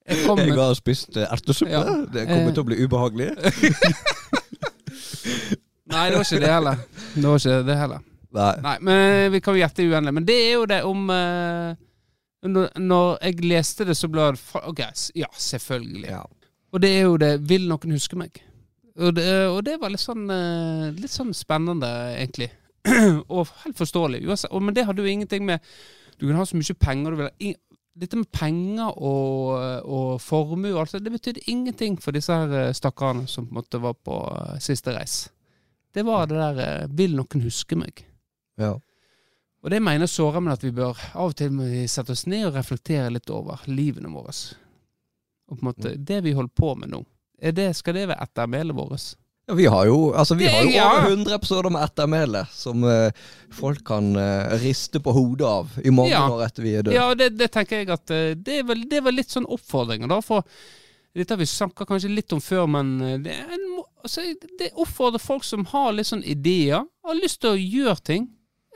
Jeg 0.07 0.23
kom 0.23 0.39
Jeg 0.39 0.55
har 0.55 0.77
spist 0.79 1.17
eh, 1.19 1.27
ertesuppe. 1.27 1.71
Ja. 1.73 1.83
Det 2.07 2.23
kommer 2.29 2.55
til 2.55 2.63
å 2.63 2.67
bli 2.69 2.79
ubehagelig. 2.79 3.29
Nei, 5.91 6.05
det 6.07 6.15
var 6.15 6.23
ikke 6.23 6.39
det 6.39 6.53
heller. 6.53 6.79
Det 7.13 7.25
var 7.27 7.43
ikke 7.43 7.59
det 7.67 7.77
heller. 7.81 8.05
Nei. 8.33 8.53
Nei, 8.63 8.77
men 8.87 9.31
vi 9.35 9.43
kan 9.43 9.53
jo 9.57 9.61
gjette 9.61 9.83
uendelig. 9.85 10.15
Men 10.15 10.27
det 10.31 10.37
er 10.39 10.53
jo 10.55 10.63
det 10.71 10.79
om 10.87 11.03
eh, 11.13 11.75
når, 12.43 13.19
jeg 13.23 13.45
leste 13.45 13.85
det, 13.87 13.95
så 13.95 14.09
ble 14.11 14.33
det 14.33 14.63
Ok, 14.67 14.81
ja, 15.15 15.29
selvfølgelig. 15.31 16.09
Ja. 16.09 16.23
Og 16.73 16.81
det 16.83 16.89
er 16.97 17.05
jo 17.07 17.19
det 17.21 17.37
Vil 17.47 17.69
noen 17.69 17.95
huske 17.95 18.19
meg? 18.19 18.41
Og 18.99 19.15
det, 19.17 19.25
og 19.49 19.61
det 19.65 19.79
var 19.81 19.93
litt 19.93 20.03
sånn 20.03 20.27
eh, 20.29 20.89
Litt 20.97 21.13
sånn 21.13 21.33
spennende, 21.37 21.89
egentlig. 22.17 22.51
og 23.33 23.47
helt 23.63 23.77
forståelig. 23.79 24.25
Og, 24.27 24.57
men 24.61 24.75
det 24.75 24.85
hadde 24.87 25.05
jo 25.05 25.09
ingenting 25.13 25.45
med 25.47 25.63
Du 26.19 26.27
kan 26.27 26.37
ha 26.41 26.47
så 26.47 26.59
mye 26.59 26.79
penger 26.79 27.13
du 27.15 27.23
vil 27.23 27.55
Dette 27.93 28.17
med 28.17 28.31
penger 28.33 28.95
og, 29.05 29.51
og 29.85 30.15
formue 30.21 30.71
og 30.73 30.79
alt 30.81 30.95
det, 30.97 31.11
betydde 31.13 31.43
ingenting 31.51 31.99
for 32.01 32.15
disse 32.15 32.33
her 32.33 32.55
eh, 32.57 32.71
stakkarene 32.73 33.29
som 33.29 33.45
på 33.45 33.53
en 33.53 33.59
måte 33.59 33.81
var 33.83 33.93
på 33.93 34.17
eh, 34.33 34.55
siste 34.65 34.95
reis. 34.95 35.27
Det 35.93 36.01
var 36.01 36.25
det 36.25 36.39
der 36.41 36.89
Vil 36.89 37.13
noen 37.13 37.45
huske 37.45 37.77
meg? 37.77 38.01
Ja. 38.57 38.73
Og 39.63 39.71
det 39.71 39.79
mener 39.79 40.09
Såramen 40.11 40.51
at 40.51 40.63
vi 40.65 40.73
bør 40.75 40.97
av 41.15 41.29
og 41.31 41.35
til 41.39 41.55
sette 41.87 42.11
oss 42.11 42.25
ned 42.27 42.49
og 42.49 42.57
reflektere 42.57 43.09
litt 43.15 43.29
over 43.31 43.61
livene 43.71 44.11
våre. 44.11 44.33
Og 45.47 45.55
på 45.57 45.61
en 45.61 45.69
måte, 45.69 45.93
det 45.97 46.21
vi 46.25 46.33
holder 46.35 46.51
på 46.55 46.73
med 46.79 46.91
nå, 46.91 47.03
det, 47.55 47.69
skal 47.75 47.95
det 47.95 48.07
være 48.11 48.23
ettermælet 48.27 48.75
vårt? 48.75 49.13
Ja, 49.47 49.55
vi 49.59 49.65
har 49.67 49.85
jo, 49.89 50.13
altså, 50.15 50.35
vi 50.39 50.45
Det- 50.45 50.51
har 50.53 50.63
jo 50.63 50.69
ja. 50.71 50.85
over 50.91 51.09
100 51.09 51.33
episoder 51.35 51.69
med 51.69 51.81
ettermæle 51.83 52.45
som 52.51 52.83
uh, 52.83 53.11
folk 53.51 53.81
kan 53.85 54.15
uh, 54.15 54.53
riste 54.63 54.99
på 55.03 55.11
hodet 55.11 55.47
av 55.47 55.73
i 55.83 55.89
mange 55.91 56.11
Ja. 56.11 56.29
år 56.31 56.45
etter 56.45 56.63
vi 56.63 56.75
er 56.75 56.83
døde. 56.83 56.95
Ja, 56.95 57.13
det, 57.13 57.37
det 57.37 57.49
tenker 57.51 57.77
jeg 57.81 57.89
at 57.91 58.09
eh, 58.11 58.35
det 58.35 58.59
er 58.59 58.63
vel, 58.63 58.85
det 58.87 58.97
er 58.97 59.01
vel 59.09 59.15
litt 59.19 59.29
sånn 59.35 59.45
oppfordringer, 59.51 60.07
da. 60.07 60.21
For 60.23 60.43
dette 61.13 61.35
har 61.35 61.37
vi 61.43 61.45
snakka 61.45 61.85
kanskje 61.85 62.13
litt 62.15 62.31
om 62.31 62.39
før, 62.41 62.67
men 62.67 62.97
det, 63.23 63.35
en, 63.35 63.83
altså, 64.03 64.23
det 64.59 64.71
oppfordrer 64.79 65.19
folk 65.19 65.43
som 65.43 65.65
har 65.65 65.91
litt 65.91 66.07
sånn 66.07 66.23
ideer, 66.23 66.83
har 67.03 67.19
lyst 67.19 67.41
til 67.43 67.51
å 67.51 67.59
gjøre 67.59 67.99
ting. 68.03 68.29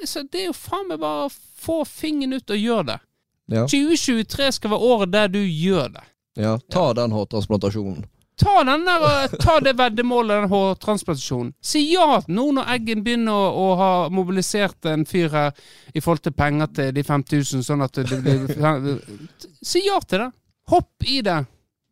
Så 0.05 0.23
det 0.31 0.43
er 0.43 0.49
jo 0.51 0.57
faen 0.57 0.87
meg 0.91 0.99
bare 1.01 1.27
å 1.27 1.33
få 1.61 1.81
fingeren 1.87 2.37
ut 2.37 2.53
og 2.53 2.61
gjøre 2.61 2.85
det. 2.91 2.99
Ja. 3.47 3.63
2023 3.71 4.51
skal 4.59 4.73
være 4.73 4.91
året 4.93 5.11
der 5.15 5.31
du 5.31 5.39
gjør 5.39 5.89
det. 5.95 6.05
Ja, 6.37 6.57
ta 6.71 6.91
den 6.93 7.15
hårtransplantasjonen. 7.15 8.05
Ta, 8.37 8.63
den 8.63 8.83
der, 8.85 9.23
eh, 9.23 9.31
ta 9.41 9.59
det 9.59 9.73
veddemålet, 9.73 10.43
den 10.43 10.49
hårtransplantasjonen. 10.49 11.53
Si 11.61 11.81
ja 11.93 12.19
nå 12.27 12.51
når 12.53 12.67
Eggen 12.75 13.01
begynner 13.03 13.33
å, 13.33 13.47
å 13.49 13.75
ha 13.79 13.91
mobilisert 14.13 14.85
en 14.85 15.07
fyr 15.09 15.31
her 15.33 15.57
i 15.93 16.03
forhold 16.03 16.27
til 16.27 16.35
penger 16.37 16.69
til 16.77 16.91
de 16.93 17.03
5000, 17.07 17.65
sånn 17.65 17.81
at 17.81 17.97
det 17.97 18.19
blir 18.21 18.45
Si 19.71 19.81
ja 19.87 19.97
til 20.05 20.27
det. 20.27 20.29
Hopp 20.69 21.07
i 21.07 21.23
det. 21.25 21.39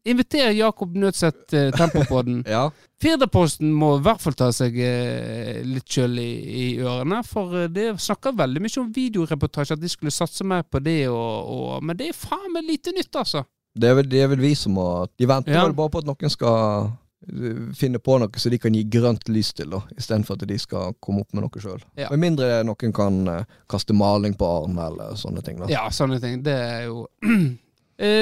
Inviter 0.06 0.52
Jakob 0.54 0.96
Nødseth 0.96 1.48
på 1.50 1.78
Tempopodden. 1.78 2.44
Ja. 2.48 2.68
Firdaposten 3.02 3.72
må 3.74 3.96
i 3.98 4.04
hvert 4.06 4.22
fall 4.24 4.36
ta 4.38 4.52
seg 4.56 4.78
eh, 4.80 5.64
litt 5.66 5.90
kjøl 5.92 6.20
i, 6.22 6.30
i 6.46 6.66
ørene, 6.82 7.24
for 7.28 7.56
eh, 7.64 7.68
det 7.74 7.88
snakker 8.02 8.36
veldig 8.38 8.62
mye 8.64 8.82
om 8.84 8.92
videoreportasje, 8.96 9.76
at 9.78 9.82
de 9.82 9.90
skulle 9.92 10.14
satse 10.16 10.46
mer 10.48 10.64
på 10.70 10.80
det, 10.86 11.08
og, 11.10 11.50
og, 11.56 11.72
men 11.84 11.98
det 12.00 12.12
er 12.12 12.18
faen 12.18 12.54
meg 12.54 12.68
lite 12.70 12.94
nytt, 12.96 13.12
altså. 13.18 13.44
Det 13.76 13.90
er, 13.90 13.98
vel, 13.98 14.08
det 14.08 14.22
er 14.24 14.30
vel 14.32 14.40
vi 14.40 14.54
som 14.56 14.72
må 14.78 14.86
De 15.20 15.28
venter 15.28 15.52
Ja. 15.52 15.66
bare 15.68 15.92
på 15.92 16.00
at 16.00 16.08
noen 16.08 16.32
skal 16.32 16.86
eh, 17.28 17.58
finne 17.76 18.00
på 18.00 18.16
noe 18.22 18.40
så 18.40 18.48
de 18.54 18.60
kan 18.64 18.72
gi 18.78 18.86
grønt 18.88 19.28
lys 19.28 19.50
til, 19.58 19.74
da, 19.74 19.82
istedenfor 20.00 20.38
at 20.40 20.46
de 20.48 20.60
skal 20.62 20.94
komme 21.04 21.26
opp 21.26 21.34
med 21.36 21.44
noe 21.44 21.60
sjøl. 21.66 21.84
Ja. 22.00 22.08
Med 22.14 22.24
mindre 22.24 22.62
noen 22.64 22.94
kan 22.96 23.20
eh, 23.28 23.44
kaste 23.68 23.92
maling 23.98 24.38
på 24.40 24.48
arm 24.62 24.80
eller 24.80 25.18
sånne 25.20 25.44
ting. 25.44 25.60
da. 25.60 25.68
Ja, 25.74 25.90
sånne 25.92 26.22
ting. 26.24 26.40
Det 26.46 26.56
er 26.56 26.88
jo 26.88 27.04
Eh, 27.26 27.46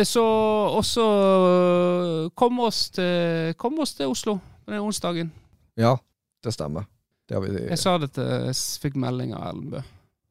Så 0.05 0.21
også 0.77 1.05
kom 2.37 2.59
oss 2.61 2.91
til, 2.93 3.55
kom 3.57 3.79
oss 3.81 3.95
til 3.97 4.11
Oslo 4.11 4.35
den 4.67 4.79
onsdagen. 4.85 5.31
Ja, 5.79 5.95
det 6.43 6.53
stemmer. 6.53 6.85
Det 7.27 7.35
har 7.35 7.41
vi 7.41 7.55
Jeg 7.69 7.79
sa 7.81 7.95
det 7.97 8.11
til 8.13 8.27
jeg 8.27 8.55
fikk 8.83 8.99
melding 8.99 9.33
av 9.33 9.47
Ellenbø. 9.49 9.79
Bø. 9.81 9.83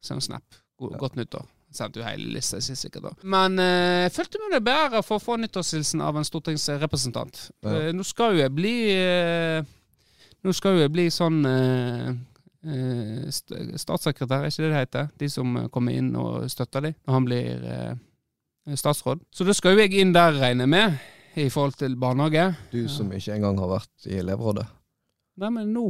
Send 0.03 0.23
snap. 0.23 0.43
God, 0.79 0.91
Ja. 0.91 0.97
Godt 0.97 1.15
nyttår. 1.15 1.45
Sendte 1.73 1.99
jo 1.99 2.05
hele 2.05 2.29
lista 2.35 2.59
si 2.61 2.75
sikkert 2.77 3.03
da. 3.07 3.11
Men 3.23 3.57
eh, 3.59 4.09
følte 4.13 4.37
meg 4.51 4.61
bedre 4.61 5.01
for 5.01 5.17
å 5.17 5.23
få 5.23 5.37
nyttårshilsen 5.41 6.01
av 6.05 6.17
en 6.19 6.27
stortingsrepresentant. 6.27 7.39
Ja. 7.63 7.71
Eh, 7.87 7.93
nå 7.95 8.05
skal 8.05 8.35
jo 8.35 8.43
jeg 8.43 8.53
bli 8.53 8.75
eh, 8.93 9.63
Nå 10.43 10.51
skal 10.53 10.75
jo 10.75 10.83
jeg 10.83 10.91
bli 10.91 11.05
sånn 11.09 11.39
eh, 11.47 12.09
eh, 12.67 13.29
st 13.31 13.57
statssekretær, 13.79 14.43
er 14.43 14.51
ikke 14.51 14.65
det 14.65 14.71
det 14.73 14.81
heter? 14.81 15.07
De 15.17 15.29
som 15.31 15.55
eh, 15.57 15.69
kommer 15.73 15.95
inn 15.97 16.11
og 16.19 16.43
støtter 16.51 16.83
dem 16.89 16.97
når 17.07 17.17
han 17.17 17.27
blir 17.29 17.63
eh, 17.73 17.93
statsråd. 18.79 19.23
Så 19.33 19.45
da 19.47 19.53
skal 19.55 19.75
jo 19.75 19.83
jeg 19.83 19.99
inn 19.99 20.13
der, 20.15 20.37
regner 20.39 20.67
jeg 20.67 20.71
med, 20.73 20.97
i 21.35 21.49
forhold 21.51 21.75
til 21.79 21.97
barnehage. 21.99 22.53
Du 22.71 22.85
som 22.91 23.11
ikke 23.11 23.35
engang 23.35 23.59
har 23.59 23.71
vært 23.77 24.07
i 24.09 24.19
elevrådet. 24.21 24.65
Nei, 25.41 25.49
men 25.49 25.71
nå 25.73 25.87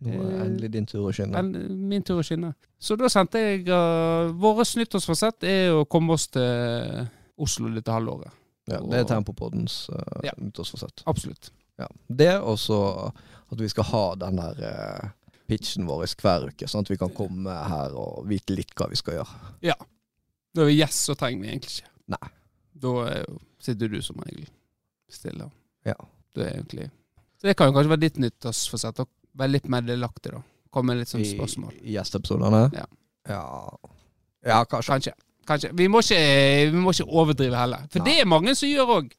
Nå 0.00 0.08
er 0.08 0.16
det 0.16 0.32
Eh, 0.32 0.42
endelig 0.46 0.68
din 0.72 0.86
tur 0.88 1.10
å 1.10 1.12
skinne. 1.12 1.42
Min 1.44 2.02
tur 2.02 2.22
å 2.22 2.24
skinne. 2.24 2.54
Så 2.80 2.96
da 2.96 3.08
sendte 3.12 3.36
jeg 3.42 3.66
uh, 3.68 4.32
Vårt 4.32 4.72
nyttårsforsett 4.78 5.44
er 5.44 5.74
å 5.76 5.84
komme 5.84 6.16
oss 6.16 6.24
til 6.32 7.02
Oslo 7.36 7.68
dette 7.74 7.92
halvåret. 7.92 8.32
Ja, 8.70 8.80
det 8.80 9.02
er 9.02 9.10
Tempopoddens 9.10 9.90
uh, 9.92 10.24
Ja. 10.24 10.32
nyttårsforsett. 10.40 11.04
Absolutt. 11.04 11.52
Ja. 11.76 11.88
Det, 12.08 12.32
og 12.40 12.56
så 12.60 12.80
at 13.12 13.60
vi 13.60 13.68
skal 13.68 13.90
ha 13.92 14.02
den 14.24 14.40
der 14.40 14.64
uh, 14.64 15.12
pitchen 15.50 15.84
vår 15.84 16.06
hver 16.16 16.48
uke, 16.48 16.68
sånn 16.70 16.86
at 16.86 16.92
vi 16.94 16.98
kan 17.00 17.12
komme 17.12 17.52
her 17.68 17.92
og 17.92 18.24
vite 18.30 18.56
litt 18.56 18.72
hva 18.78 18.88
vi 18.88 18.96
skal 18.96 19.20
gjøre. 19.20 19.76
Da 20.50 20.64
er 20.64 20.70
vi 20.72 20.80
yes, 20.80 21.04
så 21.06 21.14
trenger 21.18 21.44
vi 21.44 21.52
egentlig 21.52 21.76
ikke. 21.76 21.89
Nei. 22.10 22.30
Da 22.80 22.94
jo, 23.20 23.38
sitter 23.62 23.90
du 23.92 24.00
som 24.04 24.20
regel 24.24 24.48
stille. 25.10 25.50
Ja. 25.86 25.96
Det 26.34 26.44
er 26.46 26.52
egentlig 26.54 26.90
Så 27.40 27.48
det 27.48 27.56
kan 27.58 27.70
jo 27.70 27.74
kanskje 27.74 27.90
være 27.90 28.04
ditt 28.04 28.20
nyttårsforsett. 28.22 29.00
Være 29.40 29.54
litt 29.56 29.68
mer 29.70 29.82
delaktig, 29.86 30.34
da. 30.34 30.42
Komme 30.70 30.92
med 30.92 31.02
litt 31.02 31.10
sånn 31.10 31.24
spørsmål. 31.26 31.72
I, 31.80 31.96
gjesteepisodene? 31.96 32.60
Ja. 32.76 32.86
ja. 33.30 33.42
Ja, 34.46 34.60
kanskje. 34.64 34.92
Kanskje. 34.92 35.14
Kanskje. 35.48 35.70
Vi 35.74 35.88
må 35.90 36.02
ikke, 36.04 36.20
vi 36.70 36.82
må 36.84 36.92
ikke 36.94 37.08
overdrive 37.08 37.58
heller. 37.58 37.88
For 37.90 38.02
Nei. 38.02 38.10
det 38.10 38.20
er 38.20 38.30
mange 38.30 38.54
som 38.58 38.70
gjør 38.70 38.94
òg. 39.00 39.10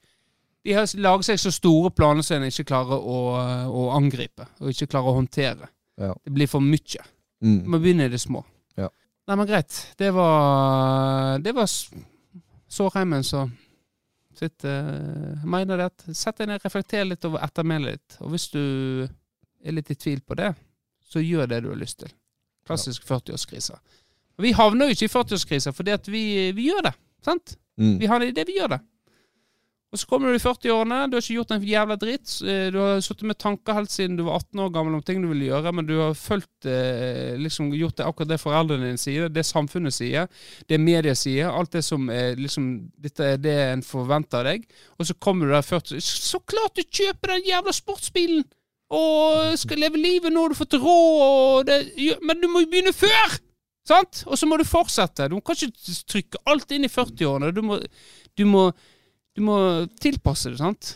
De 0.62 0.76
har 0.78 0.86
lager 1.02 1.26
seg 1.32 1.42
så 1.42 1.52
store 1.54 1.90
planer 1.98 2.26
som 2.26 2.38
en 2.38 2.52
ikke 2.52 2.68
klarer 2.70 3.02
å, 3.02 3.20
å 3.66 3.88
angripe, 3.96 4.46
og 4.62 4.70
ikke 4.70 4.92
klarer 4.94 5.10
å 5.10 5.18
håndtere. 5.18 5.72
Ja. 6.02 6.14
Det 6.22 6.34
blir 6.36 6.50
for 6.50 6.64
mye. 6.64 7.04
Mm. 7.42 7.58
Vi 7.64 7.74
må 7.74 7.80
begynne 7.82 8.06
i 8.06 8.14
det 8.14 8.22
små. 8.22 8.44
Ja. 8.78 8.92
Nei, 9.28 9.38
men 9.40 9.50
greit. 9.50 9.80
Det 9.98 10.12
var 10.14 11.42
Det 11.42 11.56
var 11.58 11.68
s- 12.72 12.76
Sårheimen 12.76 13.24
så 13.28 13.50
sitter 14.34 14.70
Jeg 15.42 15.48
mener 15.52 15.86
at 15.86 16.06
Sett 16.16 16.38
deg 16.40 16.48
ned, 16.48 16.62
reflekter 16.64 17.04
litt 17.06 17.26
over 17.28 17.44
ettermælet 17.44 17.98
ditt. 18.00 18.18
Og 18.22 18.32
hvis 18.32 18.48
du 18.54 18.62
er 19.64 19.72
litt 19.76 19.92
i 19.92 19.96
tvil 19.96 20.22
på 20.22 20.36
det, 20.40 20.54
så 21.12 21.20
gjør 21.20 21.48
det 21.52 21.64
du 21.64 21.70
har 21.70 21.76
lyst 21.80 22.00
til. 22.00 22.10
Klassisk 22.66 23.04
40-årskrise. 23.10 23.76
Vi 24.42 24.52
havner 24.58 24.88
jo 24.88 24.96
ikke 24.96 25.06
i 25.10 25.12
40-årskrisa 25.12 25.74
fordi 25.76 25.92
at 25.92 26.08
vi, 26.08 26.52
vi 26.56 26.70
gjør 26.70 26.88
det. 26.88 26.94
Sant? 27.26 27.58
Mm. 27.78 28.00
Vi 28.00 28.06
har 28.10 28.20
det 28.20 28.28
i 28.32 28.36
det 28.40 28.48
vi 28.48 28.56
gjør 28.58 28.68
det. 28.78 28.80
Og 29.92 30.00
så 30.00 30.08
kommer 30.08 30.32
du 30.32 30.38
i 30.38 30.40
40-årene, 30.40 30.98
du 31.12 31.18
har 31.18 31.24
ikke 31.26 31.36
gjort 31.36 31.50
en 31.52 31.64
jævla 31.68 31.96
dritt. 32.00 32.32
Eh, 32.48 32.70
Du 32.72 32.78
har 32.80 33.02
sittet 33.04 33.28
med 33.28 33.38
tanker 33.44 33.76
helt 33.76 33.92
siden 33.92 34.16
du 34.16 34.24
var 34.24 34.38
18 34.40 34.62
år 34.64 34.70
gammel 34.72 34.96
om 34.96 35.02
ting 35.04 35.20
du 35.20 35.28
ville 35.28 35.50
gjøre, 35.50 35.74
men 35.76 35.86
du 35.90 35.98
har 36.00 36.14
fulgt, 36.16 36.64
eh, 36.64 37.36
liksom 37.36 37.74
gjort 37.76 37.98
det 38.00 38.06
akkurat 38.08 38.30
det 38.32 38.40
foreldrene 38.40 38.88
dine 38.88 39.02
sier, 39.02 39.28
det 39.28 39.44
samfunnet 39.44 39.92
sier, 39.92 40.30
det 40.72 40.80
media 40.80 41.12
sier, 41.14 41.52
alt 41.52 41.76
det 41.76 41.84
som 41.84 42.08
er 42.10 42.40
liksom 42.40 42.70
Dette 43.04 43.34
er 43.34 43.38
det 43.44 43.58
en 43.74 43.84
forventer 43.84 44.40
av 44.40 44.46
deg. 44.54 44.64
Og 44.98 45.06
så 45.10 45.14
kommer 45.20 45.46
du 45.46 45.52
der 45.58 45.62
40 45.68 46.00
Så 46.00 46.40
klart 46.40 46.76
du 46.80 46.84
kjøper 46.88 47.36
den 47.36 47.48
jævla 47.52 47.76
sportsbilen! 47.76 48.46
Og 48.92 49.58
skal 49.60 49.80
leve 49.80 50.00
livet 50.00 50.32
nå, 50.32 50.48
du 50.48 50.54
har 50.56 50.60
fått 50.64 50.80
råd, 50.80 51.70
men 52.24 52.42
du 52.42 52.48
må 52.48 52.64
jo 52.64 52.72
begynne 52.72 52.96
før! 52.96 53.40
Sant? 53.88 54.24
Og 54.28 54.38
så 54.38 54.46
må 54.48 54.58
du 54.60 54.64
fortsette. 54.68 55.28
Du 55.32 55.40
kan 55.42 55.58
ikke 55.58 55.96
trykke 56.08 56.42
alt 56.52 56.72
inn 56.76 56.86
i 56.86 56.92
40-årene. 56.92 57.50
Du 57.56 57.62
må, 57.66 57.80
du 58.38 58.44
må 58.46 58.68
du 59.38 59.46
må 59.46 59.56
tilpasse 60.02 60.52
det, 60.52 60.60
sant? 60.60 60.96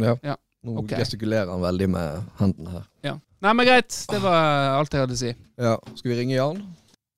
Ja. 0.00 0.16
Ja, 0.22 0.36
Nå 0.66 0.80
okay. 0.82 0.98
gestikulerer 1.00 1.52
han 1.52 1.62
veldig 1.62 1.88
med 1.92 2.26
hendene 2.40 2.78
her. 2.78 2.88
Ja. 3.06 3.14
Nei, 3.44 3.52
men 3.52 3.68
greit. 3.68 3.94
Det 4.10 4.18
var 4.24 4.78
alt 4.78 4.94
jeg 4.94 5.04
hadde 5.04 5.16
å 5.16 5.20
si. 5.20 5.32
Ja, 5.60 5.76
Skal 5.94 6.12
vi 6.12 6.20
ringe 6.20 6.36
Jan? 6.38 6.62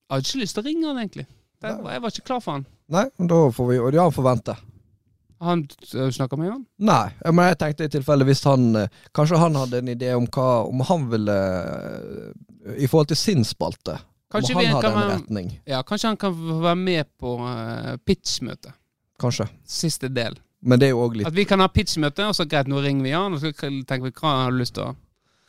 hadde 0.08 0.24
ikke 0.24 0.40
lyst 0.42 0.56
til 0.56 0.64
å 0.64 0.66
ringe 0.66 0.88
han, 0.88 0.98
egentlig. 1.02 1.26
Det, 1.58 1.70
jeg 1.70 2.02
var 2.02 2.12
ikke 2.12 2.26
klar 2.26 2.42
for 2.42 2.58
han. 2.58 2.66
Nei, 2.92 3.04
men 3.18 3.30
da 3.30 3.38
får 3.52 3.66
vi 3.68 3.78
Og 3.82 3.96
Jan 3.96 4.12
får 4.14 4.24
vente. 4.24 4.54
Han 5.44 5.64
øh, 5.94 6.10
snakka 6.14 6.38
med 6.38 6.48
Jan? 6.48 6.62
Nei, 6.88 7.08
men 7.30 7.50
jeg 7.50 7.58
tenkte 7.60 7.86
i 7.86 7.92
tilfelle 7.92 8.26
hvis 8.26 8.42
han 8.48 8.64
eh, 8.78 8.94
Kanskje 9.14 9.38
han 9.38 9.58
hadde 9.58 9.82
en 9.82 9.90
idé 9.92 10.12
om 10.16 10.24
hva 10.34 10.46
Om 10.66 10.82
han 10.88 11.04
ville 11.12 11.36
eh, 11.36 12.78
I 12.82 12.88
forhold 12.90 13.10
til 13.12 13.20
sin 13.20 13.44
spalte. 13.46 13.98
Kanskje, 14.32 14.54
om 14.56 14.62
han 14.62 14.74
hadde 14.76 14.88
kan 14.88 15.02
en 15.02 15.12
retning. 15.14 15.52
ja, 15.66 15.82
kanskje 15.86 16.10
han 16.10 16.18
kan 16.20 16.34
være 16.36 16.76
med 16.76 17.06
på 17.16 17.30
uh, 17.40 17.94
pitchmøte. 18.04 18.74
Kanskje. 19.16 19.46
Siste 19.64 20.10
del. 20.12 20.36
Men 20.62 20.80
det 20.80 20.88
er 20.88 20.90
jo 20.96 21.02
òg 21.04 21.16
litt 21.20 21.28
At 21.28 21.36
vi 21.36 21.44
kan 21.46 21.61
ha 21.62 21.68
pitchmøte, 21.70 22.24
og 22.26 22.34
så 22.34 22.46
greit, 22.50 22.66
nå 22.70 22.80
ringer 22.82 23.04
vi 23.06 23.12
han, 23.14 23.34
og 23.36 23.40
så 23.42 23.52
tenker 23.54 24.02
vi 24.09 24.11
hva 24.11 24.32
han 24.32 24.40
har 24.48 24.56
lyst 24.59 24.74
til 24.78 24.88
å 24.88 24.94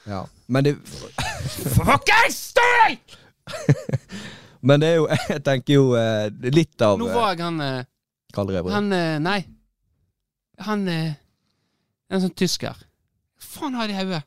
Ja. 0.09 0.23
Men 0.47 0.63
det 0.67 0.75
Fuckings 0.85 2.37
støy! 2.53 2.97
Men 4.67 4.81
det 4.83 4.89
er 4.91 4.99
jo 4.99 5.07
Jeg 5.33 5.43
tenker 5.47 5.73
jo 5.79 5.85
eh, 5.97 6.27
litt 6.53 6.81
av 6.85 6.99
Nå 7.01 7.07
var 7.13 7.33
jeg 7.33 7.41
han 7.45 7.61
eh, 7.63 7.87
Kaldrevet. 8.35 8.73
Han 8.75 8.91
eh, 8.93 9.15
Nei. 9.23 9.39
Han 10.67 10.83
eh, 10.91 11.13
En 12.13 12.21
sånn 12.21 12.35
tysker. 12.37 12.77
Hva 13.39 13.47
faen 13.55 13.77
har 13.79 13.89
de 13.89 13.95
i 13.95 13.97
hodet? 13.99 14.21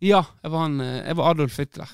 Ja, 0.00 0.22
jeg 0.40 0.52
var, 0.54 0.62
han, 0.64 0.78
eh, 0.80 1.00
jeg 1.10 1.16
var 1.18 1.30
Adolf 1.34 1.58
Hitler. 1.60 1.90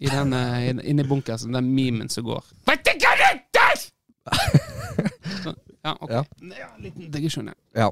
I 0.00 0.08
den, 0.08 0.32
inne 0.32 1.04
i- 1.04 1.08
bunkersen. 1.08 1.52
Den 1.52 1.68
memen 1.76 2.08
som 2.08 2.24
går. 2.24 2.44
Vet 2.70 2.84
du 2.86 2.92
hva 3.04 3.12
det 3.20 3.30
er?! 3.60 3.84
Ja, 5.82 5.96
ok. 6.00 6.10
Ja. 6.10 6.24
Ja, 6.58 6.68
liten 6.78 7.10
digresjon, 7.12 7.48
ja. 7.48 7.54
Ja. 7.74 7.88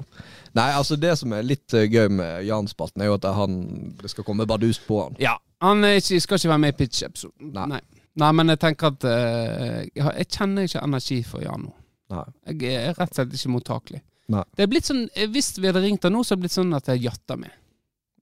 Nei, 0.53 0.67
altså 0.77 0.97
det 0.99 1.15
som 1.17 1.33
er 1.33 1.45
litt 1.45 1.73
eh, 1.73 1.87
gøy 1.89 2.09
med 2.13 2.43
Jan-spalten, 2.45 3.01
er 3.01 3.09
jo 3.09 3.17
at 3.17 3.25
han, 3.33 3.55
det 3.97 4.11
skal 4.13 4.27
komme 4.27 4.45
bardus 4.49 4.81
på 4.85 5.01
han. 5.03 5.17
Ja, 5.21 5.37
han 5.63 5.83
er 5.87 5.97
ikke, 5.97 6.19
skal 6.21 6.41
ikke 6.41 6.53
være 6.53 6.63
med 6.65 6.75
i 6.75 6.77
pitch-episoden. 6.83 7.53
Nei. 7.55 7.65
Nei. 7.73 7.81
Nei, 8.19 8.29
men 8.35 8.51
jeg 8.51 8.59
tenker 8.59 8.91
at 8.91 9.05
uh, 9.07 9.79
jeg, 9.95 10.27
kjenner 10.33 10.67
ikke 10.67 10.83
energi 10.83 11.19
for 11.23 11.43
Jan 11.45 11.67
nå. 11.67 11.73
Nei. 12.09 12.25
Jeg 12.49 12.73
er 12.73 12.95
rett 12.97 13.13
og 13.13 13.19
slett 13.19 13.35
ikke 13.37 13.53
mottakelig. 13.53 14.01
Nei. 14.33 14.43
Det 14.57 14.65
er 14.65 14.69
blitt 14.69 14.89
sånn, 14.89 15.03
eh, 15.13 15.29
Hvis 15.29 15.51
vi 15.57 15.69
hadde 15.69 15.81
ringt 15.83 16.05
han 16.05 16.13
nå, 16.13 16.23
så 16.25 16.33
hadde 16.33 16.41
det 16.41 16.47
blitt 16.47 16.57
sånn 16.57 16.77
at 16.77 16.89
jeg 16.91 17.03
jatter 17.05 17.39
med. 17.41 17.53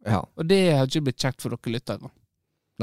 Ja. 0.08 0.22
Og 0.24 0.48
det 0.48 0.60
har 0.76 0.88
ikke 0.88 1.08
blitt 1.08 1.24
kjekt 1.24 1.44
for 1.44 1.56
dere 1.56 1.74
lyttere. 1.74 2.12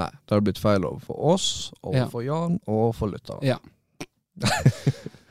Nei, 0.00 0.10
det 0.10 0.34
hadde 0.34 0.46
blitt 0.48 0.60
feil 0.60 0.84
overfor 0.88 1.20
oss, 1.34 1.48
overfor 1.84 2.24
Jan 2.26 2.58
og 2.64 2.74
overfor 2.88 3.12
lytterne. 3.14 3.46
Ja. 3.46 3.60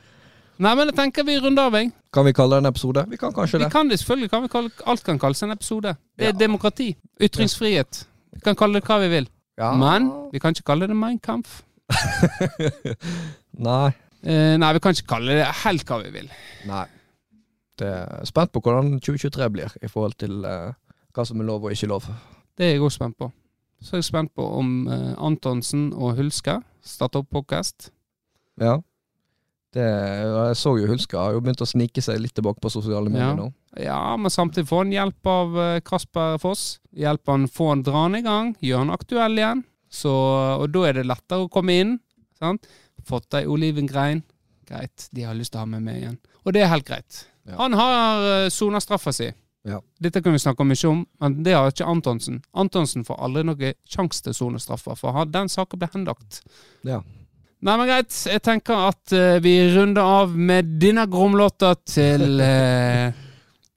Nei, 0.58 0.74
men 0.78 0.86
jeg 0.86 0.94
tenker 0.94 1.24
vi 1.26 1.34
runder 1.42 1.66
av, 1.66 1.74
jeg. 1.74 1.90
Kan 2.14 2.24
vi 2.28 2.32
kalle 2.32 2.56
det 2.56 2.62
en 2.64 2.70
episode? 2.70 3.02
Vi 3.10 3.16
kan 3.18 3.32
kanskje 3.34 3.58
det. 3.58 3.66
Vi 3.66 3.72
kan 3.74 3.88
det 3.90 3.98
selvfølgelig. 3.98 4.30
Kan 4.30 4.42
vi 4.44 4.48
kalle, 4.52 4.70
alt 4.86 5.02
kan 5.04 5.18
kalles 5.18 5.42
en 5.42 5.50
episode. 5.50 5.96
Det 6.18 6.28
er 6.28 6.32
Ja. 6.32 6.38
demokrati. 6.38 6.96
Ytringsfrihet. 7.20 8.04
Vi 8.34 8.40
kan 8.40 8.54
kalle 8.54 8.74
det 8.80 8.84
hva 8.84 9.00
vi 9.00 9.08
vil. 9.08 9.28
Ja. 9.58 9.72
Men 9.74 10.10
vi 10.32 10.38
kan 10.38 10.54
ikke 10.54 10.62
kalle 10.64 10.86
det 10.86 10.96
Mein 10.96 11.18
Kampf. 11.18 11.62
Nei. 13.58 13.92
Eh, 14.24 14.56
nei, 14.56 14.72
vi 14.72 14.80
kan 14.80 14.94
ikke 14.94 15.06
kalle 15.10 15.34
det 15.36 15.46
helt 15.64 15.84
hva 15.84 15.98
vi 16.02 16.10
vil. 16.14 16.30
Nei. 16.66 16.86
Det 17.78 17.86
er 17.90 18.24
spent 18.24 18.52
på 18.54 18.60
hvordan 18.62 19.00
2023 19.00 19.50
blir 19.52 19.74
i 19.82 19.88
forhold 19.90 20.14
til 20.18 20.44
eh, 20.48 20.72
hva 21.14 21.24
som 21.26 21.40
er 21.42 21.44
lov 21.48 21.64
og 21.66 21.74
ikke 21.74 21.90
lov. 21.90 22.06
Det 22.56 22.66
er 22.68 22.70
jeg 22.76 22.82
også 22.86 23.00
spent 23.02 23.18
på. 23.18 23.32
Så 23.82 23.96
er 23.96 24.00
jeg 24.00 24.04
spent 24.08 24.32
på 24.34 24.46
om 24.58 24.86
eh, 24.88 25.14
Antonsen 25.18 25.88
og 25.92 26.14
Hulske 26.16 26.60
starter 26.84 27.18
opp 27.24 27.30
podcast. 27.34 27.90
Ja. 28.60 28.78
Det, 29.74 29.82
jeg 29.82 30.56
så 30.60 30.72
jo 30.78 30.86
Hulska 30.86 31.18
har 31.18 31.34
jo 31.34 31.40
begynt 31.42 31.62
å 31.64 31.66
snike 31.66 32.02
seg 32.04 32.20
litt 32.22 32.34
tilbake 32.36 32.62
på 32.62 32.70
sosiale 32.70 33.10
medier 33.10 33.32
Ja. 33.32 33.34
nå. 33.38 33.48
Ja, 33.82 34.16
men 34.16 34.30
samtidig 34.30 34.68
får 34.70 34.84
han 34.84 34.92
hjelp 34.94 35.26
av 35.26 35.56
eh, 35.58 35.80
Kasper 35.82 36.38
Foss. 36.38 36.78
Hjelp 36.94 37.26
han 37.32 37.48
få 37.50 37.72
han 37.72 37.82
dra 37.82 38.04
han 38.04 38.14
i 38.14 38.22
gang, 38.22 38.52
gjør 38.62 38.84
han 38.84 38.94
aktuell 38.94 39.34
igjen. 39.40 39.64
Så, 39.90 40.12
og 40.14 40.68
da 40.74 40.84
er 40.88 41.00
det 41.00 41.06
lettere 41.10 41.46
å 41.46 41.50
komme 41.50 41.74
inn. 41.82 41.96
Sant? 42.38 42.66
Fått 43.06 43.34
ei 43.34 43.44
olivengrein. 43.50 44.22
Greit, 44.68 45.08
de 45.10 45.26
har 45.26 45.34
lyst 45.34 45.52
til 45.54 45.58
å 45.60 45.64
ha 45.66 45.70
meg 45.74 45.82
med 45.86 45.98
igjen. 46.00 46.18
Og 46.44 46.54
det 46.54 46.62
er 46.62 46.70
helt 46.70 46.86
greit. 46.86 47.24
Ja. 47.44 47.58
Han 47.58 47.74
har 47.76 48.22
uh, 48.46 48.48
sona 48.54 48.80
straffa 48.80 49.12
si. 49.12 49.28
Ja. 49.64 49.78
Dette 50.00 50.22
kan 50.22 50.32
vi 50.32 50.40
snakke 50.42 50.64
mye 50.66 50.88
om, 50.88 51.02
men 51.20 51.36
det 51.44 51.54
har 51.56 51.70
ikke 51.72 51.88
Antonsen. 51.88 52.42
Antonsen 52.52 53.04
får 53.04 53.20
aldri 53.26 53.44
noen 53.48 53.76
sjanse 53.88 54.22
til 54.24 54.34
å 54.34 54.38
sone 54.38 54.60
straffa, 54.60 54.96
for 54.98 55.24
den 55.34 55.48
saken 55.52 55.80
ble 55.80 55.88
henlagt. 55.94 56.42
Ja. 56.84 57.00
Nei, 57.64 57.78
men 57.80 57.88
greit. 57.88 58.12
Jeg 58.28 58.42
tenker 58.44 58.88
at 58.90 59.14
uh, 59.16 59.38
vi 59.40 59.54
runder 59.72 60.04
av 60.04 60.34
med 60.36 60.74
denne 60.82 61.06
gromlåta 61.08 61.72
til 61.88 62.36
uh, 62.36 63.08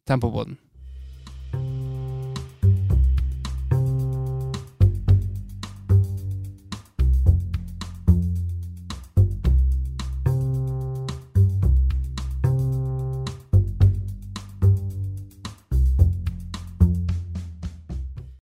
Tempobåten. 0.07 0.57